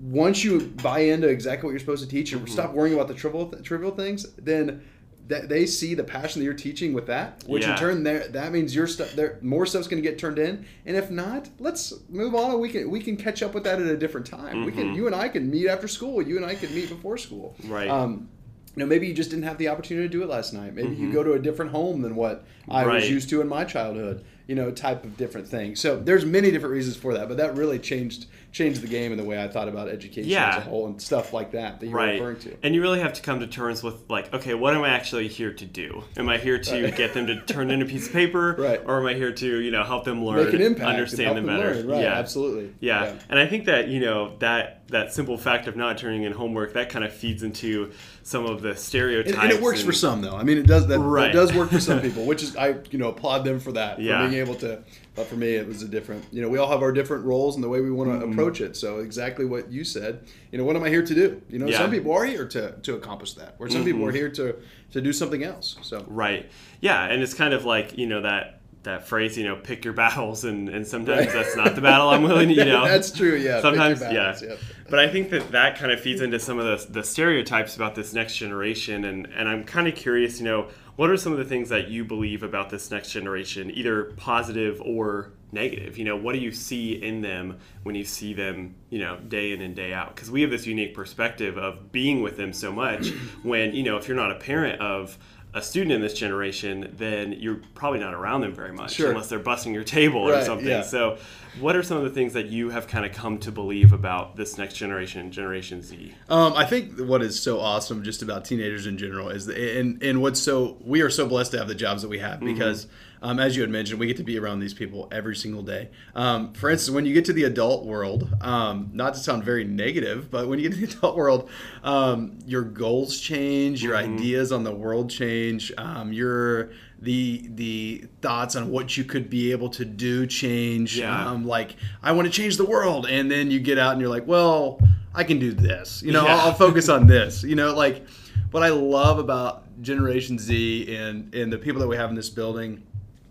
once 0.00 0.44
you 0.44 0.60
buy 0.82 1.00
into 1.00 1.28
exactly 1.28 1.66
what 1.66 1.70
you're 1.70 1.80
supposed 1.80 2.04
to 2.04 2.08
teach 2.08 2.32
and 2.32 2.42
mm-hmm. 2.42 2.52
stop 2.52 2.72
worrying 2.72 2.94
about 2.94 3.08
the 3.08 3.14
trivial 3.14 3.50
trivial 3.62 3.90
things, 3.90 4.30
then 4.34 4.82
that 5.28 5.48
they 5.48 5.66
see 5.66 5.94
the 5.94 6.04
passion 6.04 6.40
that 6.40 6.44
you're 6.44 6.54
teaching 6.54 6.92
with 6.92 7.06
that, 7.06 7.42
which 7.46 7.64
yeah. 7.64 7.72
in 7.72 7.78
turn 7.78 8.02
that 8.04 8.52
means 8.52 8.74
your 8.74 8.86
stuff 8.86 9.12
there 9.12 9.38
more 9.42 9.66
stuff's 9.66 9.88
going 9.88 10.02
to 10.02 10.08
get 10.08 10.18
turned 10.18 10.38
in. 10.38 10.66
And 10.84 10.96
if 10.96 11.10
not, 11.10 11.48
let's 11.58 11.94
move 12.08 12.34
on. 12.34 12.52
And 12.52 12.60
we 12.60 12.68
can 12.68 12.90
we 12.90 13.00
can 13.00 13.16
catch 13.16 13.42
up 13.42 13.54
with 13.54 13.64
that 13.64 13.80
at 13.80 13.86
a 13.86 13.96
different 13.96 14.26
time. 14.26 14.56
Mm-hmm. 14.56 14.64
We 14.66 14.72
can 14.72 14.84
mm-hmm. 14.84 14.96
you 14.96 15.06
and 15.06 15.16
I 15.16 15.28
can 15.28 15.50
meet 15.50 15.66
after 15.66 15.88
school. 15.88 16.22
You 16.22 16.36
and 16.36 16.46
I 16.46 16.54
can 16.54 16.72
meet 16.74 16.88
before 16.88 17.18
school. 17.18 17.56
Right. 17.64 17.88
Um, 17.88 18.28
you 18.76 18.80
know, 18.80 18.86
maybe 18.86 19.06
you 19.06 19.14
just 19.14 19.30
didn't 19.30 19.44
have 19.44 19.56
the 19.56 19.68
opportunity 19.68 20.06
to 20.06 20.12
do 20.12 20.22
it 20.22 20.28
last 20.28 20.52
night. 20.52 20.74
Maybe 20.74 20.88
mm-hmm. 20.88 21.06
you 21.06 21.12
go 21.12 21.22
to 21.22 21.32
a 21.32 21.38
different 21.38 21.70
home 21.70 22.02
than 22.02 22.14
what 22.14 22.44
I 22.68 22.84
right. 22.84 22.96
was 22.96 23.10
used 23.10 23.30
to 23.30 23.40
in 23.40 23.48
my 23.48 23.64
childhood. 23.64 24.22
You 24.46 24.54
know, 24.54 24.70
type 24.70 25.02
of 25.02 25.16
different 25.16 25.48
thing. 25.48 25.74
So 25.74 25.98
there's 25.98 26.24
many 26.24 26.52
different 26.52 26.72
reasons 26.72 26.96
for 26.96 27.14
that, 27.14 27.26
but 27.26 27.36
that 27.38 27.56
really 27.56 27.80
changed 27.80 28.26
changed 28.56 28.80
the 28.80 28.88
game 28.88 29.12
and 29.12 29.20
the 29.20 29.24
way 29.24 29.42
I 29.42 29.48
thought 29.48 29.68
about 29.68 29.88
education 29.88 30.30
yeah. 30.30 30.56
as 30.56 30.56
a 30.56 30.60
whole 30.62 30.86
and 30.86 31.00
stuff 31.00 31.34
like 31.34 31.52
that 31.52 31.78
that 31.78 31.86
you're 31.86 31.94
right. 31.94 32.14
referring 32.14 32.38
to. 32.38 32.56
And 32.62 32.74
you 32.74 32.80
really 32.80 33.00
have 33.00 33.12
to 33.14 33.22
come 33.22 33.40
to 33.40 33.46
terms 33.46 33.82
with 33.82 34.08
like, 34.08 34.32
okay, 34.32 34.54
what 34.54 34.74
am 34.74 34.82
I 34.82 34.88
actually 34.88 35.28
here 35.28 35.52
to 35.52 35.66
do? 35.66 36.02
Am 36.16 36.28
I 36.28 36.38
here 36.38 36.58
to 36.58 36.84
right. 36.84 36.96
get 36.96 37.12
them 37.12 37.26
to 37.26 37.40
turn 37.42 37.70
in 37.70 37.82
a 37.82 37.84
piece 37.84 38.06
of 38.06 38.14
paper, 38.14 38.56
right. 38.58 38.80
or 38.86 38.98
am 39.00 39.06
I 39.06 39.14
here 39.14 39.32
to 39.32 39.60
you 39.60 39.70
know 39.70 39.84
help 39.84 40.04
them 40.04 40.24
learn, 40.24 40.44
make 40.44 40.54
an 40.54 40.62
impact, 40.62 40.88
understand 40.88 41.36
them, 41.36 41.46
them 41.46 41.56
better? 41.56 41.74
Learn. 41.74 41.88
Right, 41.88 42.02
yeah, 42.02 42.14
absolutely. 42.14 42.72
Yeah. 42.80 43.04
yeah, 43.04 43.18
and 43.28 43.38
I 43.38 43.46
think 43.46 43.66
that 43.66 43.88
you 43.88 44.00
know 44.00 44.36
that 44.38 44.88
that 44.88 45.12
simple 45.12 45.36
fact 45.36 45.66
of 45.66 45.76
not 45.76 45.98
turning 45.98 46.22
in 46.22 46.32
homework 46.32 46.74
that 46.74 46.88
kind 46.88 47.04
of 47.04 47.12
feeds 47.12 47.42
into 47.42 47.92
some 48.22 48.46
of 48.46 48.62
the 48.62 48.76
stereotypes. 48.76 49.34
And, 49.34 49.44
and 49.44 49.52
it 49.52 49.60
works 49.60 49.80
and, 49.80 49.86
for 49.86 49.92
some 49.92 50.20
though. 50.22 50.36
I 50.36 50.44
mean, 50.44 50.58
it 50.58 50.66
does 50.66 50.86
that. 50.86 50.98
Right. 50.98 51.30
It 51.30 51.32
does 51.32 51.52
work 51.52 51.70
for 51.70 51.80
some 51.80 52.00
people, 52.02 52.24
which 52.24 52.42
is 52.42 52.56
I 52.56 52.76
you 52.90 52.98
know 52.98 53.08
applaud 53.08 53.44
them 53.44 53.60
for 53.60 53.72
that 53.72 54.00
yeah. 54.00 54.22
for 54.22 54.28
being 54.28 54.40
able 54.40 54.54
to. 54.56 54.82
But 55.16 55.26
for 55.26 55.36
me, 55.36 55.54
it 55.54 55.66
was 55.66 55.82
a 55.82 55.88
different. 55.88 56.24
You 56.30 56.42
know, 56.42 56.48
we 56.48 56.58
all 56.58 56.68
have 56.68 56.82
our 56.82 56.92
different 56.92 57.24
roles 57.24 57.54
and 57.54 57.64
the 57.64 57.68
way 57.68 57.80
we 57.80 57.90
want 57.90 58.10
to 58.10 58.18
mm-hmm. 58.18 58.32
approach 58.32 58.60
it. 58.60 58.76
So 58.76 58.98
exactly 58.98 59.46
what 59.46 59.72
you 59.72 59.82
said. 59.82 60.24
You 60.52 60.58
know, 60.58 60.64
what 60.64 60.76
am 60.76 60.84
I 60.84 60.90
here 60.90 61.04
to 61.04 61.14
do? 61.14 61.42
You 61.48 61.58
know, 61.58 61.66
yeah. 61.66 61.78
some 61.78 61.90
people 61.90 62.12
are 62.12 62.24
here 62.24 62.46
to 62.48 62.72
to 62.72 62.94
accomplish 62.94 63.32
that, 63.34 63.56
or 63.58 63.68
some 63.68 63.78
mm-hmm. 63.78 63.86
people 63.86 64.06
are 64.06 64.12
here 64.12 64.30
to 64.30 64.56
to 64.92 65.00
do 65.00 65.12
something 65.12 65.42
else. 65.42 65.76
So 65.80 66.04
right, 66.06 66.48
yeah, 66.80 67.06
and 67.06 67.22
it's 67.22 67.34
kind 67.34 67.54
of 67.54 67.64
like 67.64 67.96
you 67.96 68.06
know 68.06 68.20
that 68.20 68.60
that 68.86 69.06
phrase, 69.06 69.36
you 69.36 69.44
know, 69.44 69.56
pick 69.56 69.84
your 69.84 69.92
battles, 69.92 70.44
and, 70.44 70.68
and 70.68 70.86
sometimes 70.86 71.26
right. 71.26 71.32
that's 71.32 71.56
not 71.56 71.74
the 71.74 71.80
battle 71.80 72.08
I'm 72.08 72.22
willing 72.22 72.48
to, 72.48 72.54
you 72.54 72.64
know. 72.72 72.84
that's 72.84 73.10
true, 73.10 73.36
yeah. 73.36 73.60
Sometimes, 73.60 74.00
battles, 74.00 74.42
yeah. 74.42 74.48
Yep. 74.50 74.58
But 74.88 74.98
I 75.00 75.08
think 75.08 75.30
that 75.30 75.50
that 75.50 75.76
kind 75.76 75.90
of 75.90 76.00
feeds 76.00 76.20
into 76.20 76.38
some 76.38 76.58
of 76.58 76.86
the, 76.86 76.92
the 76.92 77.02
stereotypes 77.02 77.74
about 77.74 77.96
this 77.96 78.12
next 78.14 78.36
generation, 78.36 79.04
and, 79.04 79.26
and 79.26 79.48
I'm 79.48 79.64
kind 79.64 79.88
of 79.88 79.96
curious, 79.96 80.38
you 80.38 80.44
know, 80.44 80.68
what 80.96 81.10
are 81.10 81.16
some 81.16 81.32
of 81.32 81.38
the 81.38 81.44
things 81.44 81.68
that 81.68 81.88
you 81.88 82.04
believe 82.04 82.42
about 82.42 82.70
this 82.70 82.90
next 82.90 83.10
generation, 83.10 83.70
either 83.70 84.04
positive 84.16 84.80
or 84.80 85.32
negative? 85.52 85.98
You 85.98 86.04
know, 86.04 86.16
what 86.16 86.32
do 86.32 86.38
you 86.38 86.50
see 86.50 86.92
in 86.92 87.20
them 87.20 87.58
when 87.82 87.94
you 87.94 88.04
see 88.04 88.32
them, 88.32 88.74
you 88.88 88.98
know, 88.98 89.18
day 89.28 89.52
in 89.52 89.60
and 89.60 89.76
day 89.76 89.92
out? 89.92 90.14
Because 90.14 90.30
we 90.30 90.40
have 90.40 90.50
this 90.50 90.66
unique 90.66 90.94
perspective 90.94 91.58
of 91.58 91.92
being 91.92 92.22
with 92.22 92.36
them 92.38 92.52
so 92.52 92.72
much 92.72 93.10
when, 93.42 93.74
you 93.74 93.82
know, 93.82 93.98
if 93.98 94.08
you're 94.08 94.16
not 94.16 94.32
a 94.32 94.36
parent 94.36 94.80
of, 94.80 95.18
a 95.56 95.62
student 95.62 95.92
in 95.92 96.02
this 96.02 96.12
generation, 96.12 96.94
then 96.98 97.32
you're 97.32 97.62
probably 97.74 97.98
not 97.98 98.12
around 98.12 98.42
them 98.42 98.52
very 98.54 98.72
much 98.72 98.92
sure. 98.92 99.10
unless 99.10 99.28
they're 99.28 99.38
busting 99.38 99.72
your 99.72 99.84
table 99.84 100.28
right, 100.28 100.42
or 100.42 100.44
something. 100.44 100.68
Yeah. 100.68 100.82
So, 100.82 101.16
what 101.58 101.74
are 101.74 101.82
some 101.82 101.96
of 101.96 102.04
the 102.04 102.10
things 102.10 102.34
that 102.34 102.46
you 102.46 102.68
have 102.68 102.86
kind 102.86 103.06
of 103.06 103.12
come 103.12 103.38
to 103.38 103.50
believe 103.50 103.94
about 103.94 104.36
this 104.36 104.58
next 104.58 104.74
generation, 104.74 105.32
Generation 105.32 105.80
Z? 105.80 106.14
Um, 106.28 106.52
I 106.52 106.66
think 106.66 107.00
what 107.00 107.22
is 107.22 107.40
so 107.40 107.58
awesome 107.58 108.04
just 108.04 108.20
about 108.20 108.44
teenagers 108.44 108.86
in 108.86 108.98
general 108.98 109.30
is, 109.30 109.46
the, 109.46 109.78
and 109.78 110.02
and 110.02 110.20
what's 110.20 110.40
so 110.40 110.76
we 110.84 111.00
are 111.00 111.08
so 111.08 111.26
blessed 111.26 111.52
to 111.52 111.58
have 111.58 111.68
the 111.68 111.74
jobs 111.74 112.02
that 112.02 112.08
we 112.08 112.18
have 112.18 112.36
mm-hmm. 112.36 112.52
because. 112.52 112.84
Mm-hmm 112.84 112.94
um, 113.22 113.38
as 113.38 113.56
you 113.56 113.62
had 113.62 113.70
mentioned, 113.70 113.98
we 113.98 114.06
get 114.06 114.16
to 114.18 114.24
be 114.24 114.38
around 114.38 114.60
these 114.60 114.74
people 114.74 115.08
every 115.10 115.36
single 115.36 115.62
day. 115.62 115.90
Um, 116.14 116.52
for 116.52 116.70
instance, 116.70 116.94
when 116.94 117.06
you 117.06 117.14
get 117.14 117.24
to 117.26 117.32
the 117.32 117.44
adult 117.44 117.84
world, 117.84 118.34
um, 118.40 118.90
not 118.92 119.14
to 119.14 119.20
sound 119.20 119.44
very 119.44 119.64
negative, 119.64 120.30
but 120.30 120.48
when 120.48 120.58
you 120.58 120.68
get 120.68 120.78
to 120.78 120.86
the 120.86 120.92
adult 120.98 121.16
world, 121.16 121.50
um, 121.82 122.38
your 122.46 122.62
goals 122.62 123.18
change, 123.18 123.82
your 123.82 123.94
mm-hmm. 123.94 124.16
ideas 124.16 124.52
on 124.52 124.64
the 124.64 124.72
world 124.72 125.10
change, 125.10 125.72
um, 125.78 126.12
your 126.12 126.70
the 126.98 127.48
the 127.54 128.04
thoughts 128.22 128.56
on 128.56 128.70
what 128.70 128.96
you 128.96 129.04
could 129.04 129.28
be 129.28 129.52
able 129.52 129.68
to 129.70 129.84
do 129.84 130.26
change. 130.26 130.98
Yeah. 130.98 131.30
Um, 131.30 131.46
like 131.46 131.76
I 132.02 132.12
want 132.12 132.26
to 132.26 132.32
change 132.32 132.56
the 132.56 132.64
world, 132.64 133.06
and 133.06 133.30
then 133.30 133.50
you 133.50 133.60
get 133.60 133.78
out 133.78 133.92
and 133.92 134.00
you're 134.00 134.10
like, 134.10 134.26
well, 134.26 134.80
I 135.14 135.24
can 135.24 135.38
do 135.38 135.52
this. 135.52 136.02
You 136.02 136.12
know, 136.12 136.24
yeah. 136.24 136.36
I'll, 136.36 136.48
I'll 136.48 136.54
focus 136.54 136.88
on 136.88 137.06
this. 137.06 137.42
You 137.42 137.56
know, 137.56 137.74
like 137.74 138.06
what 138.50 138.62
I 138.62 138.68
love 138.68 139.18
about 139.18 139.82
Generation 139.82 140.38
Z 140.38 140.94
and 140.96 141.34
and 141.34 141.52
the 141.52 141.58
people 141.58 141.80
that 141.80 141.88
we 141.88 141.96
have 141.96 142.10
in 142.10 142.16
this 142.16 142.30
building 142.30 142.82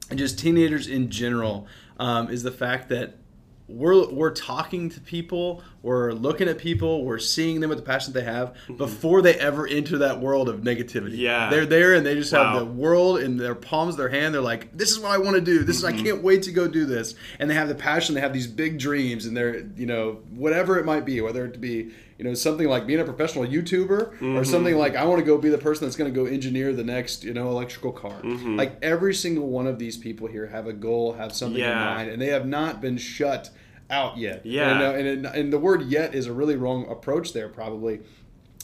and 0.10 0.20
just 0.20 0.39
teenagers 0.39 0.88
in 0.88 1.10
general 1.10 1.68
um, 2.00 2.30
is 2.30 2.44
the 2.44 2.52
fact 2.52 2.89
that 2.89 3.15
we're 3.68 4.08
we're 4.12 4.32
talking 4.32 4.89
to 4.89 5.00
people, 5.00 5.63
we're 5.82 6.12
looking 6.12 6.48
at 6.48 6.60
people, 6.60 7.04
we're 7.04 7.18
seeing 7.18 7.62
them 7.62 7.70
with 7.70 7.80
the 7.80 7.84
passion 7.84 8.13
they 8.13 8.24
have 8.24 8.50
mm-hmm. 8.50 8.76
before 8.76 9.24
they 9.24 9.34
ever 9.36 9.65
enter 9.65 9.98
that 10.00 10.22
world 10.22 10.50
of 10.50 10.62
negativity. 10.62 11.18
Yeah, 11.18 11.50
they're 11.50 11.65
there 11.65 11.96
and 11.96 12.06
they 12.06 12.13
just 12.13 12.32
wow. 12.32 12.54
have 12.54 12.60
the 12.60 12.65
world 12.65 13.22
in 13.22 13.38
their 13.38 13.56
palms 13.56 13.96
of 13.96 13.98
their 13.98 14.10
hand. 14.10 14.36
They're 14.36 14.41
like, 14.41 14.76
"This 14.78 14.91
is 14.91 15.00
what 15.00 15.12
I 15.12 15.18
want 15.18 15.36
to 15.36 15.41
do. 15.41 15.63
This 15.63 15.78
mm-hmm. 15.78 15.88
is 15.88 15.94
I 15.94 15.94
mm-hmm. 15.94 16.06
can't 16.06 16.24
wait 16.24 16.44
to 16.44 16.52
go 16.52 16.68
do 16.68 16.86
this." 16.86 17.15
And 17.39 17.50
they 17.50 17.56
have 17.56 17.68
the 17.68 17.76
passion. 17.76 18.13
They 18.13 18.22
have 18.22 18.34
these 18.34 18.48
big 18.48 18.78
dreams, 18.78 19.26
and 19.26 19.36
they're 19.36 19.65
you 19.76 19.88
know 19.88 20.20
whatever 20.30 20.78
it 20.78 20.86
might 20.86 21.06
be, 21.06 21.22
whether 21.22 21.46
it 21.46 21.60
be 21.60 21.91
you 22.17 22.23
know 22.25 22.34
something 22.34 22.67
like 22.67 22.88
being 22.88 22.99
a 22.99 23.04
professional 23.04 23.45
YouTuber 23.45 24.13
mm-hmm. 24.13 24.38
or 24.38 24.45
something 24.45 24.78
like 24.78 24.95
I 24.95 25.04
want 25.06 25.19
to 25.19 25.25
go 25.25 25.38
be 25.38 25.49
the 25.49 25.58
person 25.58 25.86
that's 25.86 25.97
going 25.97 26.13
to 26.13 26.17
go 26.17 26.25
engineer 26.25 26.73
the 26.73 26.84
next 26.84 27.23
you 27.23 27.34
know 27.34 27.49
electrical 27.49 27.91
car. 27.91 28.21
Mm-hmm. 28.21 28.56
Like 28.56 28.78
every 28.82 29.13
single 29.13 29.47
one 29.47 29.67
of 29.67 29.80
these 29.80 29.97
people 29.97 30.28
here 30.28 30.47
have 30.47 30.67
a 30.67 30.73
goal, 30.73 31.13
have 31.13 31.34
something 31.34 31.60
yeah. 31.60 31.71
in 31.71 31.95
mind, 31.95 32.10
and 32.12 32.21
they 32.21 32.28
have 32.30 32.45
not 32.45 32.82
been 32.82 32.97
shut 32.97 33.49
out 33.89 34.17
yet. 34.17 34.45
Yeah. 34.45 34.71
And, 34.71 34.82
uh, 34.82 35.10
and, 35.10 35.25
and 35.25 35.54
the 35.54 35.60
word 35.60 35.84
yet 35.84 36.15
is 36.15 36.28
a 36.28 36.34
really 36.34 36.56
wrong 36.56 36.89
approach 36.89 37.34
there, 37.34 37.49
probably. 37.49 38.01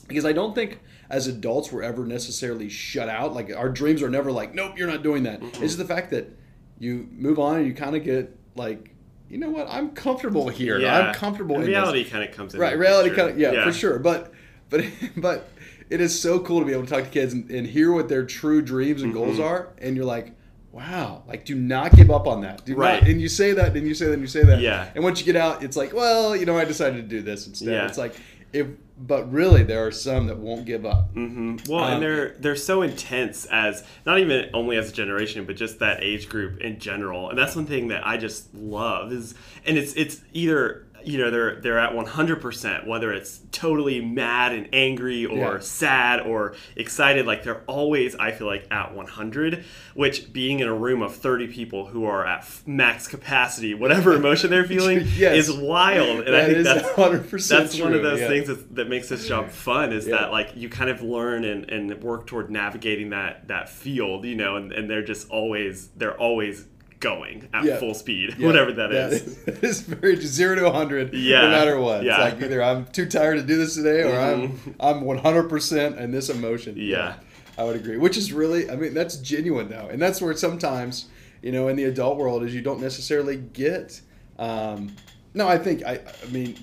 Because 0.07 0.25
I 0.25 0.33
don't 0.33 0.55
think 0.55 0.79
as 1.09 1.27
adults 1.27 1.71
we're 1.71 1.83
ever 1.83 2.05
necessarily 2.05 2.69
shut 2.69 3.09
out. 3.09 3.33
Like 3.33 3.55
our 3.55 3.69
dreams 3.69 4.01
are 4.01 4.09
never 4.09 4.31
like, 4.31 4.53
nope, 4.53 4.77
you're 4.77 4.89
not 4.89 5.03
doing 5.03 5.23
that. 5.23 5.43
It's 5.43 5.59
just 5.59 5.77
the 5.77 5.85
fact 5.85 6.11
that 6.11 6.37
you 6.79 7.07
move 7.11 7.39
on 7.39 7.57
and 7.57 7.67
you 7.67 7.73
kind 7.73 7.95
of 7.95 8.03
get 8.03 8.35
like, 8.55 8.95
you 9.31 9.37
know 9.37 9.49
what, 9.49 9.67
I'm 9.69 9.91
comfortable 9.91 10.49
here. 10.49 10.85
I'm 10.85 11.13
comfortable 11.13 11.55
And 11.55 11.63
in 11.63 11.69
reality 11.69 12.03
kind 12.03 12.23
of 12.27 12.35
comes 12.35 12.53
in. 12.53 12.59
Right, 12.59 12.77
reality 12.77 13.15
kind 13.15 13.29
of 13.29 13.39
yeah, 13.39 13.63
for 13.63 13.71
sure. 13.71 13.97
But 13.97 14.33
but 14.69 14.83
but 15.17 15.49
it 15.89 16.01
is 16.01 16.19
so 16.19 16.39
cool 16.39 16.59
to 16.59 16.65
be 16.65 16.73
able 16.73 16.83
to 16.83 16.89
talk 16.89 17.05
to 17.05 17.09
kids 17.09 17.33
and, 17.33 17.49
and 17.49 17.65
hear 17.65 17.91
what 17.93 18.09
their 18.09 18.25
true 18.25 18.61
dreams 18.61 19.01
and 19.01 19.13
goals 19.13 19.37
Mm-hmm. 19.37 19.43
are, 19.43 19.69
and 19.77 19.95
you're 19.95 20.05
like, 20.05 20.33
wow, 20.73 21.23
like 21.27 21.45
do 21.45 21.55
not 21.55 21.95
give 21.95 22.11
up 22.11 22.27
on 22.27 22.41
that. 22.41 22.65
Do 22.65 22.75
Right. 22.75 23.01
Not, 23.01 23.09
and 23.09 23.21
you 23.21 23.29
say 23.29 23.53
that, 23.53 23.75
and 23.75 23.87
you 23.87 23.93
say 23.93 24.05
that, 24.07 24.13
and 24.13 24.21
you 24.21 24.27
say 24.27 24.43
that. 24.43 24.59
Yeah. 24.59 24.89
And 24.95 25.03
once 25.03 25.19
you 25.19 25.25
get 25.25 25.37
out, 25.37 25.63
it's 25.63 25.77
like, 25.77 25.93
well, 25.93 26.35
you 26.35 26.45
know, 26.45 26.57
I 26.57 26.65
decided 26.65 26.97
to 26.97 27.07
do 27.07 27.21
this 27.21 27.47
instead. 27.47 27.69
Yeah. 27.69 27.87
It's 27.87 27.97
like 27.97 28.15
if, 28.51 28.67
but 29.07 29.31
really, 29.31 29.63
there 29.63 29.85
are 29.85 29.91
some 29.91 30.27
that 30.27 30.37
won't 30.37 30.65
give 30.65 30.85
up. 30.85 31.11
hmm 31.13 31.57
Well, 31.67 31.83
Um, 31.83 31.93
and 31.93 32.01
they're 32.03 32.35
they're 32.39 32.55
so 32.55 32.81
intense 32.81 33.45
as 33.51 33.83
not 34.05 34.19
even 34.19 34.49
only 34.53 34.77
as 34.77 34.89
a 34.89 34.93
generation, 34.93 35.45
but 35.45 35.55
just 35.55 35.79
that 35.79 36.03
age 36.03 36.29
group 36.29 36.59
in 36.61 36.79
general. 36.79 37.29
And 37.29 37.37
that's 37.37 37.55
one 37.55 37.65
thing 37.65 37.87
that 37.89 38.05
I 38.05 38.17
just 38.17 38.53
love 38.53 39.11
is, 39.11 39.33
and 39.65 39.77
it's 39.77 39.93
it's 39.93 40.21
either 40.33 40.85
you 41.05 41.17
know 41.17 41.29
they're 41.31 41.59
they're 41.61 41.79
at 41.79 41.93
100% 41.93 42.87
whether 42.87 43.11
it's 43.11 43.41
totally 43.51 44.01
mad 44.03 44.53
and 44.53 44.69
angry 44.73 45.25
or 45.25 45.53
Yeah. 45.55 45.59
sad 45.59 46.21
or 46.21 46.55
excited 46.75 47.25
like 47.25 47.43
they're 47.43 47.61
always 47.67 48.15
i 48.15 48.31
feel 48.31 48.47
like 48.47 48.67
at 48.71 48.93
100 48.93 49.63
which 49.93 50.31
being 50.31 50.59
in 50.59 50.67
a 50.67 50.73
room 50.73 51.01
of 51.01 51.15
30 51.15 51.47
people 51.47 51.85
who 51.87 52.05
are 52.05 52.25
at 52.25 52.45
max 52.65 53.07
capacity 53.07 53.73
whatever 53.73 54.13
emotion 54.13 54.49
they're 54.49 54.63
feeling 54.65 54.99
Yes. 55.15 55.47
is 55.49 55.51
wild 55.57 56.27
and 56.27 56.35
i 56.35 56.45
think 56.45 56.57
is 56.59 56.65
that's 56.65 56.87
100% 56.89 57.49
that's 57.49 57.79
one 57.79 57.93
of 57.93 58.01
those 58.03 58.19
yeah. 58.21 58.27
things 58.27 58.47
that, 58.47 58.75
that 58.75 58.89
makes 58.89 59.09
this 59.09 59.27
job 59.27 59.49
fun 59.49 59.91
is 59.93 60.07
Yeah. 60.07 60.17
that 60.17 60.31
like 60.31 60.51
you 60.55 60.69
kind 60.69 60.89
of 60.89 61.01
learn 61.01 61.43
and, 61.43 61.69
and 61.69 62.01
work 62.03 62.27
toward 62.27 62.49
navigating 62.49 63.09
that 63.09 63.47
that 63.47 63.69
field 63.69 64.25
you 64.25 64.35
know 64.35 64.55
and, 64.55 64.71
and 64.71 64.89
they're 64.89 65.03
just 65.03 65.29
always 65.29 65.89
they're 65.97 66.17
always 66.17 66.65
going 67.01 67.49
at 67.53 67.65
Yeah. 67.65 67.77
full 67.79 67.93
speed 67.93 68.35
Yeah, 68.37 68.47
whatever 68.47 68.71
that 68.71 68.91
is 68.93 69.35
That 69.45 69.61
is 69.63 69.81
very 69.81 70.15
zero 70.15 70.55
to 70.55 70.71
hundred. 70.71 71.13
Yeah. 71.13 71.41
No 71.41 71.49
matter 71.49 71.79
what. 71.81 72.03
Yeah. 72.03 72.25
It's 72.25 72.35
like 72.35 72.43
either 72.43 72.63
I'm 72.63 72.85
too 72.85 73.05
tired 73.07 73.35
to 73.35 73.43
do 73.43 73.57
this 73.57 73.75
today, 73.75 74.03
or 74.03 74.17
I'm 74.17 74.75
I'm 74.79 75.01
100 75.01 75.49
percent 75.49 75.97
in 75.99 76.11
this 76.11 76.29
emotion. 76.29 76.75
Yeah. 76.77 77.15
I 77.57 77.65
would 77.65 77.75
agree. 77.75 77.97
Which 77.97 78.17
is 78.17 78.31
really, 78.31 78.69
I 78.71 78.75
mean, 78.77 78.93
that's 78.93 79.17
genuine 79.17 79.67
though, 79.69 79.89
and 79.91 80.01
that's 80.01 80.21
where 80.21 80.33
sometimes, 80.37 81.09
you 81.41 81.51
know, 81.51 81.67
in 81.67 81.75
the 81.75 81.83
adult 81.83 82.17
world, 82.17 82.43
is 82.43 82.55
you 82.55 82.61
don't 82.61 82.79
necessarily 82.81 83.35
get. 83.35 83.99
Um, 84.39 84.95
no, 85.33 85.47
I 85.47 85.57
think 85.57 85.83
I. 85.83 85.99
I 86.23 86.31
mean, 86.31 86.57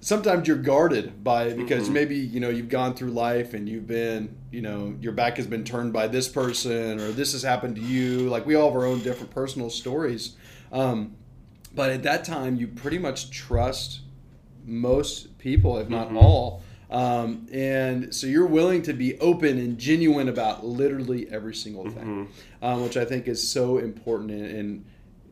sometimes 0.00 0.48
you're 0.48 0.56
guarded 0.56 1.22
by 1.22 1.44
it 1.44 1.56
because 1.56 1.84
Mm-hmm. 1.84 1.92
maybe 1.94 2.16
you 2.16 2.40
know 2.40 2.48
you've 2.48 2.68
gone 2.70 2.94
through 2.94 3.10
life 3.10 3.52
and 3.54 3.68
you've 3.68 3.86
been 3.86 4.34
you 4.50 4.62
know 4.62 4.94
your 5.00 5.12
back 5.12 5.36
has 5.36 5.46
been 5.46 5.62
turned 5.64 5.92
by 5.92 6.06
this 6.08 6.26
person 6.28 6.98
or 7.00 7.12
this 7.12 7.32
has 7.32 7.42
happened 7.42 7.76
to 7.76 7.82
you 7.82 8.20
like 8.30 8.46
we 8.46 8.54
all 8.54 8.68
have 8.68 8.76
our 8.76 8.86
own 8.86 9.00
different 9.02 9.30
personal 9.30 9.68
stories 9.68 10.36
um, 10.72 11.14
but 11.74 11.90
at 11.90 12.02
that 12.02 12.24
time 12.24 12.56
you 12.56 12.66
pretty 12.66 12.98
much 12.98 13.30
trust 13.30 14.00
most 14.64 15.36
people 15.38 15.78
if 15.78 15.88
not 15.88 16.08
Mhm. 16.10 16.16
all 16.16 16.62
um, 16.90 17.46
and 17.52 18.12
so 18.12 18.26
you're 18.26 18.46
willing 18.46 18.82
to 18.82 18.92
be 18.92 19.16
open 19.20 19.58
and 19.58 19.78
genuine 19.78 20.28
about 20.28 20.64
literally 20.66 21.28
every 21.30 21.54
single 21.54 21.88
thing 21.88 22.28
Mhm. 22.62 22.64
um, 22.66 22.82
which 22.82 22.96
i 22.96 23.04
think 23.04 23.28
is 23.28 23.46
so 23.46 23.78
important 23.78 24.30
and, 24.30 24.44
and 24.46 24.84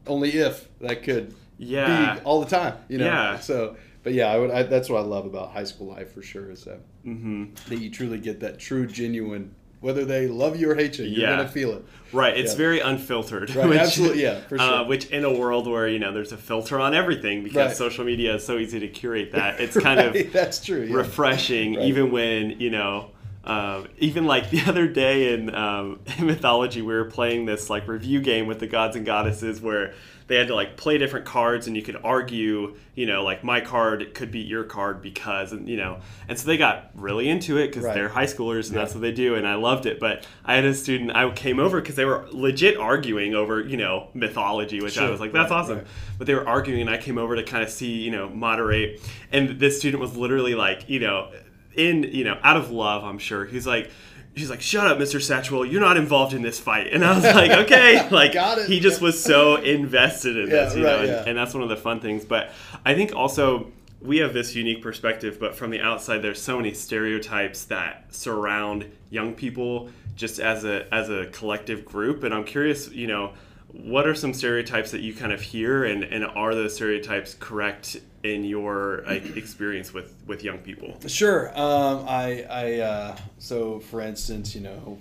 only 0.07 0.31
if 0.35 0.69
that 0.81 1.03
could 1.03 1.35
Yeah. 1.59 2.15
be 2.17 2.21
all 2.23 2.41
the 2.41 2.51
time 2.51 2.75
you 2.89 2.99
know 2.99 3.07
Yeah. 3.07 3.39
so 3.41 3.77
but 4.03 4.13
yeah 4.13 4.29
I 4.29 4.39
would 4.39 4.51
I, 4.51 4.63
that's 4.65 4.89
what 4.89 4.99
i 4.99 5.03
love 5.05 5.27
about 5.27 5.51
high 5.53 5.65
school 5.65 5.89
life 5.89 6.13
for 6.13 6.23
sure 6.23 6.51
is 6.51 6.65
that 6.65 6.81
hmm 7.05 7.47
that 7.69 7.79
you 7.79 7.91
truly 7.91 8.19
get 8.19 8.41
that 8.41 8.59
true 8.59 8.87
genuine 8.87 9.55
whether 9.81 10.05
they 10.05 10.27
love 10.27 10.59
you 10.59 10.71
or 10.71 10.75
hate 10.75 10.99
you 10.99 11.05
you're 11.05 11.21
Yeah. 11.29 11.37
gonna 11.37 11.49
feel 11.49 11.73
it 11.73 11.85
right 12.13 12.37
it's 12.37 12.53
Yeah. 12.53 12.59
very 12.59 12.81
unfiltered 12.81 13.55
Right, 13.55 13.73
absolutely, 13.75 14.23
yeah, 14.23 14.41
for 14.49 14.57
uh, 14.61 14.79
sure. 14.79 14.87
which 14.87 15.07
in 15.07 15.25
a 15.25 15.33
world 15.33 15.67
where 15.69 15.87
you 15.89 15.99
know 15.99 16.13
there's 16.13 16.33
a 16.33 16.37
filter 16.37 16.79
on 16.81 16.95
everything 16.95 17.43
because 17.45 17.69
Right. 17.69 17.77
social 17.77 18.05
media 18.05 18.35
is 18.35 18.45
so 18.45 18.59
easy 18.59 18.81
to 18.81 18.89
curate 18.89 19.33
that 19.33 19.61
it's 19.65 19.77
kind 19.79 20.01
Right, 20.01 20.27
of 20.27 20.33
that's 20.33 20.65
true 20.65 20.83
yeah. 20.83 20.95
refreshing 20.97 21.75
even 21.75 22.11
when 22.11 22.59
you 22.61 22.71
know 22.71 23.11
um, 23.45 23.87
even 23.99 24.25
like 24.27 24.51
the 24.51 24.61
other 24.67 24.87
day 24.89 25.33
in, 25.33 25.55
um, 25.55 26.01
in 26.19 26.27
mythology 26.27 26.83
we 26.83 26.93
were 26.93 27.05
playing 27.07 27.47
this 27.47 27.71
like 27.71 27.89
review 27.89 28.21
game 28.21 28.47
with 28.47 28.59
the 28.59 28.67
gods 28.67 28.95
and 28.97 29.07
goddesses 29.07 29.61
where 29.63 29.95
they 30.29 30.37
had 30.37 30.47
to 30.49 30.55
like 30.55 30.77
play 30.77 30.97
different 30.99 31.27
cards 31.27 31.67
and 31.67 31.75
you 31.77 31.83
could 31.83 31.97
argue 32.05 32.77
you 32.95 33.07
know 33.07 33.25
like 33.25 33.43
my 33.43 33.61
card 33.61 34.15
could 34.15 34.31
beat 34.31 34.47
your 34.47 34.63
card 34.63 35.03
because 35.03 35.53
and 35.53 35.69
you 35.69 35.77
know 35.77 35.99
and 36.29 36.39
so 36.39 36.47
they 36.47 36.57
got 36.57 36.91
really 36.95 37.29
into 37.29 37.57
it 37.59 37.69
because 37.69 37.85
Right. 37.85 37.95
they're 37.95 38.09
high 38.09 38.27
schoolers 38.27 38.67
and 38.67 38.75
Yeah. 38.77 38.83
that's 38.83 38.95
what 38.95 39.01
they 39.01 39.13
do 39.13 39.35
and 39.35 39.49
i 39.49 39.55
loved 39.57 39.87
it 39.87 39.99
but 39.99 40.27
i 40.45 40.55
had 40.55 40.65
a 40.65 40.75
student 40.75 41.11
i 41.17 41.29
came 41.31 41.59
over 41.59 41.81
because 41.81 41.97
they 41.97 42.05
were 42.05 42.27
legit 42.31 42.77
arguing 42.77 43.35
over 43.35 43.61
you 43.61 43.77
know 43.77 44.09
mythology 44.15 44.81
which 44.81 44.99
i 44.99 45.09
was 45.11 45.19
like 45.21 45.33
that's 45.33 45.51
Right, 45.51 45.57
awesome 45.59 45.79
right. 45.79 45.87
but 46.19 46.27
they 46.27 46.35
were 46.35 46.47
arguing 46.47 46.83
and 46.83 46.91
i 46.91 46.99
came 46.99 47.19
over 47.19 47.35
to 47.35 47.43
kind 47.43 47.65
of 47.65 47.71
see 47.71 47.93
you 48.03 48.11
know 48.11 48.29
moderate 48.29 49.01
and 49.33 49.59
this 49.59 49.79
student 49.79 50.01
was 50.01 50.17
literally 50.17 50.55
like 50.55 50.89
you 50.89 51.01
know 51.01 51.31
in 51.75 52.03
you 52.03 52.25
know 52.25 52.39
out 52.43 52.57
of 52.57 52.71
love 52.71 53.03
i'm 53.05 53.19
sure 53.19 53.45
he's 53.45 53.67
like 53.67 53.91
she's 54.37 54.51
like 54.51 54.61
shut 54.61 54.87
up 54.87 54.99
mr 54.99 55.21
satchwell. 55.21 55.65
You're 55.71 55.81
not 55.81 55.97
involved 55.97 56.33
in 56.35 56.43
this 56.43 56.59
fight. 56.61 56.93
And 56.93 57.05
i 57.05 57.15
was 57.15 57.25
like 57.25 57.51
okay. 57.51 58.09
Like 58.11 58.33
Got 58.35 58.59
it. 58.59 58.69
he 58.69 58.81
just 58.81 59.01
was 59.01 59.23
so 59.23 59.57
invested 59.57 60.37
in 60.37 60.49
this 60.51 60.75
Yeah, 60.75 60.79
you 60.79 60.85
know 60.87 60.99
and, 61.01 61.09
yeah. 61.09 61.25
and 61.27 61.37
that's 61.39 61.55
one 61.55 61.63
of 61.63 61.69
the 61.69 61.77
fun 61.77 62.01
things. 62.01 62.25
But 62.25 62.51
i 62.85 62.95
think 62.95 63.15
also 63.15 63.73
we 64.01 64.19
have 64.19 64.33
this 64.33 64.55
unique 64.55 64.81
perspective 64.81 65.39
but 65.41 65.57
from 65.57 65.71
the 65.71 65.81
outside 65.81 66.19
there's 66.19 66.41
so 66.41 66.57
many 66.57 66.73
stereotypes 66.73 67.65
that 67.65 68.05
surround 68.15 68.87
young 69.11 69.35
people 69.35 69.91
just 70.15 70.39
as 70.39 70.65
a 70.65 70.93
as 70.95 71.11
a 71.11 71.27
collective 71.27 71.85
group. 71.85 72.23
And 72.25 72.33
i'm 72.35 72.45
curious 72.45 72.91
you 72.91 73.07
know 73.09 73.33
what 73.73 74.07
are 74.07 74.15
some 74.15 74.33
stereotypes 74.33 74.93
that 74.93 75.03
you 75.03 75.13
kind 75.15 75.31
of 75.33 75.43
hear 75.43 75.85
and, 75.85 76.03
and 76.03 76.25
are 76.25 76.55
those 76.55 76.75
stereotypes 76.75 77.35
correct 77.39 77.99
in 78.25 78.43
your 78.45 79.05
like 79.07 79.37
experience 79.37 79.95
with 79.95 80.15
with 80.27 80.43
young 80.43 80.59
people 80.59 80.97
Sure. 81.07 81.49
Um, 81.59 82.05
I, 82.09 82.45
I, 82.51 82.79
uh, 82.81 83.17
so 83.39 83.79
for 83.79 84.01
instance, 84.01 84.55
you 84.57 84.61
know, 84.63 84.99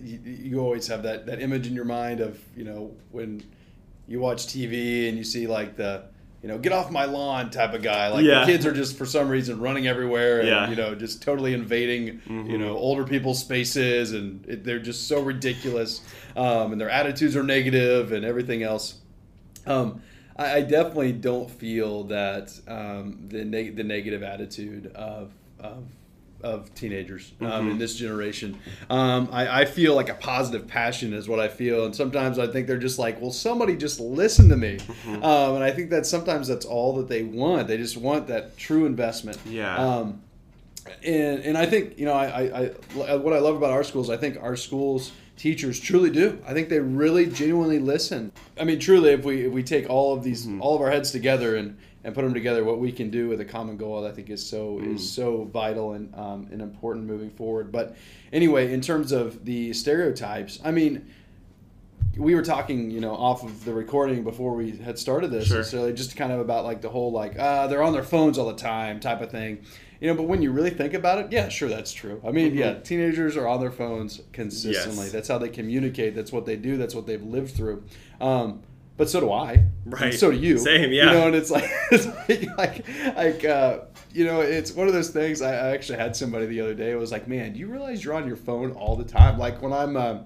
you, 0.00 0.18
you 0.24 0.60
always 0.60 0.86
have 0.88 1.02
that, 1.04 1.26
that 1.26 1.40
image 1.40 1.66
in 1.66 1.74
your 1.74 1.84
mind 1.84 2.20
of, 2.20 2.38
you 2.56 2.64
know, 2.64 2.90
when 3.12 3.42
you 4.08 4.18
watch 4.20 4.46
TV 4.46 5.08
and 5.08 5.16
you 5.16 5.24
see 5.24 5.46
like 5.46 5.76
the, 5.76 6.04
you 6.42 6.48
know, 6.48 6.58
get 6.58 6.72
off 6.72 6.90
my 6.90 7.04
lawn 7.06 7.50
type 7.50 7.72
of 7.72 7.82
guy. 7.82 8.08
Like 8.08 8.24
Yeah. 8.24 8.40
the 8.40 8.46
kids 8.46 8.66
are 8.66 8.72
just 8.72 8.98
for 8.98 9.06
some 9.06 9.28
reason 9.28 9.60
running 9.60 9.86
everywhere 9.86 10.40
and, 10.40 10.48
Yeah. 10.48 10.68
you 10.68 10.76
know, 10.76 10.94
just 10.94 11.22
totally 11.22 11.54
invading, 11.54 12.20
you 12.28 12.58
know, 12.58 12.76
older 12.76 13.04
people's 13.04 13.38
spaces 13.40 14.12
and 14.12 14.44
it, 14.46 14.64
they're 14.64 14.78
just 14.78 15.08
so 15.08 15.22
ridiculous. 15.22 16.02
Um, 16.36 16.72
and 16.72 16.80
their 16.80 16.90
attitudes 16.90 17.34
are 17.36 17.42
negative 17.44 18.12
and 18.12 18.24
everything 18.24 18.62
else. 18.62 18.96
Um, 19.66 20.02
I, 20.36 20.56
I 20.56 20.60
definitely 20.62 21.12
don't 21.12 21.50
feel 21.50 22.04
that 22.04 22.52
um, 22.68 23.26
the 23.28 23.44
neg- 23.44 23.76
the 23.76 23.84
negative 23.84 24.22
attitude 24.22 24.92
of 24.94 25.32
of, 25.60 25.84
of 26.42 26.74
teenagers 26.74 27.32
um, 27.40 27.70
in 27.70 27.78
this 27.78 27.96
generation. 27.96 28.58
Um, 28.90 29.28
I, 29.32 29.62
I 29.62 29.64
feel 29.64 29.94
like 29.94 30.08
a 30.08 30.14
positive 30.14 30.66
passion 30.66 31.14
is 31.14 31.28
what 31.28 31.40
I 31.40 31.48
feel, 31.48 31.86
and 31.86 31.94
sometimes 31.96 32.38
I 32.38 32.46
think 32.46 32.66
they're 32.66 32.76
just 32.76 32.98
like, 32.98 33.20
well, 33.20 33.30
somebody 33.30 33.76
just 33.76 34.00
listen 34.00 34.48
to 34.50 34.56
me, 34.56 34.78
um, 35.06 35.54
and 35.54 35.64
I 35.64 35.70
think 35.70 35.90
that 35.90 36.06
sometimes 36.06 36.48
that's 36.48 36.66
all 36.66 36.96
that 36.96 37.08
they 37.08 37.22
want. 37.22 37.68
They 37.68 37.76
just 37.76 37.96
want 37.96 38.26
that 38.26 38.56
true 38.56 38.86
investment. 38.86 39.38
Yeah. 39.46 39.76
Um, 39.76 40.20
and 41.02 41.40
and 41.40 41.56
I 41.56 41.66
think 41.66 41.98
you 41.98 42.04
know 42.04 42.12
I, 42.12 42.26
I, 42.26 42.70
I 43.06 43.16
what 43.16 43.32
I 43.32 43.38
love 43.38 43.56
about 43.56 43.70
our 43.70 43.84
schools 43.84 44.10
I 44.10 44.18
think 44.18 44.36
our 44.42 44.54
schools 44.54 45.12
teachers 45.36 45.80
truly 45.80 46.10
do. 46.10 46.38
I 46.46 46.52
think 46.52 46.68
they 46.68 46.78
really 46.80 47.26
genuinely 47.26 47.78
listen. 47.78 48.32
I 48.58 48.64
mean 48.64 48.78
truly 48.78 49.10
if 49.10 49.24
we 49.24 49.46
if 49.46 49.52
we 49.52 49.62
take 49.62 49.88
all 49.90 50.14
of 50.14 50.22
these 50.22 50.48
all 50.60 50.74
of 50.74 50.80
our 50.80 50.90
heads 50.90 51.10
together 51.10 51.56
and 51.56 51.76
and 52.04 52.14
put 52.14 52.22
them 52.22 52.34
together 52.34 52.64
what 52.64 52.78
we 52.78 52.92
can 52.92 53.08
do 53.10 53.28
with 53.28 53.40
a 53.40 53.44
common 53.44 53.76
goal 53.76 54.06
I 54.06 54.12
think 54.12 54.30
is 54.30 54.44
so 54.44 54.78
is 54.80 55.08
so 55.10 55.44
vital 55.52 55.92
and 55.94 56.14
um, 56.14 56.48
and 56.52 56.60
important 56.62 57.06
moving 57.06 57.30
forward. 57.30 57.72
But 57.72 57.96
anyway 58.32 58.72
in 58.72 58.80
terms 58.80 59.10
of 59.12 59.44
the 59.44 59.72
stereotypes 59.72 60.60
I 60.64 60.70
mean 60.70 61.10
we 62.16 62.36
were 62.36 62.42
talking, 62.42 62.92
you 62.92 63.00
know, 63.00 63.12
off 63.12 63.42
of 63.42 63.64
the 63.64 63.74
recording 63.74 64.22
before 64.22 64.54
we 64.54 64.70
had 64.76 64.96
started 65.00 65.32
this, 65.32 65.48
Sure. 65.48 65.64
so 65.64 65.90
just 65.90 66.14
kind 66.16 66.30
of 66.30 66.38
about 66.38 66.64
like 66.64 66.80
the 66.80 66.88
whole 66.88 67.10
like 67.10 67.36
uh, 67.36 67.66
they're 67.66 67.82
on 67.82 67.92
their 67.92 68.04
phones 68.04 68.38
all 68.38 68.46
the 68.46 68.54
time 68.54 69.00
type 69.00 69.20
of 69.20 69.32
thing, 69.32 69.64
you 70.00 70.08
know. 70.08 70.14
But 70.14 70.24
when 70.24 70.42
you 70.42 70.50
really 70.52 70.70
think 70.70 70.94
about 70.94 71.18
it, 71.18 71.32
yeah, 71.32 71.48
sure, 71.48 71.68
that's 71.68 71.92
true. 71.92 72.20
I 72.26 72.30
mean, 72.30 72.54
yeah, 72.54 72.74
teenagers 72.80 73.36
are 73.36 73.46
on 73.48 73.60
their 73.60 73.70
phones 73.70 74.20
consistently. 74.32 74.90
Mm-hmm. 74.92 75.00
Yes. 75.02 75.12
That's 75.12 75.28
how 75.28 75.38
they 75.38 75.48
communicate. 75.48 76.14
That's 76.14 76.32
what 76.32 76.46
they 76.46 76.56
do. 76.56 76.76
That's 76.76 76.94
what 76.94 77.06
they've 77.06 77.22
lived 77.22 77.54
through. 77.56 77.84
Um, 78.20 78.62
but 78.96 79.08
so 79.10 79.20
do 79.20 79.30
I. 79.32 79.52
And 79.54 79.72
Right. 79.86 80.14
so 80.14 80.30
do 80.30 80.36
you. 80.36 80.56
Same, 80.58 80.92
yeah. 80.92 81.06
You 81.06 81.10
know, 81.18 81.26
and 81.26 81.34
it's 81.36 81.50
like 81.50 81.68
it's 81.90 82.06
like 82.28 82.56
like, 82.58 82.86
like 83.16 83.44
uh, 83.44 83.78
you 84.12 84.24
know, 84.24 84.40
it's 84.40 84.72
one 84.72 84.86
of 84.86 84.92
those 84.94 85.10
things. 85.10 85.42
I, 85.42 85.52
I 85.52 85.70
actually 85.74 85.98
had 85.98 86.14
somebody 86.14 86.46
the 86.46 86.60
other 86.60 86.74
day. 86.74 86.92
It 86.92 86.98
was 86.98 87.10
like, 87.10 87.26
man, 87.26 87.52
do 87.54 87.58
you 87.58 87.66
realize 87.66 88.04
you're 88.04 88.14
on 88.14 88.26
your 88.26 88.36
phone 88.36 88.72
all 88.72 88.94
the 88.96 89.04
time? 89.04 89.38
Like 89.38 89.60
when 89.62 89.72
I'm. 89.72 89.96
Uh, 89.96 90.18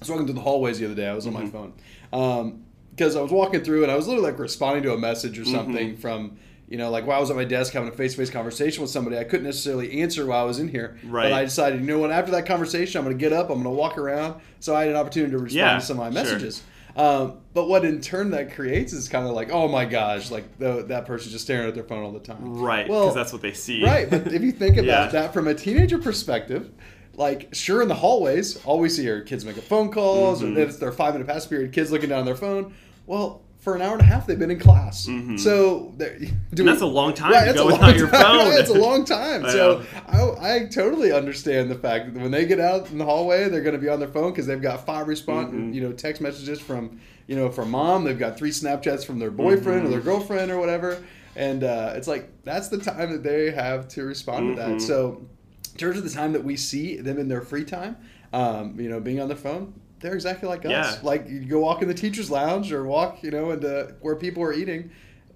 I 0.00 0.02
was 0.02 0.10
walking 0.10 0.26
through 0.26 0.34
the 0.36 0.40
hallways 0.42 0.78
the 0.78 0.84
other 0.86 0.94
day. 0.94 1.08
I 1.08 1.12
was 1.14 1.26
on 1.26 1.32
my 1.32 1.46
phone. 1.46 1.72
Um, 2.12 2.62
because 2.90 3.16
I 3.16 3.20
was 3.20 3.30
walking 3.32 3.62
through 3.64 3.82
and 3.84 3.90
I 3.92 3.96
was 3.96 4.06
literally 4.06 4.30
like 4.30 4.38
responding 4.40 4.82
to 4.84 4.92
a 4.92 4.98
message 4.98 5.38
or 5.38 5.42
Mm-hmm. 5.42 5.52
something 5.54 5.96
from 5.96 6.38
you 6.68 6.76
know 6.76 6.90
like 6.90 7.06
while 7.06 7.16
I 7.18 7.20
was 7.20 7.30
at 7.30 7.36
my 7.36 7.44
desk 7.44 7.72
having 7.72 7.88
a 7.88 7.92
face 7.92 8.12
to 8.12 8.18
face 8.18 8.30
conversation 8.30 8.82
with 8.82 8.90
somebody. 8.90 9.16
I 9.18 9.24
couldn't 9.24 9.46
necessarily 9.46 10.00
answer 10.02 10.26
while 10.26 10.42
I 10.42 10.46
was 10.46 10.58
in 10.58 10.68
here, 10.68 10.98
Right. 11.04 11.24
but 11.24 11.32
I 11.32 11.44
decided 11.44 11.80
you 11.80 11.86
know 11.86 11.98
what 11.98 12.10
after 12.10 12.30
that 12.32 12.46
conversation 12.46 12.98
I'm 12.98 13.04
going 13.04 13.16
to 13.16 13.20
get 13.20 13.32
up, 13.32 13.46
I'm 13.50 13.62
going 13.62 13.64
to 13.64 13.70
walk 13.70 13.96
around, 13.98 14.40
so 14.60 14.74
I 14.76 14.82
had 14.82 14.90
an 14.90 14.96
opportunity 14.96 15.32
to 15.32 15.38
respond 15.38 15.56
Yeah, 15.56 15.74
to 15.78 15.80
some 15.84 15.98
of 16.00 16.12
my 16.12 16.22
sure. 16.22 16.32
messages. 16.32 16.62
Um, 16.96 17.38
but 17.54 17.68
what 17.68 17.84
in 17.84 18.00
turn 18.00 18.30
that 18.32 18.54
creates 18.54 18.92
is 18.92 19.08
kind 19.08 19.24
of 19.24 19.32
like, 19.32 19.50
oh 19.52 19.68
my 19.68 19.84
gosh, 19.84 20.32
like 20.32 20.58
the, 20.58 20.82
that 20.88 21.06
person's 21.06 21.32
just 21.32 21.44
staring 21.44 21.68
at 21.68 21.74
their 21.76 21.84
phone 21.84 22.02
all 22.02 22.10
the 22.10 22.18
time. 22.18 22.58
Right, 22.58 22.86
because 22.86 23.06
Well, 23.06 23.14
that's 23.14 23.32
what 23.32 23.40
they 23.40 23.52
see. 23.52 23.84
Right, 23.84 24.10
but 24.10 24.26
if 24.32 24.42
you 24.42 24.50
think 24.50 24.78
about 24.78 24.86
Yeah. 25.14 25.20
that 25.20 25.32
from 25.32 25.46
a 25.46 25.54
teenager 25.54 25.98
perspective, 25.98 26.70
like 27.14 27.54
sure 27.54 27.82
in 27.82 27.88
the 27.88 27.94
hallways, 27.94 28.64
all 28.64 28.80
we 28.80 28.88
see 28.88 29.08
are 29.08 29.20
kids 29.22 29.44
making 29.44 29.62
phone 29.62 29.90
calls, 29.92 30.40
Mm-hmm. 30.42 30.52
or 30.52 30.54
then 30.56 30.68
it's 30.68 30.78
their 30.78 30.90
five 30.92 31.14
minute 31.14 31.28
pass 31.28 31.46
period, 31.46 31.72
kids 31.72 31.92
looking 31.92 32.08
down 32.08 32.20
on 32.20 32.24
their 32.26 32.34
phone. 32.36 32.74
Well, 33.06 33.42
for 33.58 33.74
an 33.74 33.82
hour 33.82 33.92
and 33.92 34.00
a 34.00 34.04
half, 34.04 34.26
they've 34.26 34.38
been 34.38 34.50
in 34.50 34.58
class. 34.58 35.04
So 35.04 35.10
Mm-hmm. 35.98 36.64
that's 36.66 36.80
a 36.80 36.86
long 36.86 37.12
time 37.14 37.32
to 37.32 37.38
that's 37.46 37.58
go 37.58 37.66
without 37.66 37.96
your 37.96 38.08
time. 38.08 38.22
phone. 38.22 38.48
Right, 38.50 38.60
it's 38.60 38.70
a 38.70 38.74
long 38.74 39.04
time. 39.04 39.44
I 39.44 39.50
so 39.50 39.84
I, 40.06 40.54
I 40.54 40.64
totally 40.66 41.12
understand 41.12 41.70
the 41.70 41.74
fact 41.74 42.14
that 42.14 42.20
when 42.22 42.30
they 42.30 42.46
get 42.46 42.60
out 42.60 42.90
in 42.90 42.98
the 42.98 43.04
hallway, 43.04 43.48
they're 43.48 43.62
going 43.62 43.74
to 43.74 43.80
be 43.80 43.88
on 43.88 43.98
their 43.98 44.08
phone 44.08 44.30
because 44.32 44.46
they've 44.46 44.62
got 44.62 44.86
five 44.86 45.08
response, 45.08 45.48
Mm-hmm. 45.52 45.72
you 45.72 45.80
know, 45.82 45.92
text 45.92 46.22
messages 46.22 46.60
from 46.60 47.00
you 47.26 47.36
know 47.36 47.50
from 47.50 47.70
mom. 47.70 48.04
They've 48.04 48.18
got 48.18 48.36
three 48.38 48.50
Snapchats 48.50 49.04
from 49.04 49.18
their 49.18 49.30
boyfriend 49.30 49.84
or 49.86 49.88
their 49.90 49.98
Mm-hmm. 50.00 50.08
girlfriend 50.08 50.50
or 50.50 50.58
whatever, 50.58 51.02
and 51.36 51.62
uh, 51.64 51.92
it's 51.96 52.08
like 52.08 52.30
that's 52.44 52.68
the 52.68 52.78
time 52.78 53.12
that 53.12 53.22
they 53.22 53.50
have 53.50 53.88
to 53.88 54.04
respond 54.04 54.54
to 54.56 54.62
Mm-hmm. 54.62 54.72
that. 54.78 54.80
So 54.80 55.26
in 55.72 55.78
terms 55.78 55.98
of 55.98 56.04
the 56.04 56.10
time 56.10 56.32
that 56.32 56.42
we 56.44 56.56
see 56.56 56.96
them 56.96 57.18
in 57.18 57.28
their 57.28 57.40
free 57.42 57.64
time, 57.64 57.96
um, 58.32 58.78
you 58.80 58.88
know, 58.88 59.00
being 59.00 59.20
on 59.20 59.28
their 59.28 59.36
phone. 59.36 59.74
They're 60.00 60.14
exactly 60.14 60.48
like 60.48 60.64
us. 60.64 60.70
Yeah. 60.70 60.96
Like 61.02 61.28
you 61.28 61.44
go 61.44 61.60
walk 61.60 61.82
in 61.82 61.88
the 61.88 61.94
teacher's 61.94 62.30
lounge 62.30 62.72
or 62.72 62.84
walk, 62.84 63.22
you 63.22 63.30
know, 63.30 63.50
into 63.50 63.94
where 64.00 64.16
people 64.16 64.42
are 64.42 64.52
eating. 64.52 64.90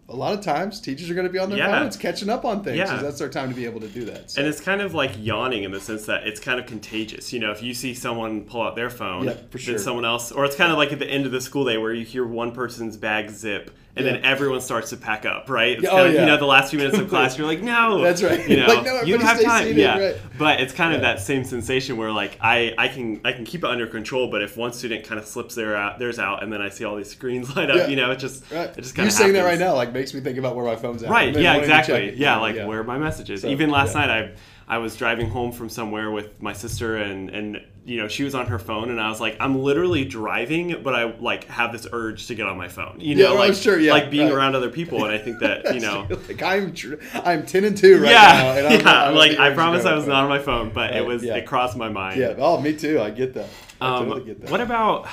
A 0.08 0.16
lot 0.16 0.34
of 0.34 0.44
times, 0.44 0.80
teachers 0.80 1.08
are 1.08 1.14
going 1.14 1.26
to 1.26 1.32
be 1.32 1.38
on 1.38 1.48
their 1.48 1.58
Yeah. 1.58 1.78
phones, 1.80 1.96
catching 1.96 2.28
up 2.28 2.44
on 2.44 2.62
things. 2.62 2.76
Yeah. 2.76 2.96
that's 3.00 3.18
their 3.18 3.28
time 3.30 3.48
to 3.48 3.54
be 3.54 3.64
able 3.64 3.80
to 3.80 3.88
do 3.88 4.04
that. 4.06 4.30
So. 4.32 4.40
And 4.40 4.48
it's 4.48 4.60
kind 4.60 4.82
of 4.82 4.94
like 4.94 5.12
yawning 5.18 5.62
in 5.62 5.70
the 5.70 5.80
sense 5.80 6.04
that 6.06 6.26
it's 6.26 6.38
kind 6.40 6.60
of 6.60 6.66
contagious. 6.66 7.32
You 7.32 7.40
know, 7.40 7.50
if 7.50 7.62
you 7.62 7.72
see 7.72 7.94
someone 7.94 8.42
pull 8.42 8.62
out 8.62 8.76
their 8.76 8.90
phone, 8.90 9.24
Yeah, 9.24 9.34
sure. 9.56 9.74
then 9.74 9.82
someone 9.82 10.04
else, 10.04 10.30
or 10.30 10.44
it's 10.44 10.56
kind 10.56 10.70
of 10.70 10.76
like 10.76 10.92
at 10.92 10.98
the 10.98 11.06
end 11.06 11.24
of 11.24 11.32
the 11.32 11.40
school 11.40 11.64
day 11.64 11.78
where 11.78 11.94
you 11.94 12.04
hear 12.04 12.26
one 12.26 12.52
person's 12.52 12.96
bag 12.96 13.30
zip, 13.30 13.70
and 13.94 14.06
then 14.06 14.24
everyone 14.24 14.60
starts 14.62 14.88
to 14.90 14.96
pack 14.96 15.26
up, 15.26 15.50
right? 15.50 15.78
It's 15.78 15.86
oh, 15.86 15.90
Yeah, 15.90 15.90
kind 15.90 16.00
oh, 16.00 16.06
of, 16.08 16.14
yeah. 16.14 16.20
You 16.20 16.26
know, 16.28 16.36
the 16.38 16.46
last 16.46 16.70
few 16.70 16.78
minutes 16.78 16.98
of 16.98 17.08
class, 17.10 17.36
you're 17.36 17.46
like, 17.46 17.60
no, 17.62 18.00
That's 18.02 18.22
right. 18.22 18.48
You 18.48 18.56
know, 18.60 18.66
Like, 18.66 18.84
no, 18.84 19.02
you 19.02 19.14
everybody 19.16 19.22
have 19.24 19.42
time, 19.42 19.62
seated, 19.64 19.76
yeah. 19.76 19.98
right. 19.98 20.16
But 20.38 20.60
it's 20.60 20.72
kind 20.72 20.94
of 20.94 21.02
Yeah. 21.02 21.14
that 21.14 21.20
same 21.20 21.44
sensation 21.44 21.98
where 21.98 22.10
like 22.10 22.38
I, 22.40 22.74
I 22.78 22.88
can 22.88 23.20
I 23.24 23.32
can 23.32 23.44
keep 23.44 23.64
it 23.64 23.68
under 23.70 23.86
control, 23.86 24.28
but 24.30 24.42
if 24.42 24.56
one 24.56 24.72
student 24.72 25.04
kind 25.04 25.18
of 25.20 25.26
slips 25.26 25.54
their 25.54 25.76
out, 25.76 25.98
theirs 25.98 26.18
out, 26.18 26.42
and 26.42 26.50
then 26.50 26.62
I 26.62 26.70
see 26.70 26.84
all 26.84 26.96
these 26.96 27.10
screens 27.10 27.54
light 27.56 27.70
up, 27.70 27.76
Yeah. 27.76 27.86
you 27.88 27.96
know, 27.96 28.10
it 28.12 28.18
just 28.18 28.50
Right. 28.50 28.70
it 28.70 28.76
just 28.76 28.92
you 28.92 28.96
kind 28.96 28.98
of 28.98 29.04
You're 29.04 29.10
saying 29.10 29.32
that 29.34 29.44
right 29.44 29.58
now 29.58 29.74
like 29.74 29.92
makes 29.92 30.14
me 30.14 30.20
think 30.20 30.38
about 30.38 30.56
where 30.56 30.64
my 30.64 30.76
phone's 30.76 31.02
at. 31.02 31.10
Right. 31.10 31.36
Yeah. 31.36 31.52
wanting 31.54 31.62
to 31.62 31.68
check 31.68 31.80
Exactly. 31.88 32.14
Yeah. 32.16 32.38
Like 32.38 32.56
where 32.56 32.80
are 32.80 32.84
my 32.84 32.96
messages? 32.98 33.42
So, 33.42 33.48
Even 33.48 33.68
last 33.70 33.94
yeah. 33.94 34.06
night, 34.06 34.10
I 34.10 34.30
I 34.68 34.78
was 34.78 34.96
driving 34.96 35.28
home 35.28 35.52
from 35.52 35.68
somewhere 35.68 36.10
with 36.10 36.40
my 36.40 36.52
sister, 36.52 36.96
and 36.96 37.30
and 37.30 37.62
you 37.84 38.00
know 38.00 38.08
she 38.08 38.24
was 38.24 38.34
on 38.34 38.46
her 38.46 38.58
phone, 38.58 38.90
and 38.90 39.00
I 39.00 39.08
was 39.08 39.20
like, 39.20 39.36
I'm 39.40 39.58
literally 39.58 40.04
driving, 40.04 40.82
but 40.82 40.94
I 40.94 41.16
like 41.16 41.44
have 41.44 41.72
this 41.72 41.86
urge 41.92 42.26
to 42.28 42.34
get 42.34 42.46
on 42.46 42.56
my 42.56 42.68
phone. 42.68 42.96
You 42.98 43.14
know, 43.16 43.32
oh, 43.32 43.38
like 43.38 43.54
sure, 43.54 43.78
yeah, 43.78 43.92
like 43.92 44.10
being 44.10 44.28
right. 44.28 44.34
around 44.34 44.54
other 44.54 44.70
people, 44.70 45.04
and 45.04 45.12
I 45.12 45.18
think 45.18 45.40
that 45.40 45.74
you 45.74 45.80
know. 45.80 46.06
like 46.28 46.42
I'm, 46.42 46.74
I'm 47.14 47.46
ten 47.46 47.64
and 47.64 47.76
two 47.76 48.00
right 48.00 48.10
yeah, 48.10 48.20
now. 48.20 48.52
And 48.52 48.66
I'm, 48.66 48.80
yeah. 49.14 49.18
like 49.18 49.38
I 49.38 49.52
promise 49.52 49.84
I 49.84 49.94
was 49.94 50.06
not 50.06 50.24
on 50.24 50.28
my 50.28 50.38
phone, 50.38 50.70
but 50.70 50.94
it 50.94 51.04
was 51.04 51.22
yeah. 51.22 51.36
it 51.36 51.46
crossed 51.46 51.76
my 51.76 51.88
mind. 51.88 52.20
Yeah. 52.20 52.34
Oh, 52.38 52.60
me 52.60 52.76
too. 52.76 53.00
I 53.00 53.10
get 53.10 53.34
that. 53.34 53.48
I 53.80 53.96
Um, 53.96 54.08
totally 54.08 54.26
get 54.26 54.40
that. 54.42 54.50
What 54.50 54.60
about 54.60 55.08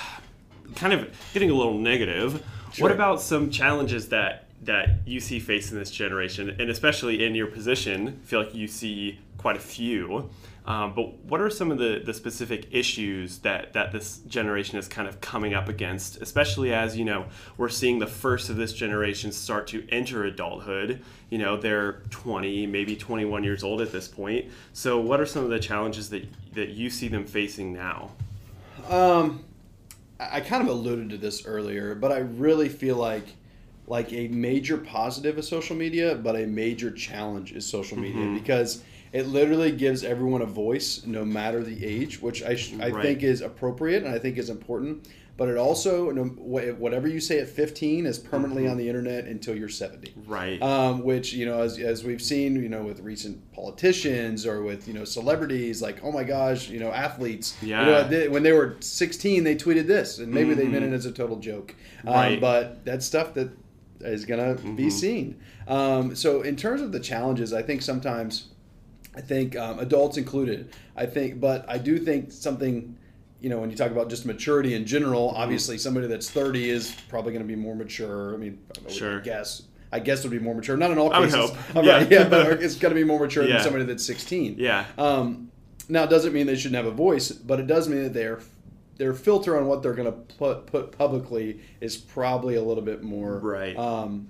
kind 0.75 0.93
of 0.93 1.09
getting 1.33 1.49
a 1.49 1.53
little 1.53 1.77
negative? 1.77 2.43
Sure. 2.73 2.83
What 2.83 2.91
about 2.91 3.21
some 3.21 3.49
challenges 3.49 4.09
that 4.09 4.45
that 4.63 4.89
you 5.05 5.19
see 5.19 5.39
facing 5.39 5.79
this 5.79 5.89
generation, 5.89 6.49
and 6.59 6.69
especially 6.69 7.25
in 7.25 7.33
your 7.35 7.47
position? 7.47 8.19
I 8.23 8.27
feel 8.27 8.43
like 8.43 8.53
you 8.53 8.67
see 8.67 9.19
quite 9.39 9.55
a 9.57 9.59
few. 9.59 10.29
Um, 10.65 10.93
but 10.93 11.17
what 11.23 11.41
are 11.41 11.49
some 11.49 11.71
of 11.71 11.79
the, 11.79 12.03
the 12.05 12.13
specific 12.13 12.67
issues 12.69 13.39
that, 13.39 13.73
that 13.73 13.91
this 13.91 14.17
generation 14.27 14.77
is 14.77 14.87
kind 14.87 15.07
of 15.07 15.19
coming 15.19 15.55
up 15.55 15.67
against, 15.67 16.21
especially 16.21 16.71
as 16.73 16.95
you 16.95 17.05
know 17.05 17.25
we're 17.57 17.69
seeing 17.69 17.97
the 17.97 18.05
first 18.05 18.51
of 18.51 18.55
this 18.57 18.71
generation 18.73 19.31
start 19.31 19.65
to 19.67 19.87
enter 19.89 20.25
adulthood. 20.25 21.01
You 21.31 21.39
know 21.39 21.57
they're 21.57 22.03
20, 22.11 22.67
maybe 22.67 22.95
21 22.95 23.43
years 23.43 23.63
old 23.63 23.81
at 23.81 23.91
this 23.91 24.07
point. 24.07 24.45
So 24.73 24.99
what 24.99 25.19
are 25.19 25.25
some 25.25 25.43
of 25.43 25.49
the 25.49 25.59
challenges 25.59 26.09
that 26.11 26.27
that 26.53 26.69
you 26.69 26.91
see 26.91 27.07
them 27.07 27.25
facing 27.25 27.73
now? 27.73 28.11
Um, 28.89 29.43
I 30.19 30.41
kind 30.41 30.61
of 30.61 30.69
alluded 30.69 31.09
to 31.11 31.17
this 31.17 31.45
earlier, 31.47 31.95
but 31.95 32.11
I 32.11 32.19
really 32.19 32.69
feel 32.69 32.97
like 32.97 33.25
like 33.87 34.13
a 34.13 34.27
major 34.27 34.77
positive 34.77 35.39
of 35.39 35.45
social 35.45 35.75
media, 35.75 36.13
but 36.13 36.35
a 36.35 36.45
major 36.45 36.91
challenge 36.91 37.53
is 37.53 37.65
social 37.65 37.97
media 37.97 38.21
Mm-hmm. 38.23 38.35
because 38.35 38.83
it 39.14 39.28
literally 39.28 39.72
gives 39.72 40.03
everyone 40.03 40.41
a 40.41 40.45
voice, 40.45 41.03
no 41.05 41.26
matter 41.26 41.64
the 41.64 41.86
age, 41.86 42.22
which 42.22 42.43
I 42.43 42.55
sh- 42.55 42.74
I 42.80 42.89
Right. 42.89 43.01
think 43.03 43.24
is 43.24 43.41
appropriate 43.41 44.03
and 44.03 44.14
I 44.14 44.20
think 44.20 44.38
is 44.38 44.49
important. 44.49 45.07
But 45.38 45.47
it 45.47 45.55
also, 45.55 46.12
whatever 46.12 47.07
you 47.07 47.22
say 47.22 47.39
at 47.39 47.47
15 47.47 48.05
is 48.05 48.20
permanently 48.20 48.64
Mm-hmm. 48.64 48.72
on 48.72 48.78
the 48.78 48.89
internet 48.89 49.24
until 49.26 49.55
you're 49.55 49.70
70 49.70 50.14
Right. 50.28 50.62
um, 50.62 51.01
which 51.05 51.32
you 51.34 51.45
know 51.45 51.62
as, 51.62 51.80
as 51.80 52.03
we've 52.03 52.22
seen 52.22 52.62
you 52.62 52.68
know 52.68 52.84
with 52.84 52.99
recent 52.99 53.49
politicians 53.53 54.45
or 54.45 54.62
with 54.64 54.86
you 54.86 54.93
know 54.93 55.05
celebrities 55.05 55.82
like 55.82 56.01
oh 56.03 56.12
my 56.12 56.26
gosh 56.26 56.70
you 56.70 56.78
know 56.80 56.91
athletes 56.91 57.55
Yeah. 57.62 57.80
you 57.80 57.86
know 57.91 58.07
they, 58.10 58.28
when 58.28 58.43
they 58.43 58.51
were 58.51 58.76
16 58.82 59.45
they 59.45 59.55
tweeted 59.55 59.88
this 59.88 60.20
and 60.20 60.30
maybe 60.34 60.53
they 60.55 60.68
meant 60.68 60.84
it 60.84 60.91
as 60.91 61.05
a 61.05 61.12
total 61.12 61.38
joke 61.38 61.74
um, 62.05 62.14
Right. 62.14 62.41
but 62.41 62.84
that's 62.84 63.05
stuff 63.05 63.34
that 63.36 63.49
is 64.01 64.26
gonna 64.26 64.55
be 64.76 64.89
seen 64.89 65.39
um, 65.70 66.16
so 66.16 66.41
in 66.41 66.57
terms 66.57 66.82
of 66.82 66.91
the 66.91 66.99
challenges 66.99 67.53
I 67.53 67.62
think 67.62 67.82
sometimes 67.82 68.49
I 69.16 69.22
think 69.22 69.55
um, 69.57 69.80
adults 69.80 70.18
included. 70.18 70.72
I 70.95 71.05
think, 71.05 71.39
but 71.39 71.66
I 71.68 71.78
do 71.78 71.97
think 71.97 72.32
something, 72.32 72.95
you 73.41 73.49
know, 73.49 73.60
when 73.60 73.70
you 73.72 73.76
talk 73.76 73.91
about 73.91 74.10
just 74.10 74.26
maturity 74.26 74.76
in 74.76 74.86
general, 74.86 75.30
obviously 75.36 75.78
somebody 75.78 76.07
that's 76.07 76.30
30 76.30 76.70
is 76.70 76.95
probably 77.10 77.34
going 77.34 77.43
to 77.43 77.47
be 77.47 77.55
more 77.55 77.76
mature. 77.76 78.34
I 78.34 78.38
mean, 78.38 78.60
I 78.88 78.91
Sure. 78.91 79.20
guess. 79.22 79.64
I 79.91 79.99
guess 79.99 80.20
it 80.24 80.30
would 80.30 80.38
be 80.38 80.43
more 80.43 80.53
mature. 80.53 80.78
Not 80.78 80.91
in 80.91 80.99
all 80.99 81.10
cases. 81.10 81.34
I 81.34 81.41
would 81.41 81.49
hope. 81.49 81.76
All 81.78 81.84
Yeah. 81.86 81.93
right, 81.97 82.12
yeah, 82.12 82.30
but 82.30 82.62
it's 82.62 82.76
going 82.76 82.93
to 82.93 82.99
be 82.99 83.03
more 83.03 83.20
mature 83.20 83.43
Yeah. 83.43 83.53
than 83.55 83.64
somebody 83.64 83.86
that's 83.86 84.05
16. 84.05 84.55
Yeah. 84.60 84.86
Um, 84.99 85.51
now, 85.89 86.03
it 86.03 86.10
doesn't 86.12 86.32
mean 86.32 86.45
they 86.45 86.55
shouldn't 86.55 86.76
have 86.76 86.86
a 86.86 86.95
voice, 86.95 87.32
but 87.32 87.60
it 87.60 87.66
does 87.66 87.89
mean 87.89 88.03
that 88.03 88.14
their 88.14 88.39
their 88.97 89.14
filter 89.14 89.57
on 89.57 89.66
what 89.66 89.82
they're 89.82 89.93
going 89.93 90.05
to 90.12 90.36
put 90.36 90.68
put 90.68 90.91
publicly 90.91 91.62
is 91.82 91.95
probably 91.97 92.55
a 92.55 92.62
little 92.62 92.84
bit 92.84 93.01
more 93.01 93.39
Right. 93.39 93.76
um, 93.78 94.28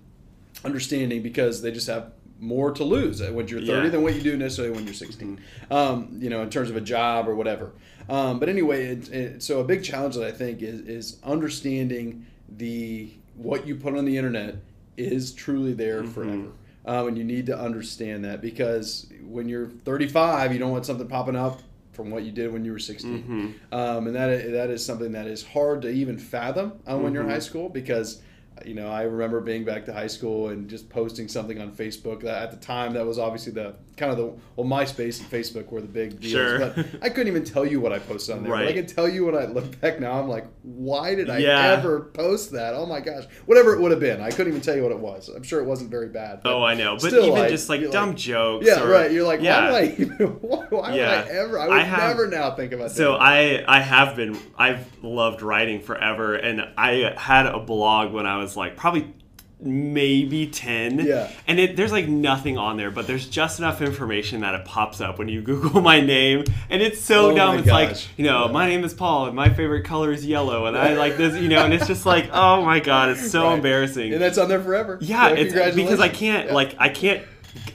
understanding 0.64 1.22
because 1.24 1.62
they 1.62 1.72
just 1.72 1.88
have 1.88 2.12
more 2.40 2.72
to 2.72 2.84
lose 2.84 3.22
when 3.22 3.48
you're 3.48 3.60
30 3.60 3.66
Yeah. 3.66 3.74
Mm-hmm. 3.82 3.92
than 3.92 4.02
what 4.02 4.16
you 4.16 4.22
do 4.22 4.38
necessarily 4.38 4.74
when 4.74 4.86
you're 4.86 4.94
16 4.94 5.40
um, 5.72 6.10
you 6.22 6.30
know 6.30 6.42
in 6.42 6.50
terms 6.50 6.70
of 6.70 6.76
a 6.78 6.82
job 6.82 7.28
or 7.28 7.36
whatever 7.36 7.72
um, 8.08 8.40
but 8.40 8.48
anyway 8.50 8.86
it, 8.88 9.12
it, 9.12 9.44
so 9.44 9.60
a 9.60 9.64
big 9.64 9.84
challenge 9.84 10.16
that 10.16 10.26
i 10.26 10.32
think 10.32 10.62
is, 10.62 10.80
is 10.82 11.18
understanding 11.24 12.26
the 12.58 13.12
what 13.36 13.68
you 13.68 13.76
put 13.76 13.96
on 13.98 14.06
the 14.06 14.18
internet 14.18 14.56
is 14.98 15.34
truly 15.34 15.74
there 15.74 16.04
Mm-hmm. 16.04 16.12
forever 16.12 16.48
um, 16.86 17.10
and 17.10 17.18
you 17.18 17.24
need 17.26 17.46
to 17.48 17.60
understand 17.60 18.24
that 18.26 18.42
because 18.42 19.08
when 19.24 19.50
you're 19.50 19.68
35 19.68 20.54
you 20.54 20.60
don't 20.60 20.72
want 20.72 20.86
something 20.86 21.08
popping 21.08 21.36
up 21.36 21.62
from 21.92 22.10
what 22.10 22.24
you 22.24 22.32
did 22.32 22.54
when 22.54 22.64
you 22.64 22.72
were 22.72 22.80
16 22.80 23.12
Mm-hmm. 23.24 23.74
um, 23.74 24.08
and 24.08 24.16
that 24.16 24.30
is, 24.30 24.52
that 24.54 24.70
is 24.70 24.86
something 24.86 25.12
that 25.12 25.28
is 25.28 25.44
hard 25.46 25.82
to 25.82 25.90
even 25.90 26.18
fathom 26.18 26.80
uh, 26.90 26.98
when 26.98 27.14
you're 27.14 27.24
in 27.24 27.28
Mhm. 27.30 27.34
high 27.34 27.40
school 27.40 27.68
because 27.70 28.22
you 28.66 28.74
know 28.74 28.90
I 28.90 29.04
remember 29.04 29.40
being 29.42 29.64
back 29.66 29.86
to 29.86 29.94
high 29.94 30.08
school 30.08 30.50
and 30.50 30.70
just 30.70 30.90
posting 30.90 31.28
something 31.28 31.60
on 31.62 31.72
Facebook 31.72 32.22
that 32.24 32.42
at 32.44 32.52
the 32.52 32.58
time 32.58 32.94
that 32.94 33.06
was 33.06 33.18
obviously 33.20 33.52
the 33.54 33.76
kind 33.98 34.12
of 34.12 34.18
the 34.18 34.26
well 34.56 34.66
MySpace 34.68 35.20
and 35.20 35.30
Facebook 35.30 35.70
were 35.72 35.82
the 35.82 35.88
big 35.88 36.20
deals 36.22 36.32
Sure. 36.32 36.60
but 36.60 36.86
I 37.02 37.10
couldn't 37.10 37.28
even 37.28 37.44
tell 37.44 37.66
you 37.66 37.82
what 37.82 37.92
I 37.92 38.00
posted 38.00 38.36
on 38.38 38.44
there 38.44 38.52
but 38.54 38.68
I 38.68 38.72
can 38.74 38.86
tell 38.86 39.10
you 39.10 39.26
when 39.26 39.36
I 39.36 39.46
look 39.46 39.80
back 39.82 40.00
now 40.00 40.14
I'm 40.20 40.30
like 40.30 40.46
why 40.64 41.16
did 41.16 41.30
I 41.30 41.40
Yeah. 41.40 41.74
ever 41.78 42.02
post 42.14 42.52
that 42.54 42.74
oh 42.76 42.86
my 42.86 43.02
gosh 43.02 43.26
whatever 43.46 43.74
it 43.76 43.82
would 43.82 43.92
have 43.92 44.00
been 44.00 44.22
I 44.22 44.30
couldn't 44.30 44.48
even 44.54 44.62
tell 44.62 44.76
you 44.76 44.84
what 44.84 44.92
it 44.92 45.00
was 45.00 45.30
I'm 45.30 45.44
sure 45.44 45.60
it 45.62 45.66
wasn't 45.66 45.92
very 45.92 46.10
bad 46.10 46.42
Oh, 46.46 46.64
I 46.64 46.76
know, 46.76 46.94
but 46.96 47.10
still, 47.10 47.26
even 47.26 47.40
like, 47.40 47.50
just 47.50 47.68
like 47.70 47.82
dumb 47.92 48.10
like- 48.10 48.18
jokes. 48.18 48.66
yeah 48.66 48.82
or- 48.84 48.88
right 48.90 49.12
you're 49.12 49.26
like 49.28 49.42
yeah. 49.42 49.70
why 49.72 49.82
would 49.82 49.90
I 49.90 50.02
even 50.02 50.28
why, 50.42 50.66
why 50.70 50.96
Yeah. 50.96 51.24
would 51.24 51.32
I 51.32 51.36
ever 51.38 51.60
I 51.60 51.68
would 51.68 51.78
I 51.78 51.84
have- 51.84 52.10
never 52.18 52.28
now 52.28 52.52
think 52.56 52.72
about 52.72 52.92
So 52.92 53.14
that 53.14 53.22
I 53.22 53.64
I 53.68 53.82
have 53.82 54.16
been 54.16 54.38
I've 54.58 54.86
loved 55.04 55.42
writing 55.42 55.82
forever, 55.82 56.36
and 56.36 56.62
I 56.78 57.14
had 57.18 57.46
a 57.46 57.60
blog 57.60 58.12
when 58.14 58.26
I 58.26 58.38
was 58.38 58.49
like 58.58 58.76
probably 58.78 59.14
maybe 59.62 60.48
10 60.48 61.00
Yeah. 61.06 61.30
and 61.46 61.60
it 61.60 61.76
there's 61.76 61.92
like 61.92 62.08
nothing 62.08 62.58
on 62.58 62.78
there 62.78 62.92
but 62.92 63.08
there's 63.08 63.28
just 63.28 63.60
enough 63.60 63.82
information 63.82 64.40
that 64.40 64.56
it 64.56 64.64
pops 64.64 65.02
up 65.02 65.20
when 65.20 65.28
you 65.28 65.42
google 65.50 65.82
my 65.82 66.00
name 66.00 66.46
and 66.70 66.82
it's 66.82 67.02
so 67.02 67.32
Oh 67.32 67.36
dumb 67.36 67.58
it's 67.60 67.68
like 67.68 67.98
you 68.18 68.24
know 68.24 68.46
Yeah. 68.46 68.52
my 68.54 68.70
name 68.70 68.86
is 68.86 68.94
paul 68.94 69.26
and 69.26 69.36
my 69.36 69.50
favorite 69.50 69.84
color 69.84 70.14
is 70.14 70.26
yellow 70.26 70.66
and 70.68 70.78
i 70.78 70.94
like 70.94 71.18
this 71.18 71.36
you 71.42 71.50
know 71.50 71.66
and 71.66 71.74
it's 71.74 71.88
just 71.88 72.06
like 72.06 72.30
oh 72.32 72.64
my 72.64 72.80
god 72.80 73.10
it's 73.10 73.30
so 73.32 73.44
Right. 73.50 73.56
embarrassing 73.56 74.14
and 74.14 74.22
that's 74.22 74.38
on 74.38 74.48
there 74.48 74.62
forever 74.62 74.98
yeah, 75.02 75.28
it's 75.30 75.76
because 75.76 76.00
I 76.00 76.08
can't 76.08 76.48
Yeah. 76.48 76.54
like 76.54 76.76
I 76.80 76.88
can't 76.88 77.24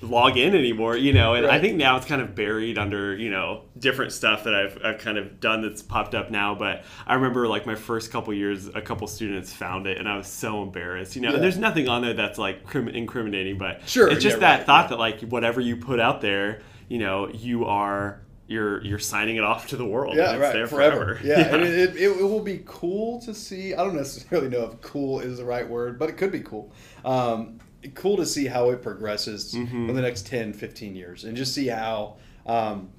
log 0.03 0.37
in 0.37 0.55
anymore, 0.55 0.97
you 0.97 1.12
know. 1.12 1.35
And 1.35 1.47
I 1.47 1.59
think 1.61 1.77
now 1.77 1.97
it's 1.97 2.07
kind 2.07 2.20
of 2.22 2.35
buried 2.35 2.79
under, 2.79 3.16
you 3.16 3.31
know, 3.31 3.62
different 3.79 4.12
stuff 4.12 4.45
that 4.45 4.55
I've, 4.55 4.79
I've 4.85 4.99
kind 4.99 5.18
of 5.18 5.41
done 5.41 5.62
that's 5.62 5.83
popped 5.83 6.14
up 6.14 6.31
now. 6.31 6.55
But 6.55 6.85
I 7.07 7.14
remember 7.14 7.49
like 7.49 7.66
my 7.66 7.75
first 7.75 8.11
couple 8.11 8.33
years, 8.35 8.68
a 8.68 8.81
couple 8.81 9.07
students 9.07 9.53
found 9.53 9.87
it, 9.87 9.99
and 9.99 10.09
I 10.09 10.16
was 10.16 10.27
so 10.27 10.62
embarrassed, 10.62 11.16
you 11.16 11.22
know. 11.22 11.29
Yeah. 11.29 11.35
And 11.35 11.45
there's 11.45 11.59
nothing 11.59 11.89
on 11.89 12.03
there 12.03 12.14
that's 12.14 12.39
like 12.39 12.64
crim- 12.64 12.89
incriminating, 12.89 13.59
but 13.59 13.89
Sure, 13.89 14.09
it's 14.09 14.22
just 14.22 14.37
yeah, 14.37 14.41
that 14.41 14.57
right, 14.59 14.66
thought 14.66 14.85
yeah. 14.85 14.89
that 14.91 14.99
like 14.99 15.20
whatever 15.22 15.61
you 15.61 15.77
put 15.77 16.01
out 16.01 16.20
there, 16.20 16.62
you 16.89 16.99
know, 16.99 17.29
you 17.29 17.64
are. 17.64 18.20
You're, 18.47 18.82
you're 18.84 18.99
signing 18.99 19.36
it 19.36 19.42
off 19.45 19.68
to 19.68 19.76
the 19.76 19.86
world. 19.86 20.16
Yeah, 20.16 20.26
and 20.26 20.34
it's 20.36 20.42
right. 20.42 20.53
there 20.53 20.66
forever. 20.66 21.16
forever. 21.16 21.20
Yeah, 21.24 21.55
and 21.55 21.62
it, 21.64 21.97
it, 21.97 21.97
it, 21.97 22.22
will 22.22 22.42
be 22.42 22.62
cool 22.66 23.18
to 23.22 23.32
see. 23.34 23.72
I 23.74 23.78
don't 23.82 23.97
necessarily 23.97 24.49
know 24.49 24.64
if 24.70 24.80
"cool" 24.82 25.20
is 25.20 25.38
the 25.38 25.45
right 25.47 25.66
word, 25.66 25.99
but 25.99 26.11
it 26.11 26.18
could 26.18 26.30
be 26.30 26.40
cool. 26.40 26.70
Um, 27.07 27.59
cool 27.95 28.16
to 28.18 28.26
see 28.26 28.47
how 28.47 28.70
it 28.70 28.82
progresses 28.82 29.55
Mm-hmm. 29.55 29.88
in 29.90 29.97
the 29.97 30.03
next 30.03 30.26
10, 30.26 30.53
15 30.53 30.95
years, 30.95 31.24
and 31.24 31.34
just 31.36 31.55
see 31.55 31.68
how 31.68 32.16
um, 32.45 32.90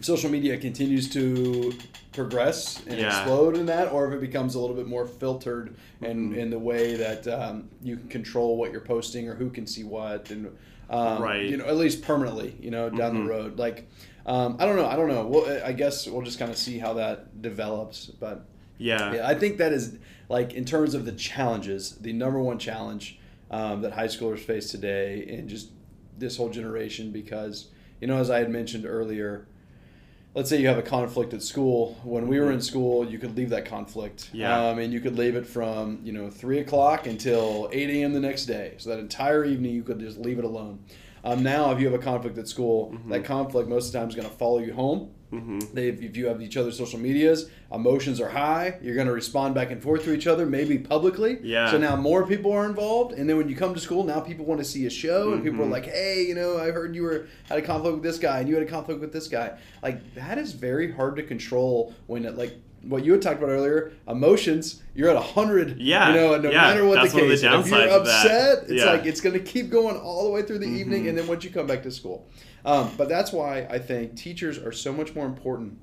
social 0.00 0.30
media 0.30 0.58
continues 0.58 1.08
to 1.10 1.72
progress 2.12 2.82
and 2.86 2.98
Yeah. 2.98 3.06
explode 3.06 3.56
in 3.56 3.64
that, 3.66 3.90
or 3.92 4.08
if 4.08 4.12
it 4.14 4.20
becomes 4.20 4.54
a 4.56 4.60
little 4.60 4.76
bit 4.76 4.86
more 4.86 5.06
filtered 5.06 5.74
in, 6.02 6.30
Mm-hmm. 6.30 6.38
in 6.38 6.50
the 6.50 6.58
way 6.58 6.96
that 6.96 7.26
um, 7.28 7.70
you 7.82 7.96
can 7.96 8.08
control 8.08 8.58
what 8.58 8.72
you're 8.72 8.80
posting 8.82 9.26
or 9.28 9.34
who 9.34 9.48
can 9.48 9.66
see 9.66 9.84
what, 9.84 10.30
and 10.30 10.54
um, 10.90 11.22
Right. 11.22 11.46
you 11.48 11.56
know, 11.56 11.64
at 11.64 11.76
least 11.76 12.02
permanently, 12.02 12.54
you 12.60 12.70
know, 12.70 12.90
down 12.90 13.14
Mhm. 13.14 13.24
the 13.24 13.30
road. 13.30 13.58
Like, 13.58 13.88
um, 14.26 14.56
I 14.60 14.66
don't 14.66 14.76
know, 14.76 14.86
I 14.86 14.96
don't 14.96 15.08
know. 15.08 15.26
Well, 15.26 15.62
I 15.64 15.72
guess 15.72 16.06
we'll 16.06 16.22
just 16.22 16.38
kind 16.38 16.50
of 16.50 16.56
see 16.56 16.78
how 16.78 16.94
that 16.94 17.42
develops. 17.42 18.06
But 18.06 18.46
yeah. 18.78 19.14
yeah, 19.14 19.28
I 19.28 19.34
think 19.34 19.58
that 19.58 19.72
is 19.72 19.98
like 20.28 20.54
in 20.54 20.64
terms 20.64 20.94
of 20.94 21.04
the 21.04 21.12
challenges, 21.12 21.96
the 22.00 22.12
number 22.12 22.40
one 22.40 22.58
challenge 22.58 23.18
um, 23.50 23.82
that 23.82 23.92
high 23.92 24.06
schoolers 24.06 24.38
face 24.40 24.70
today, 24.70 25.26
and 25.28 25.48
just 25.48 25.70
this 26.18 26.36
whole 26.36 26.48
generation, 26.50 27.10
because 27.10 27.68
you 28.00 28.06
know, 28.06 28.16
as 28.18 28.30
I 28.30 28.38
had 28.38 28.50
mentioned 28.50 28.86
earlier. 28.86 29.46
Let's 30.34 30.48
say 30.48 30.58
you 30.58 30.68
have 30.68 30.78
a 30.78 30.82
conflict 30.82 31.34
at 31.34 31.42
school. 31.42 32.00
When 32.04 32.26
we 32.26 32.40
were 32.40 32.50
in 32.50 32.62
school, 32.62 33.06
you 33.06 33.18
could 33.18 33.36
leave 33.36 33.50
that 33.50 33.66
conflict, 33.66 34.30
Yeah. 34.32 34.68
um, 34.68 34.78
and 34.78 34.90
you 34.90 34.98
could 34.98 35.14
leave 35.18 35.36
it 35.36 35.46
from 35.46 36.00
you 36.02 36.10
know 36.14 36.30
three 36.30 36.58
o'clock 36.60 37.06
until 37.06 37.68
eight 37.70 37.90
a.m. 37.90 38.14
the 38.14 38.20
next 38.20 38.46
day. 38.46 38.72
So 38.78 38.88
that 38.88 38.98
entire 38.98 39.44
evening, 39.44 39.74
you 39.74 39.82
could 39.82 40.00
just 40.00 40.16
leave 40.16 40.38
it 40.38 40.46
alone. 40.46 40.78
Um, 41.24 41.42
now, 41.42 41.70
if 41.70 41.78
you 41.80 41.86
have 41.90 41.98
a 41.98 42.02
conflict 42.02 42.36
at 42.38 42.48
school, 42.48 42.96
that 43.08 43.24
conflict 43.24 43.68
most 43.68 43.86
of 43.86 43.92
the 43.92 43.98
time 44.00 44.08
is 44.08 44.14
going 44.14 44.28
to 44.28 44.34
follow 44.34 44.58
you 44.58 44.72
home. 44.74 45.10
hmm 45.30 45.60
They, 45.72 45.88
if 45.88 46.16
you 46.16 46.26
have 46.26 46.42
each 46.42 46.56
other's 46.56 46.76
social 46.76 46.98
medias, 46.98 47.48
emotions 47.72 48.20
are 48.20 48.28
high. 48.28 48.78
You're 48.82 48.96
going 48.96 49.06
to 49.06 49.12
respond 49.12 49.54
back 49.54 49.70
and 49.70 49.80
forth 49.82 50.02
to 50.04 50.12
each 50.12 50.26
other, 50.26 50.44
maybe 50.46 50.78
publicly. 50.78 51.38
Yeah. 51.42 51.70
So 51.70 51.78
now 51.78 51.94
more 51.96 52.26
people 52.26 52.52
are 52.52 52.66
involved, 52.66 53.12
and 53.16 53.28
then 53.30 53.36
when 53.36 53.48
you 53.48 53.54
come 53.56 53.72
to 53.72 53.80
school, 53.80 54.02
now 54.04 54.20
people 54.20 54.44
want 54.44 54.60
to 54.60 54.64
see 54.64 54.84
a 54.86 54.90
show, 54.90 55.32
and 55.32 55.42
people 55.44 55.62
are 55.62 55.66
Mhm. 55.66 55.70
like, 55.70 55.86
"Hey, 55.86 56.24
you 56.28 56.34
know, 56.34 56.58
I 56.58 56.70
heard 56.72 56.94
you 56.94 57.02
were 57.04 57.26
had 57.48 57.58
a 57.58 57.62
conflict 57.62 57.94
with 57.94 58.02
this 58.02 58.18
guy, 58.18 58.40
and 58.40 58.48
you 58.48 58.54
had 58.56 58.64
a 58.64 58.70
conflict 58.70 59.00
with 59.00 59.12
this 59.12 59.28
guy." 59.28 59.52
Like 59.82 60.14
that 60.16 60.38
is 60.38 60.52
very 60.52 60.90
hard 60.92 61.16
to 61.16 61.22
control 61.22 61.94
when 62.08 62.24
it 62.24 62.36
like. 62.36 62.54
What 62.82 63.04
you 63.04 63.12
had 63.12 63.22
talked 63.22 63.38
about 63.38 63.50
earlier, 63.50 63.92
emotions. 64.08 64.82
You're 64.94 65.10
at 65.10 65.16
a 65.16 65.20
hundred. 65.20 65.78
Yeah, 65.80 66.08
You 66.08 66.14
know, 66.16 66.38
no 66.38 66.50
yeah, 66.50 66.60
matter 66.62 66.84
what 66.84 66.96
the 66.96 67.02
of 67.06 67.12
the 67.12 67.20
case. 67.20 67.42
If 67.42 67.42
you're 67.44 67.52
downsides 67.52 67.88
of 67.96 68.04
that. 68.06 68.24
upset, 68.26 68.62
it's 68.64 68.72
Yeah. 68.84 68.92
like 68.92 69.06
it's 69.06 69.20
going 69.20 69.34
to 69.34 69.40
keep 69.44 69.70
going 69.70 69.96
all 69.96 70.24
the 70.24 70.30
way 70.30 70.42
through 70.42 70.58
the 70.58 70.66
evening, 70.68 71.04
Mhm. 71.04 71.08
and 71.10 71.18
then 71.18 71.26
once 71.28 71.44
you 71.44 71.50
come 71.50 71.66
back 71.66 71.82
to 71.84 71.90
school. 71.90 72.26
Um, 72.64 72.90
but 72.96 73.08
that's 73.08 73.32
why 73.32 73.66
I 73.70 73.78
think 73.78 74.16
teachers 74.16 74.58
are 74.58 74.72
so 74.72 74.92
much 74.92 75.14
more 75.14 75.26
important 75.26 75.78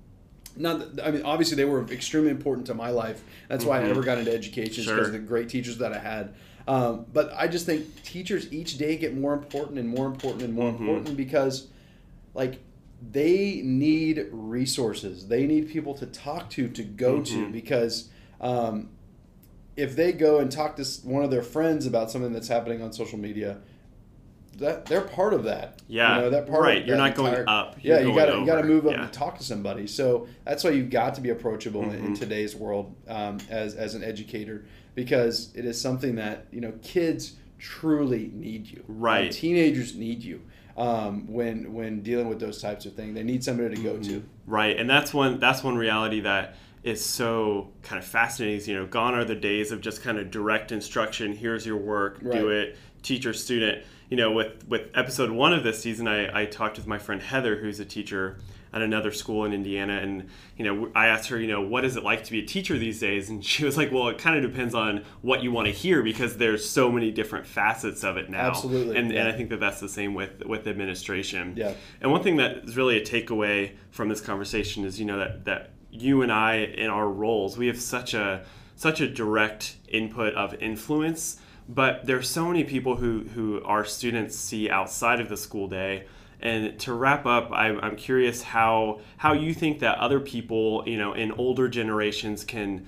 not 0.57 0.95
that, 0.95 1.05
I 1.07 1.11
mean 1.11 1.21
obviously 1.23 1.55
they 1.55 1.63
were 1.63 1.85
extremely 1.89 2.31
important 2.31 2.67
to 2.67 2.73
my 2.73 2.89
life. 2.89 3.21
That's 3.47 3.63
why 3.63 3.79
I 3.79 3.83
Mhm. 3.83 3.87
never 3.87 4.01
got 4.03 4.17
into 4.17 4.33
education 4.33 4.83
Sure. 4.83 4.95
because 4.95 5.07
of 5.07 5.13
the 5.13 5.19
great 5.19 5.47
teachers 5.47 5.77
that 5.77 5.93
I 5.93 5.99
had. 5.99 6.33
Um, 6.67 7.05
but 7.13 7.31
I 7.37 7.47
just 7.47 7.65
think 7.65 8.03
teachers 8.03 8.51
each 8.51 8.77
day 8.77 8.97
get 8.97 9.15
more 9.15 9.33
important 9.33 9.77
and 9.79 9.87
more 9.87 10.05
important 10.07 10.41
and 10.43 10.53
more 10.53 10.69
Mhm. 10.73 10.79
important 10.79 11.15
because 11.17 11.67
like 12.33 12.55
they 13.11 13.61
need 13.63 14.27
resources. 14.31 15.27
They 15.27 15.45
need 15.47 15.69
people 15.69 15.93
to 15.95 16.05
talk 16.05 16.49
to 16.51 16.67
to 16.69 16.83
go 16.83 17.21
to 17.21 17.33
Mhm. 17.47 17.51
because 17.51 18.09
um, 18.41 18.89
if 19.77 19.95
they 19.95 20.11
go 20.11 20.39
and 20.39 20.51
talk 20.51 20.75
to 20.77 20.83
one 21.03 21.23
of 21.23 21.31
their 21.31 21.41
friends 21.43 21.85
about 21.85 22.11
something 22.11 22.33
that's 22.33 22.47
happening 22.49 22.81
on 22.81 22.91
social 22.93 23.17
media, 23.17 23.57
that 24.57 24.85
they're 24.87 25.01
part 25.01 25.33
of 25.33 25.45
that. 25.45 25.81
Yeah, 25.87 26.15
you 26.17 26.21
know, 26.23 26.29
that 26.31 26.47
part 26.47 26.61
right. 26.61 26.85
You're 26.85 26.97
not 26.97 27.15
going 27.15 27.29
entire- 27.33 27.49
up, 27.49 27.77
Yeah, 27.81 27.99
you 28.01 28.13
got 28.13 28.25
to 28.25 28.39
you 28.39 28.45
got 28.45 28.61
to 28.61 28.67
move 28.67 28.85
up 28.85 28.91
Yeah. 28.93 29.03
and 29.05 29.13
talk 29.13 29.37
to 29.37 29.43
somebody. 29.43 29.87
So 29.87 30.27
that's 30.43 30.63
why 30.65 30.71
you've 30.71 30.89
got 30.89 31.13
to 31.15 31.21
be 31.21 31.29
approachable 31.29 31.83
in, 31.83 31.91
in 31.93 32.11
Mhm. 32.13 32.19
today's 32.19 32.55
world 32.55 32.93
um, 33.07 33.37
as 33.49 33.75
as 33.75 33.95
an 33.95 34.03
educator 34.03 34.65
because 34.95 35.53
it 35.55 35.63
is 35.63 35.79
something 35.79 36.15
that 36.15 36.47
you 36.51 36.59
know 36.59 36.73
kids 36.81 37.35
truly 37.57 38.31
need 38.33 38.67
you. 38.67 38.83
Right. 38.87 39.25
Um, 39.27 39.29
teenagers 39.31 39.95
need 39.95 40.23
you 40.23 40.41
um, 40.79 41.27
when 41.27 41.73
when 41.73 42.01
dealing 42.01 42.29
with 42.29 42.39
those 42.39 42.61
types 42.61 42.85
of 42.85 42.95
things. 42.95 43.13
They 43.13 43.23
need 43.23 43.43
somebody 43.43 43.75
to 43.75 43.81
go 43.81 43.97
to. 43.97 44.23
Right, 44.47 44.79
and 44.79 44.89
that's 44.89 45.13
one 45.13 45.39
that's 45.39 45.61
one 45.61 45.77
reality 45.77 46.21
that 46.21 46.55
is 46.81 47.05
so 47.05 47.69
kind 47.83 47.99
of 48.01 48.07
fascinating. 48.07 48.57
is, 48.57 48.67
You 48.67 48.75
know, 48.75 48.85
gone 48.87 49.13
are 49.13 49.25
the 49.25 49.35
days 49.35 49.71
of 49.71 49.81
just 49.81 50.01
kind 50.01 50.17
of 50.17 50.31
direct 50.31 50.71
instruction. 50.71 51.33
Here's 51.33 51.65
your 51.65 51.77
work, 51.77 52.21
do 52.21 52.49
it, 52.49 52.77
teacher 53.03 53.33
student. 53.33 53.83
You 54.09 54.17
know, 54.17 54.31
with 54.31 54.67
with 54.67 54.89
episode 54.95 55.29
one 55.29 55.53
of 55.53 55.63
this 55.63 55.81
season, 55.81 56.07
I, 56.07 56.43
I 56.43 56.45
talked 56.45 56.77
with 56.77 56.87
my 56.87 56.97
friend 56.97 57.21
Heather, 57.21 57.57
who's 57.57 57.81
a 57.81 57.85
teacher 57.85 58.37
at 58.71 58.81
another 58.81 59.11
school 59.11 59.45
in 59.45 59.53
Indiana, 59.53 59.97
and 59.97 60.29
you 60.57 60.63
know, 60.63 60.91
I 60.93 61.07
asked 61.07 61.29
her, 61.29 61.39
you 61.39 61.47
know, 61.47 61.61
what 61.61 61.85
is 61.85 61.95
it 61.95 62.03
like 62.03 62.23
to 62.25 62.31
be 62.31 62.39
a 62.39 62.45
teacher 62.45 62.77
these 62.77 62.99
days? 62.99 63.29
And 63.29 63.43
she 63.43 63.65
was 63.65 63.77
like, 63.77 63.91
well, 63.91 64.09
it 64.09 64.17
kind 64.17 64.43
of 64.43 64.51
depends 64.51 64.75
on 64.75 65.03
what 65.21 65.41
you 65.41 65.51
want 65.51 65.67
to 65.67 65.73
hear 65.73 66.03
because 66.03 66.37
there's 66.37 66.67
so 66.67 66.91
many 66.91 67.11
different 67.11 67.47
facets 67.47 68.03
of 68.03 68.17
it 68.17 68.29
now. 68.29 68.49
Absolutely, 68.49 68.97
and 68.97 69.11
yeah. 69.11 69.21
and 69.21 69.29
I 69.29 69.31
think 69.31 69.49
that 69.49 69.59
that's 69.59 69.79
the 69.79 69.89
same 69.89 70.13
with 70.13 70.45
with 70.45 70.67
administration. 70.67 71.53
Yeah. 71.57 71.73
And 72.01 72.11
one 72.11 72.23
thing 72.23 72.37
that 72.37 72.57
is 72.65 72.77
really 72.77 72.97
a 72.97 73.05
takeaway 73.05 73.71
from 73.91 74.09
this 74.09 74.21
conversation 74.21 74.85
is, 74.85 74.99
you 74.99 75.05
know, 75.05 75.19
that 75.19 75.45
that 75.45 75.71
you 75.91 76.21
and 76.21 76.31
I 76.31 76.57
in 76.57 76.89
our 76.89 77.07
roles, 77.07 77.57
we 77.57 77.67
have 77.67 77.79
such 77.79 78.13
a 78.13 78.45
such 78.75 79.01
a 79.01 79.09
direct 79.09 79.75
input 79.87 80.33
of 80.35 80.53
influence, 80.55 81.39
but 81.67 82.05
there's 82.05 82.29
so 82.29 82.47
many 82.47 82.63
people 82.63 82.95
who 82.95 83.21
who 83.35 83.61
our 83.63 83.83
students 83.83 84.35
see 84.37 84.69
outside 84.69 85.19
of 85.19 85.29
the 85.29 85.37
school 85.37 85.67
day. 85.67 86.05
And 86.41 86.79
to 86.79 86.93
wrap 86.93 87.25
up, 87.25 87.51
I, 87.51 87.67
I'm 87.67 87.95
curious 87.95 88.41
how 88.41 89.01
how 89.17 89.33
you 89.33 89.53
think 89.53 89.79
that 89.79 89.97
other 89.97 90.19
people, 90.19 90.83
you 90.85 90.97
know, 90.97 91.13
in 91.13 91.31
older 91.33 91.67
generations 91.67 92.43
can 92.43 92.87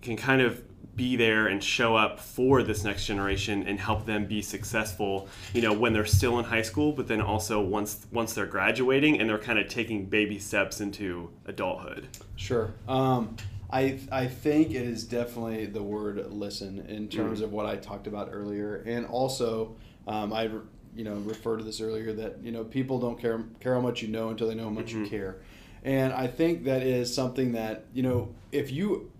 can 0.00 0.16
kind 0.16 0.40
of 0.40 0.62
be 0.96 1.14
there 1.14 1.46
and 1.46 1.62
show 1.62 1.94
up 1.94 2.18
for 2.18 2.62
this 2.62 2.82
next 2.82 3.06
generation 3.06 3.66
and 3.66 3.78
help 3.78 4.06
them 4.06 4.24
be 4.24 4.40
successful 4.40 5.28
you 5.52 5.60
know 5.60 5.70
when 5.70 5.92
they're 5.92 6.06
still 6.06 6.38
in 6.38 6.44
high 6.46 6.62
school 6.62 6.90
but 6.90 7.06
then 7.06 7.20
also 7.20 7.60
once 7.60 8.06
once 8.12 8.32
they're 8.32 8.46
graduating 8.46 9.20
and 9.20 9.28
they're 9.28 9.38
kind 9.38 9.58
of 9.58 9.68
taking 9.68 10.06
baby 10.06 10.38
steps 10.38 10.80
into 10.80 11.30
adulthood. 11.44 12.08
Sure. 12.36 12.72
Um, 12.88 13.36
I 13.70 13.98
I 14.10 14.26
think 14.26 14.70
it 14.70 14.86
is 14.86 15.04
definitely 15.04 15.66
the 15.66 15.82
word 15.82 16.32
listen 16.32 16.86
in 16.88 17.08
terms 17.08 17.40
of 17.40 17.52
what 17.52 17.66
I 17.66 17.76
talked 17.76 18.06
about 18.06 18.30
earlier, 18.32 18.76
and 18.86 19.06
also 19.06 19.76
um, 20.06 20.32
I 20.32 20.50
you 20.96 21.04
know 21.04 21.14
referred 21.16 21.58
to 21.58 21.64
this 21.64 21.80
earlier 21.80 22.12
that 22.12 22.38
you 22.42 22.50
know 22.50 22.64
people 22.64 22.98
don't 22.98 23.20
care 23.20 23.44
care 23.60 23.74
how 23.74 23.80
much 23.80 24.02
you 24.02 24.08
know 24.08 24.30
until 24.30 24.48
they 24.48 24.54
know 24.54 24.64
how 24.64 24.70
much 24.70 24.92
you 24.92 25.00
mm-hmm. 25.00 25.10
care, 25.10 25.36
and 25.84 26.12
I 26.12 26.26
think 26.26 26.64
that 26.64 26.82
is 26.82 27.14
something 27.14 27.52
that 27.52 27.84
you 27.92 28.02
know 28.02 28.34
if 28.52 28.70
you. 28.70 29.12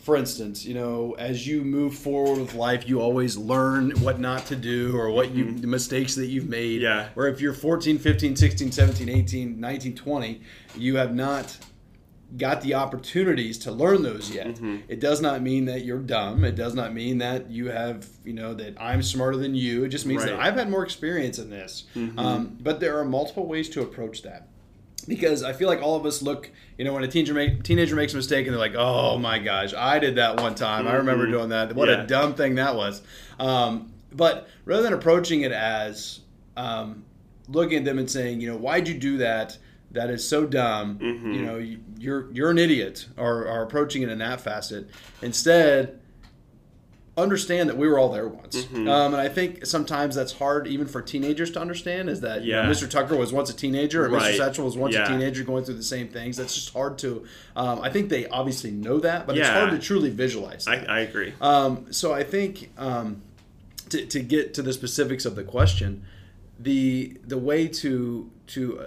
For 0.00 0.14
instance, 0.14 0.64
you 0.64 0.74
know, 0.74 1.16
as 1.18 1.44
you 1.44 1.64
move 1.64 1.92
forward 1.92 2.38
with 2.38 2.54
life, 2.54 2.88
you 2.88 3.00
always 3.00 3.36
learn 3.36 3.90
what 4.00 4.20
not 4.20 4.46
to 4.46 4.54
do 4.54 4.96
or 4.96 5.10
what 5.10 5.32
you 5.32 5.46
mm-hmm. 5.46 5.56
the 5.56 5.66
mistakes 5.66 6.14
that 6.14 6.26
you've 6.26 6.48
made. 6.48 6.82
Yeah. 6.82 7.08
Or 7.16 7.26
if 7.26 7.40
you're 7.40 7.52
14, 7.52 7.98
15, 7.98 8.36
16, 8.36 8.70
17, 8.70 9.08
18, 9.08 9.58
19, 9.58 9.96
20, 9.96 10.40
you 10.76 10.96
have 10.98 11.16
not 11.16 11.58
got 12.36 12.60
the 12.60 12.74
opportunities 12.74 13.56
to 13.58 13.72
learn 13.72 14.02
those 14.02 14.30
yet. 14.30 14.48
Mm-hmm. 14.48 14.76
It 14.88 15.00
does 15.00 15.20
not 15.22 15.40
mean 15.42 15.64
that 15.64 15.84
you're 15.84 15.98
dumb. 15.98 16.44
It 16.44 16.56
does 16.56 16.74
not 16.74 16.92
mean 16.92 17.18
that 17.18 17.50
you 17.50 17.70
have, 17.70 18.06
you 18.24 18.34
know, 18.34 18.52
that 18.54 18.76
I'm 18.78 19.02
smarter 19.02 19.36
than 19.38 19.54
you. 19.54 19.84
It 19.84 19.88
just 19.88 20.04
means 20.04 20.24
that 20.24 20.34
I've 20.38 20.54
had 20.54 20.68
more 20.68 20.84
experience 20.84 21.38
in 21.38 21.48
this. 21.48 21.84
Mm-hmm. 21.96 22.18
Um, 22.18 22.58
but 22.60 22.80
there 22.80 22.98
are 22.98 23.04
multiple 23.04 23.46
ways 23.46 23.68
to 23.70 23.80
approach 23.82 24.22
that. 24.22 24.48
Because 25.06 25.42
I 25.42 25.54
feel 25.54 25.68
like 25.68 25.80
all 25.80 25.96
of 25.96 26.04
us 26.04 26.20
look, 26.20 26.50
you 26.76 26.84
know, 26.84 26.92
when 26.92 27.02
a 27.02 27.08
teenager, 27.08 27.32
make, 27.32 27.62
teenager 27.62 27.96
makes 27.96 28.12
a 28.12 28.16
mistake 28.16 28.46
and 28.46 28.52
they're 28.54 28.60
like, 28.60 28.74
oh 28.74 29.16
my 29.16 29.38
gosh, 29.38 29.72
I 29.72 29.98
did 29.98 30.16
that 30.16 30.38
one 30.38 30.54
time. 30.54 30.86
I 30.86 30.96
remember 30.96 31.26
Mhm. 31.26 31.30
doing 31.30 31.48
that. 31.48 31.74
What 31.74 31.88
Yeah. 31.88 32.02
a 32.02 32.06
dumb 32.06 32.34
thing 32.34 32.56
that 32.56 32.76
was. 32.76 33.00
Um, 33.40 33.90
but 34.12 34.48
rather 34.66 34.82
than 34.82 34.92
approaching 34.92 35.40
it 35.42 35.52
as 35.52 36.20
um, 36.58 37.04
looking 37.48 37.78
at 37.78 37.84
them 37.86 37.98
and 37.98 38.10
saying, 38.10 38.40
you 38.42 38.48
know, 38.50 38.56
why'd 38.58 38.86
you 38.86 38.94
do 38.98 39.16
that? 39.18 39.56
That 39.92 40.10
is 40.10 40.26
so 40.28 40.44
dumb. 40.46 40.98
Mhm. 40.98 41.34
You 41.34 41.42
know, 41.42 41.56
you- 41.56 41.80
you're 41.98 42.26
you're 42.32 42.50
an 42.50 42.58
idiot. 42.58 43.06
Or, 43.16 43.46
are 43.48 43.62
approaching 43.62 44.02
it 44.02 44.08
in 44.10 44.18
that 44.18 44.40
facet. 44.40 44.88
Instead, 45.22 45.98
understand 47.16 47.68
that 47.68 47.76
we 47.76 47.88
were 47.88 47.98
all 47.98 48.12
there 48.12 48.28
once. 48.28 48.64
Mhm. 48.66 48.88
Um, 48.88 49.12
and 49.12 49.20
I 49.20 49.28
think 49.28 49.66
sometimes 49.66 50.14
that's 50.14 50.34
hard 50.34 50.68
even 50.68 50.86
for 50.86 51.02
teenagers 51.02 51.50
to 51.52 51.60
understand. 51.60 52.08
Is 52.08 52.20
that 52.20 52.44
you 52.44 52.52
know, 52.52 52.62
Mr. 52.62 52.88
Tucker 52.88 53.16
was 53.16 53.32
once 53.32 53.50
a 53.50 53.56
teenager 53.56 54.04
and 54.04 54.14
Right. 54.14 54.34
Mr. 54.34 54.38
Satchel 54.38 54.64
was 54.64 54.76
once 54.76 54.94
Yeah. 54.94 55.04
a 55.04 55.08
teenager 55.08 55.42
going 55.42 55.64
through 55.64 55.74
the 55.76 55.82
same 55.82 56.06
things. 56.08 56.36
That's 56.36 56.54
just 56.54 56.72
hard 56.72 56.96
to. 56.98 57.24
Um, 57.56 57.80
I 57.82 57.90
think 57.90 58.08
they 58.08 58.26
obviously 58.28 58.70
know 58.70 59.00
that, 59.00 59.26
but 59.26 59.36
it's 59.36 59.48
hard 59.48 59.70
to 59.72 59.78
truly 59.80 60.10
visualize. 60.10 60.66
I. 60.68 60.76
I 60.84 61.00
agree 61.00 61.32
Um, 61.40 61.86
so 61.90 62.12
I 62.12 62.22
think 62.22 62.70
um, 62.78 63.22
to, 63.88 64.04
to 64.06 64.20
get 64.20 64.54
to 64.54 64.62
the 64.62 64.72
specifics 64.72 65.24
of 65.24 65.34
the 65.34 65.42
question, 65.44 66.02
the 66.60 67.16
the 67.26 67.38
way 67.38 67.66
to 67.68 68.30
to 68.48 68.78
uh, 68.80 68.84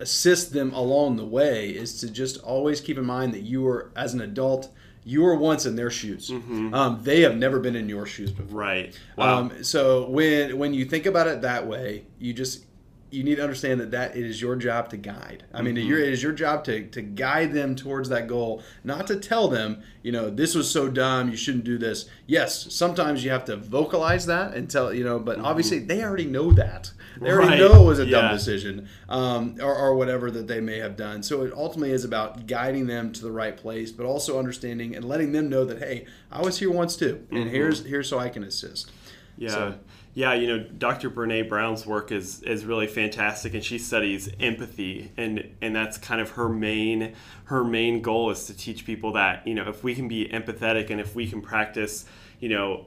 assist 0.00 0.52
them 0.52 0.72
along 0.74 1.16
the 1.16 1.24
way 1.24 1.68
is 1.70 2.00
to 2.00 2.10
just 2.10 2.38
always 2.42 2.80
keep 2.80 2.98
in 2.98 3.04
mind 3.04 3.32
that 3.34 3.42
you 3.42 3.66
are 3.68 3.90
as 3.96 4.14
an 4.14 4.20
adult 4.20 4.68
you 5.04 5.22
were 5.22 5.34
once 5.36 5.64
in 5.66 5.76
their 5.76 5.90
shoes 5.90 6.30
um, 6.30 7.00
they 7.02 7.20
have 7.22 7.36
never 7.36 7.58
been 7.58 7.74
in 7.76 7.88
your 7.88 8.06
shoes 8.06 8.30
before 8.30 8.58
Right. 8.60 8.98
Wow. 9.16 9.38
um, 9.38 9.64
so 9.64 10.08
when 10.08 10.58
when 10.58 10.74
you 10.74 10.84
think 10.84 11.06
about 11.06 11.26
it 11.26 11.42
that 11.42 11.66
way, 11.66 12.04
you 12.18 12.32
just 12.34 12.64
you 13.10 13.24
need 13.24 13.36
to 13.36 13.42
understand 13.42 13.80
that 13.80 13.90
that 13.90 14.16
it 14.16 14.24
is 14.24 14.40
your 14.40 14.56
job 14.56 14.88
to 14.90 14.96
guide. 14.96 15.44
I 15.52 15.62
mean, 15.62 15.74
mm-hmm. 15.74 15.88
your, 15.88 15.98
it 15.98 16.12
is 16.12 16.22
your 16.22 16.32
job 16.32 16.64
to, 16.64 16.86
to 16.88 17.02
guide 17.02 17.52
them 17.52 17.74
towards 17.74 18.08
that 18.10 18.28
goal, 18.28 18.62
not 18.84 19.06
to 19.08 19.16
tell 19.16 19.48
them, 19.48 19.82
you 20.02 20.12
know, 20.12 20.30
this 20.30 20.54
was 20.54 20.70
so 20.70 20.88
dumb, 20.88 21.30
you 21.30 21.36
shouldn't 21.36 21.64
do 21.64 21.78
this. 21.78 22.08
Yes, 22.26 22.72
sometimes 22.72 23.24
you 23.24 23.30
have 23.30 23.44
to 23.46 23.56
vocalize 23.56 24.26
that 24.26 24.54
and 24.54 24.70
tell, 24.70 24.94
you 24.94 25.04
know, 25.04 25.18
but 25.18 25.38
mm-hmm. 25.38 25.46
obviously 25.46 25.80
they 25.80 26.04
already 26.04 26.26
know 26.26 26.52
that. 26.52 26.92
They 27.20 27.30
already 27.30 27.50
Right. 27.50 27.58
know 27.58 27.82
it 27.82 27.86
was 27.86 27.98
a 27.98 28.06
dumb 28.06 28.32
decision 28.32 28.88
um, 29.08 29.56
or, 29.60 29.74
or 29.74 29.94
whatever 29.96 30.30
that 30.30 30.46
they 30.46 30.60
may 30.60 30.78
have 30.78 30.96
done. 30.96 31.22
So 31.22 31.42
it 31.42 31.52
ultimately 31.52 31.92
is 31.92 32.04
about 32.04 32.46
guiding 32.46 32.86
them 32.86 33.12
to 33.12 33.22
the 33.22 33.32
right 33.32 33.56
place, 33.56 33.90
but 33.90 34.06
also 34.06 34.38
understanding 34.38 34.94
and 34.94 35.04
letting 35.04 35.32
them 35.32 35.48
know 35.48 35.64
that, 35.64 35.78
hey, 35.78 36.06
I 36.30 36.42
was 36.42 36.58
here 36.58 36.70
once 36.70 36.96
too, 36.96 37.26
and 37.30 37.40
mm-hmm. 37.40 37.50
here's 37.50 37.84
here's 37.84 38.08
so 38.08 38.18
I 38.18 38.28
can 38.28 38.44
assist. 38.44 38.92
Yeah. 39.36 39.50
So- 39.50 39.74
yeah, 40.12 40.34
you 40.34 40.46
know, 40.48 40.58
Dr. 40.58 41.08
Brene 41.10 41.48
Brown's 41.48 41.86
work 41.86 42.10
is 42.10 42.42
is 42.42 42.64
really 42.64 42.86
fantastic 42.88 43.54
and 43.54 43.62
she 43.64 43.78
studies 43.78 44.28
empathy 44.40 45.12
and 45.16 45.48
and 45.62 45.74
that's 45.74 45.98
kind 45.98 46.20
of 46.20 46.30
her 46.30 46.48
main 46.48 47.14
her 47.44 47.62
main 47.64 48.02
goal 48.02 48.30
is 48.30 48.46
to 48.46 48.56
teach 48.56 48.84
people 48.84 49.12
that, 49.12 49.46
you 49.46 49.54
know, 49.54 49.68
if 49.68 49.84
we 49.84 49.94
can 49.94 50.08
be 50.08 50.26
empathetic 50.28 50.90
and 50.90 51.00
if 51.00 51.14
we 51.14 51.28
can 51.28 51.40
practice, 51.40 52.04
you 52.40 52.48
know, 52.48 52.86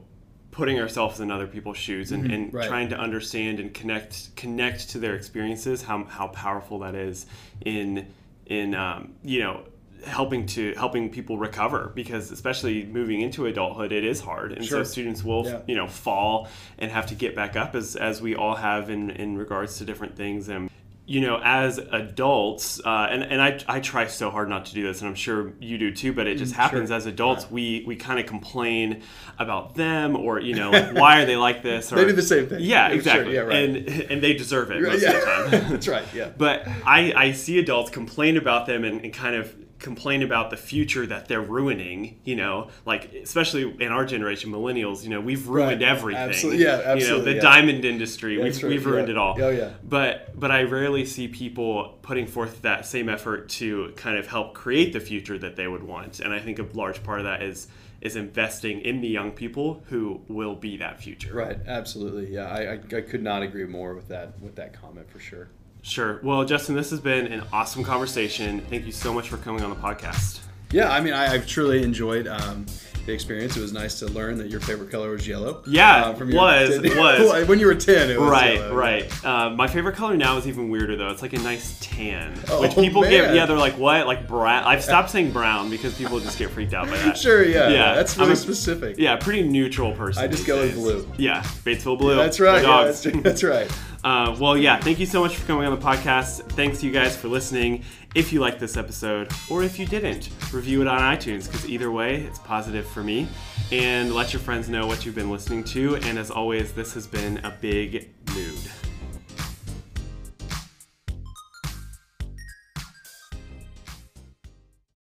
putting 0.50 0.78
ourselves 0.78 1.18
in 1.18 1.30
other 1.32 1.46
people's 1.48 1.76
shoes 1.76 2.12
and, 2.12 2.30
and 2.30 2.46
Mm-hmm. 2.48 2.56
right. 2.56 2.68
trying 2.68 2.88
to 2.90 2.98
understand 2.98 3.58
and 3.58 3.72
connect 3.74 4.36
connect 4.36 4.90
to 4.90 4.98
their 4.98 5.14
experiences, 5.16 5.82
how 5.82 6.04
how 6.04 6.28
powerful 6.28 6.78
that 6.80 6.94
is 6.94 7.26
in 7.64 8.06
in 8.46 8.74
um, 8.74 9.14
you 9.24 9.40
know, 9.40 9.64
helping 10.06 10.46
to 10.46 10.72
helping 10.76 11.10
people 11.10 11.38
recover 11.38 11.90
because 11.94 12.30
especially 12.30 12.84
moving 12.84 13.20
into 13.20 13.46
adulthood 13.46 13.92
it 13.92 14.04
is 14.04 14.20
hard 14.20 14.52
and 14.52 14.64
Sure. 14.64 14.84
so 14.84 14.90
students 14.90 15.24
will 15.24 15.44
Yeah. 15.46 15.58
you 15.66 15.74
know 15.76 15.86
fall 15.88 16.48
and 16.78 16.90
have 16.90 17.06
to 17.06 17.14
get 17.14 17.34
back 17.34 17.56
up 17.56 17.74
as 17.74 17.96
as 17.96 18.20
we 18.22 18.34
all 18.34 18.54
have 18.56 18.90
in 18.90 19.10
in 19.10 19.36
regards 19.36 19.78
to 19.78 19.84
different 19.84 20.16
things 20.16 20.48
and 20.48 20.70
you 21.06 21.20
know 21.20 21.38
as 21.44 21.76
adults 21.78 22.80
uh, 22.84 23.08
and 23.10 23.22
and 23.22 23.42
I, 23.42 23.60
I 23.68 23.80
try 23.80 24.06
so 24.06 24.30
hard 24.30 24.48
not 24.48 24.64
to 24.66 24.74
do 24.74 24.82
this 24.82 25.00
and 25.02 25.08
i'm 25.08 25.14
sure 25.14 25.52
you 25.60 25.76
do 25.76 25.92
too 25.94 26.14
but 26.14 26.26
it 26.26 26.36
just 26.38 26.54
happens 26.54 26.84
Mm, 26.88 26.92
sure. 26.92 26.96
as 26.96 27.06
adults 27.06 27.50
we 27.50 27.84
we 27.86 27.94
kind 27.96 28.18
of 28.18 28.24
complain 28.24 29.02
about 29.38 29.74
them 29.74 30.16
or 30.16 30.40
you 30.40 30.54
know 30.54 30.70
like, 30.70 30.94
why 30.94 31.20
are 31.20 31.26
they 31.26 31.36
like 31.36 31.62
this 31.70 31.92
or 31.92 31.96
They 31.96 32.06
do 32.06 32.12
the 32.12 32.22
same 32.22 32.46
thing. 32.48 32.60
yeah 32.60 32.66
Yeah, 32.84 32.88
sure. 32.88 32.96
exactly 32.96 33.34
Yeah, 33.34 33.40
right. 33.40 33.56
and 33.68 33.76
and 34.10 34.22
they 34.22 34.32
deserve 34.32 34.70
it 34.70 34.80
most 34.80 34.94
of 34.94 35.00
the 35.00 35.20
time 35.20 35.52
yeah, 35.52 35.58
that's 35.70 35.88
right. 35.88 36.04
Yeah. 36.14 36.30
but 36.38 36.66
I, 36.86 37.12
I 37.14 37.32
see 37.32 37.58
adults 37.58 37.90
complain 37.90 38.36
about 38.38 38.66
them 38.66 38.84
and, 38.84 39.02
and 39.04 39.12
kind 39.12 39.36
of 39.36 39.54
complain 39.84 40.22
about 40.22 40.48
the 40.48 40.56
future 40.56 41.04
that 41.06 41.28
they're 41.28 41.42
ruining, 41.42 42.18
you 42.24 42.34
know, 42.34 42.68
like 42.86 43.12
especially 43.12 43.70
in 43.80 43.92
our 43.92 44.06
generation, 44.06 44.50
millennials, 44.50 45.04
you 45.04 45.10
know, 45.10 45.20
we've 45.20 45.46
ruined 45.46 45.82
Right. 45.82 45.90
everything. 45.90 46.22
Absolutely. 46.30 46.64
Yeah, 46.64 46.94
You 46.94 47.06
know, 47.06 47.20
the 47.20 47.34
yeah. 47.34 47.40
diamond 47.42 47.84
industry, 47.84 48.36
That's 48.36 48.56
we've, 48.56 48.62
right. 48.64 48.68
we've 48.70 48.86
ruined 48.86 49.08
Yeah. 49.08 49.12
it 49.14 49.18
all. 49.18 49.36
Oh, 49.38 49.50
yeah. 49.50 49.70
But 49.86 50.40
but 50.40 50.50
I 50.50 50.62
rarely 50.62 51.04
see 51.04 51.28
people 51.28 51.98
putting 52.00 52.26
forth 52.26 52.62
that 52.62 52.86
same 52.86 53.10
effort 53.10 53.50
to 53.60 53.92
kind 53.96 54.16
of 54.16 54.26
help 54.26 54.54
create 54.54 54.94
the 54.94 55.00
future 55.00 55.36
that 55.38 55.56
they 55.56 55.68
would 55.68 55.82
want. 55.82 56.18
And 56.20 56.32
I 56.32 56.40
think 56.40 56.58
a 56.58 56.66
large 56.72 57.02
part 57.02 57.18
of 57.20 57.24
that 57.26 57.42
is 57.42 57.68
is 58.00 58.16
investing 58.16 58.80
in 58.80 59.00
the 59.02 59.08
young 59.08 59.32
people 59.32 59.82
who 59.90 60.20
will 60.28 60.54
be 60.54 60.76
that 60.78 61.00
future. 61.00 61.34
Right. 61.34 61.58
Absolutely. 61.66 62.32
Yeah. 62.32 62.46
I, 62.48 62.60
I, 62.72 62.98
I 62.98 63.00
could 63.02 63.22
not 63.22 63.42
agree 63.42 63.66
more 63.66 63.94
with 63.94 64.08
that 64.08 64.40
with 64.40 64.56
that 64.56 64.72
comment 64.80 65.10
for 65.10 65.18
sure. 65.18 65.48
Sure. 65.84 66.18
Well, 66.22 66.44
Justin, 66.46 66.74
this 66.74 66.88
has 66.90 67.00
been 67.00 67.26
an 67.26 67.42
awesome 67.52 67.84
conversation. 67.84 68.62
Thank 68.70 68.86
you 68.86 68.92
so 68.92 69.12
much 69.12 69.28
for 69.28 69.36
coming 69.36 69.62
on 69.62 69.68
the 69.68 69.76
podcast. 69.76 70.40
Yeah. 70.72 70.90
I 70.90 71.00
mean, 71.00 71.12
I, 71.12 71.34
I've 71.34 71.46
truly 71.46 71.82
enjoyed 71.82 72.26
um, 72.26 72.64
experience. 73.12 73.56
It 73.56 73.60
was 73.60 73.72
nice 73.72 73.98
to 73.98 74.06
learn 74.06 74.38
that 74.38 74.48
your 74.50 74.60
favorite 74.60 74.90
color 74.90 75.10
was 75.10 75.26
yellow. 75.28 75.62
Yeah, 75.66 76.06
Uh, 76.06 76.12
was, 76.24 76.78
was. 76.96 77.48
when 77.48 77.58
you 77.58 77.66
were 77.66 77.74
ten. 77.74 78.10
It 78.10 78.18
was 78.20 78.30
Right, 78.30 78.54
yellow. 78.54 78.74
right. 78.74 79.24
Uh, 79.24 79.50
my 79.50 79.66
favorite 79.68 79.96
color 79.96 80.16
now 80.16 80.36
is 80.38 80.46
even 80.48 80.68
weirder 80.70 80.96
though. 80.96 81.10
It's 81.10 81.22
like 81.22 81.32
a 81.34 81.38
nice 81.38 81.78
tan, 81.80 82.34
Oh, 82.48 82.60
which 82.62 82.74
people 82.74 83.02
get. 83.02 83.26
man. 83.26 83.36
Yeah, 83.36 83.46
they're 83.46 83.56
like, 83.58 83.78
"What?" 83.78 84.06
Like 84.06 84.26
brown. 84.26 84.64
I've 84.64 84.82
stopped 84.82 85.10
saying 85.10 85.32
brown 85.32 85.70
because 85.70 85.94
people 85.94 86.18
just 86.20 86.38
get 86.38 86.50
freaked 86.50 86.74
out 86.74 86.86
by 86.88 86.96
that. 86.98 87.18
Sure. 87.24 87.44
Yeah. 87.44 87.68
Yeah, 87.68 87.94
That's 87.94 88.16
really 88.18 88.32
a- 88.32 88.36
specific. 88.36 88.96
Yeah, 88.98 89.16
pretty 89.16 89.42
neutral 89.42 89.92
person. 89.92 90.22
I 90.22 90.26
just 90.26 90.46
go 90.46 90.60
with 90.60 90.74
blue. 90.74 91.08
Yeah, 91.16 91.42
Batesville 91.42 91.98
blue. 91.98 92.16
That's 92.16 92.40
right. 92.40 92.62
Yeah, 92.62 92.84
that's, 92.84 93.02
that's 93.02 93.42
right. 93.42 93.70
Uh, 94.04 94.36
well, 94.38 94.54
yeah, 94.54 94.78
thank 94.78 95.00
you 95.00 95.06
so 95.06 95.22
much 95.22 95.34
for 95.34 95.46
coming 95.46 95.64
on 95.66 95.74
the 95.74 95.82
podcast. 95.82 96.42
Thanks 96.52 96.82
you 96.82 96.90
guys 96.92 97.16
for 97.16 97.28
listening. 97.28 97.84
If 98.14 98.32
you 98.32 98.38
liked 98.38 98.60
this 98.60 98.76
episode, 98.76 99.32
or 99.50 99.64
if 99.64 99.76
you 99.76 99.86
didn't, 99.86 100.28
review 100.52 100.80
it 100.82 100.86
on 100.86 101.00
iTunes 101.00 101.46
because 101.46 101.68
either 101.68 101.90
way, 101.90 102.22
it's 102.22 102.38
positive 102.38 102.86
for 102.86 103.02
me. 103.02 103.26
And 103.72 104.14
let 104.14 104.32
your 104.32 104.38
friends 104.38 104.68
know 104.68 104.86
what 104.86 105.04
you've 105.04 105.16
been 105.16 105.30
listening 105.30 105.64
to. 105.64 105.96
And 105.96 106.16
as 106.16 106.30
always, 106.30 106.72
this 106.72 106.94
has 106.94 107.08
been 107.08 107.38
a 107.38 107.50
big 107.50 108.08